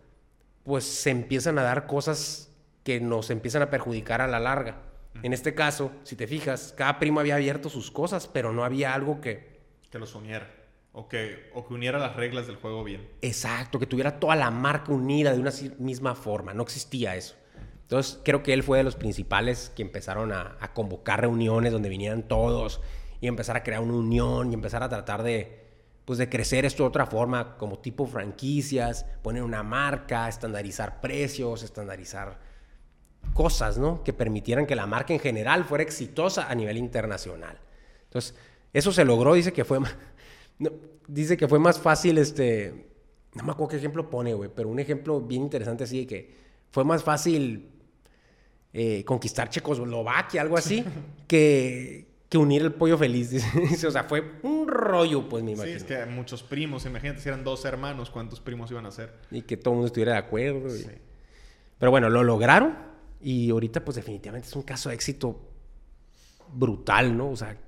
pues 0.62 0.84
se 0.84 1.10
empiezan 1.10 1.58
a 1.58 1.62
dar 1.62 1.86
cosas 1.86 2.50
que 2.82 3.00
nos 3.00 3.30
empiezan 3.30 3.62
a 3.62 3.70
perjudicar 3.70 4.22
a 4.22 4.26
la 4.26 4.40
larga. 4.40 4.80
En 5.22 5.32
este 5.32 5.54
caso, 5.54 5.92
si 6.02 6.16
te 6.16 6.26
fijas, 6.26 6.74
cada 6.76 6.98
primo 6.98 7.20
había 7.20 7.36
abierto 7.36 7.68
sus 7.70 7.90
cosas, 7.90 8.26
pero 8.26 8.52
no 8.52 8.64
había 8.64 8.94
algo 8.94 9.20
que, 9.20 9.60
Que 9.90 9.98
los 9.98 10.14
uniera. 10.14 10.50
O 10.92 11.08
que, 11.08 11.50
o 11.54 11.66
que 11.66 11.74
uniera 11.74 11.98
las 11.98 12.14
reglas 12.14 12.46
del 12.46 12.56
juego 12.56 12.84
bien. 12.84 13.08
Exacto, 13.20 13.80
que 13.80 13.86
tuviera 13.86 14.20
toda 14.20 14.36
la 14.36 14.50
marca 14.50 14.92
unida 14.92 15.32
de 15.32 15.40
una 15.40 15.50
misma 15.78 16.14
forma. 16.14 16.54
No 16.54 16.62
existía 16.62 17.16
eso. 17.16 17.34
Entonces, 17.82 18.20
creo 18.24 18.42
que 18.42 18.52
él 18.52 18.62
fue 18.62 18.78
de 18.78 18.84
los 18.84 18.96
principales 18.96 19.72
que 19.74 19.82
empezaron 19.82 20.32
a, 20.32 20.56
a 20.60 20.72
convocar 20.72 21.20
reuniones 21.20 21.72
donde 21.72 21.88
vinieran 21.88 22.28
todos 22.28 22.80
y 23.20 23.26
empezar 23.26 23.56
a 23.56 23.62
crear 23.62 23.80
una 23.80 23.94
unión 23.94 24.50
y 24.50 24.54
empezar 24.54 24.82
a 24.82 24.88
tratar 24.88 25.22
de, 25.22 25.64
pues, 26.04 26.18
de 26.18 26.28
crecer 26.28 26.64
esto 26.64 26.82
de 26.82 26.90
otra 26.90 27.06
forma, 27.06 27.56
como 27.56 27.78
tipo 27.78 28.06
franquicias, 28.06 29.06
poner 29.22 29.42
una 29.42 29.62
marca, 29.62 30.28
estandarizar 30.28 31.00
precios, 31.00 31.62
estandarizar 31.62 32.38
cosas, 33.32 33.78
¿no? 33.78 34.02
Que 34.04 34.12
permitieran 34.12 34.66
que 34.66 34.74
la 34.76 34.86
marca 34.86 35.12
en 35.12 35.20
general 35.20 35.64
fuera 35.64 35.82
exitosa 35.82 36.48
a 36.48 36.54
nivel 36.54 36.76
internacional. 36.76 37.58
Entonces, 38.04 38.34
eso 38.72 38.92
se 38.92 39.04
logró, 39.04 39.34
dice 39.34 39.52
que 39.52 39.64
fue 39.64 39.78
no, 40.58 40.70
dice 41.08 41.36
que 41.36 41.48
fue 41.48 41.58
más 41.58 41.78
fácil 41.80 42.18
este 42.18 42.86
no 43.34 43.42
me 43.42 43.50
acuerdo 43.52 43.70
qué 43.70 43.76
ejemplo 43.78 44.08
pone, 44.08 44.32
güey, 44.34 44.48
pero 44.54 44.68
un 44.68 44.78
ejemplo 44.78 45.20
bien 45.20 45.42
interesante 45.42 45.82
así 45.84 46.00
de 46.00 46.06
que 46.06 46.34
fue 46.70 46.84
más 46.84 47.02
fácil 47.02 47.68
eh, 48.72 49.04
conquistar 49.04 49.48
Checoslovaquia, 49.48 50.40
algo 50.42 50.56
así, 50.56 50.84
que, 51.28 52.06
que 52.28 52.38
unir 52.38 52.62
el 52.62 52.72
pollo 52.74 52.96
feliz. 52.98 53.30
Dice, 53.70 53.86
o 53.86 53.90
sea, 53.90 54.04
fue 54.04 54.22
un 54.42 54.68
rollo, 54.68 55.28
pues 55.28 55.42
me 55.44 55.50
Sí, 55.52 55.56
imagino. 55.56 55.76
es 55.76 55.84
que 55.84 56.06
muchos 56.06 56.42
primos, 56.44 56.86
imagínate 56.86 57.20
si 57.20 57.28
eran 57.28 57.42
dos 57.44 57.64
hermanos, 57.64 58.10
¿cuántos 58.10 58.40
primos 58.40 58.70
iban 58.70 58.86
a 58.86 58.90
ser? 58.92 59.12
Y 59.32 59.42
que 59.42 59.56
todo 59.56 59.70
el 59.74 59.76
mundo 59.76 59.86
estuviera 59.88 60.12
de 60.12 60.18
acuerdo. 60.18 60.74
y- 60.74 60.78
Sí. 60.82 60.88
Pero 61.78 61.90
bueno, 61.90 62.08
lo 62.10 62.22
lograron 62.22 62.76
y 63.24 63.48
ahorita 63.48 63.82
pues 63.82 63.96
definitivamente 63.96 64.48
es 64.48 64.54
un 64.54 64.62
caso 64.62 64.90
de 64.90 64.96
éxito 64.96 65.40
brutal, 66.52 67.16
¿no? 67.16 67.30
O 67.30 67.36
sea, 67.36 67.58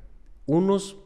unos 0.44 0.98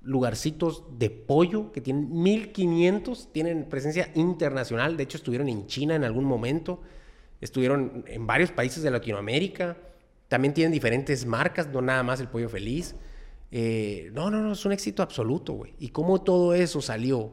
lugarcitos 0.00 0.84
de 0.96 1.10
pollo 1.10 1.72
que 1.72 1.80
tienen 1.80 2.22
1500, 2.22 3.32
tienen 3.32 3.68
presencia 3.68 4.12
internacional, 4.14 4.96
de 4.96 5.02
hecho 5.02 5.18
estuvieron 5.18 5.48
en 5.48 5.66
China 5.66 5.96
en 5.96 6.04
algún 6.04 6.24
momento, 6.24 6.80
estuvieron 7.40 8.04
en 8.06 8.28
varios 8.28 8.52
países 8.52 8.84
de 8.84 8.92
Latinoamérica, 8.92 9.76
también 10.28 10.54
tienen 10.54 10.72
diferentes 10.72 11.26
marcas, 11.26 11.66
no 11.66 11.82
nada 11.82 12.04
más 12.04 12.20
el 12.20 12.28
pollo 12.28 12.48
feliz. 12.48 12.94
Eh, 13.50 14.10
no, 14.14 14.30
no, 14.30 14.40
no, 14.40 14.52
es 14.52 14.64
un 14.64 14.70
éxito 14.70 15.02
absoluto, 15.02 15.54
güey. 15.54 15.74
Y 15.80 15.88
cómo 15.88 16.22
todo 16.22 16.54
eso 16.54 16.80
salió 16.80 17.32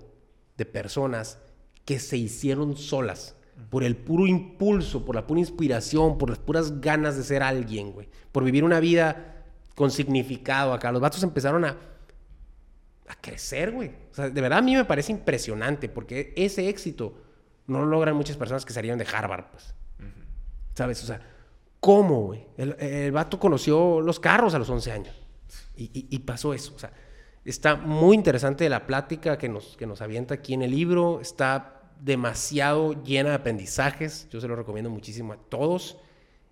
de 0.58 0.66
personas 0.66 1.40
que 1.86 2.00
se 2.00 2.18
hicieron 2.18 2.76
solas 2.76 3.37
por 3.70 3.84
el 3.84 3.96
puro 3.98 4.28
impulso, 4.28 5.04
por 5.06 5.16
la 5.16 5.26
pura 5.28 5.40
inspiración, 5.40 6.18
por 6.18 6.30
las 6.30 6.40
puras 6.40 6.80
ganas 6.82 7.18
de 7.18 7.24
ser 7.24 7.44
alguien, 7.44 7.92
güey. 7.92 8.08
Por 8.32 8.44
vivir 8.44 8.64
una 8.64 8.80
vida 8.80 9.44
con 9.76 9.92
significado 9.92 10.74
acá. 10.74 10.92
Los 10.92 11.02
vatos 11.02 11.22
empezaron 11.24 11.66
a, 11.66 11.78
a 13.08 13.16
crecer, 13.22 13.72
güey. 13.72 13.90
O 14.12 14.16
sea, 14.16 14.30
de 14.30 14.42
verdad 14.42 14.60
a 14.60 14.62
mí 14.62 14.76
me 14.76 14.86
parece 14.86 15.12
impresionante 15.12 15.90
porque 15.90 16.34
ese 16.36 16.70
éxito 16.70 17.16
no 17.68 17.80
lo 17.82 17.86
logran 17.88 18.16
muchas 18.16 18.38
personas 18.38 18.66
que 18.66 18.74
salieron 18.74 18.98
de 19.00 19.06
Harvard, 19.12 19.46
pues. 19.52 19.74
¿Sabes? 20.76 21.04
O 21.04 21.08
sea, 21.08 21.22
¿cómo, 21.80 22.22
güey? 22.28 22.46
El, 22.58 22.76
el 22.80 23.12
vato 23.12 23.40
conoció 23.40 24.00
los 24.02 24.20
carros 24.20 24.54
a 24.54 24.60
los 24.60 24.70
11 24.70 24.92
años. 24.92 25.16
Y, 25.76 25.86
y- 25.86 26.08
y 26.10 26.20
pasó 26.20 26.54
eso. 26.54 26.74
O 26.76 26.80
sea, 26.80 26.92
Está 27.46 27.78
muy 27.78 28.16
interesante 28.18 28.68
la 28.68 28.86
plática 28.86 29.38
que 29.38 29.48
nos, 29.48 29.78
que 29.78 29.88
nos 29.88 30.02
avienta 30.02 30.34
aquí 30.34 30.54
en 30.54 30.64
el 30.64 30.72
libro. 30.72 31.22
Está 31.22 31.77
demasiado 32.02 33.04
llena 33.04 33.30
de 33.30 33.36
aprendizajes. 33.36 34.28
Yo 34.32 34.42
se 34.42 34.48
lo 34.48 34.56
recomiendo 34.56 34.90
muchísimo 34.90 35.34
a 35.34 35.38
todos. 35.38 35.98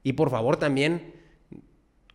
Y 0.03 0.13
por 0.13 0.29
favor 0.29 0.57
también, 0.57 1.13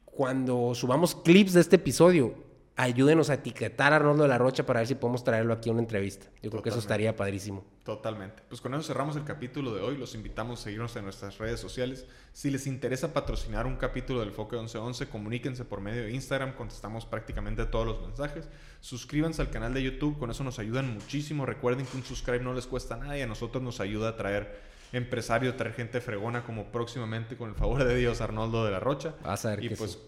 cuando 0.04 0.74
subamos 0.74 1.14
clips 1.14 1.54
de 1.54 1.60
este 1.60 1.76
episodio, 1.76 2.34
ayúdenos 2.82 3.28
a 3.30 3.34
etiquetar 3.34 3.92
a 3.92 3.96
Arnoldo 3.96 4.22
de 4.22 4.28
la 4.28 4.38
Rocha 4.38 4.64
para 4.64 4.80
ver 4.80 4.86
si 4.86 4.94
podemos 4.94 5.22
traerlo 5.22 5.52
aquí 5.52 5.68
a 5.68 5.72
una 5.72 5.82
entrevista. 5.82 6.26
Yo 6.42 6.50
creo 6.50 6.62
que 6.62 6.70
eso 6.70 6.78
estaría 6.78 7.14
padrísimo. 7.14 7.64
Totalmente. 7.84 8.42
Pues 8.48 8.60
con 8.60 8.72
eso 8.74 8.82
cerramos 8.82 9.16
el 9.16 9.24
capítulo 9.24 9.74
de 9.74 9.82
hoy. 9.82 9.96
Los 9.96 10.14
invitamos 10.14 10.60
a 10.60 10.64
seguirnos 10.64 10.96
en 10.96 11.04
nuestras 11.04 11.38
redes 11.38 11.60
sociales. 11.60 12.06
Si 12.32 12.50
les 12.50 12.66
interesa 12.66 13.12
patrocinar 13.12 13.66
un 13.66 13.76
capítulo 13.76 14.20
del 14.20 14.30
Foque 14.30 14.56
1111, 14.56 15.08
comuníquense 15.08 15.64
por 15.64 15.80
medio 15.80 16.04
de 16.04 16.12
Instagram. 16.12 16.54
Contestamos 16.54 17.04
prácticamente 17.04 17.66
todos 17.66 17.86
los 17.86 18.00
mensajes. 18.00 18.48
Suscríbanse 18.80 19.42
al 19.42 19.50
canal 19.50 19.74
de 19.74 19.82
YouTube. 19.82 20.18
Con 20.18 20.30
eso 20.30 20.42
nos 20.42 20.58
ayudan 20.58 20.94
muchísimo. 20.94 21.44
Recuerden 21.44 21.84
que 21.84 21.96
un 21.96 22.04
subscribe 22.04 22.40
no 22.40 22.54
les 22.54 22.66
cuesta 22.66 22.96
nada 22.96 23.18
y 23.18 23.22
a 23.22 23.26
nosotros 23.26 23.62
nos 23.62 23.80
ayuda 23.80 24.10
a 24.10 24.16
traer 24.16 24.58
empresarios, 24.92 25.56
traer 25.56 25.74
gente 25.74 26.00
fregona 26.00 26.44
como 26.44 26.66
próximamente, 26.72 27.36
con 27.36 27.50
el 27.50 27.54
favor 27.54 27.84
de 27.84 27.94
Dios, 27.96 28.20
Arnoldo 28.20 28.64
de 28.64 28.70
la 28.70 28.80
Rocha. 28.80 29.14
Vas 29.22 29.44
a 29.44 29.50
ver 29.50 29.64
y 29.64 29.68
que 29.68 29.76
pues 29.76 29.92
sí. 29.92 29.98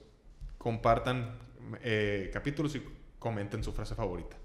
compartan 0.58 1.36
eh, 1.82 2.30
capítulos 2.32 2.74
y 2.76 2.82
comenten 3.18 3.62
su 3.62 3.72
frase 3.72 3.94
favorita. 3.94 4.36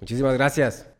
Muchísimas 0.00 0.34
gracias. 0.34 0.95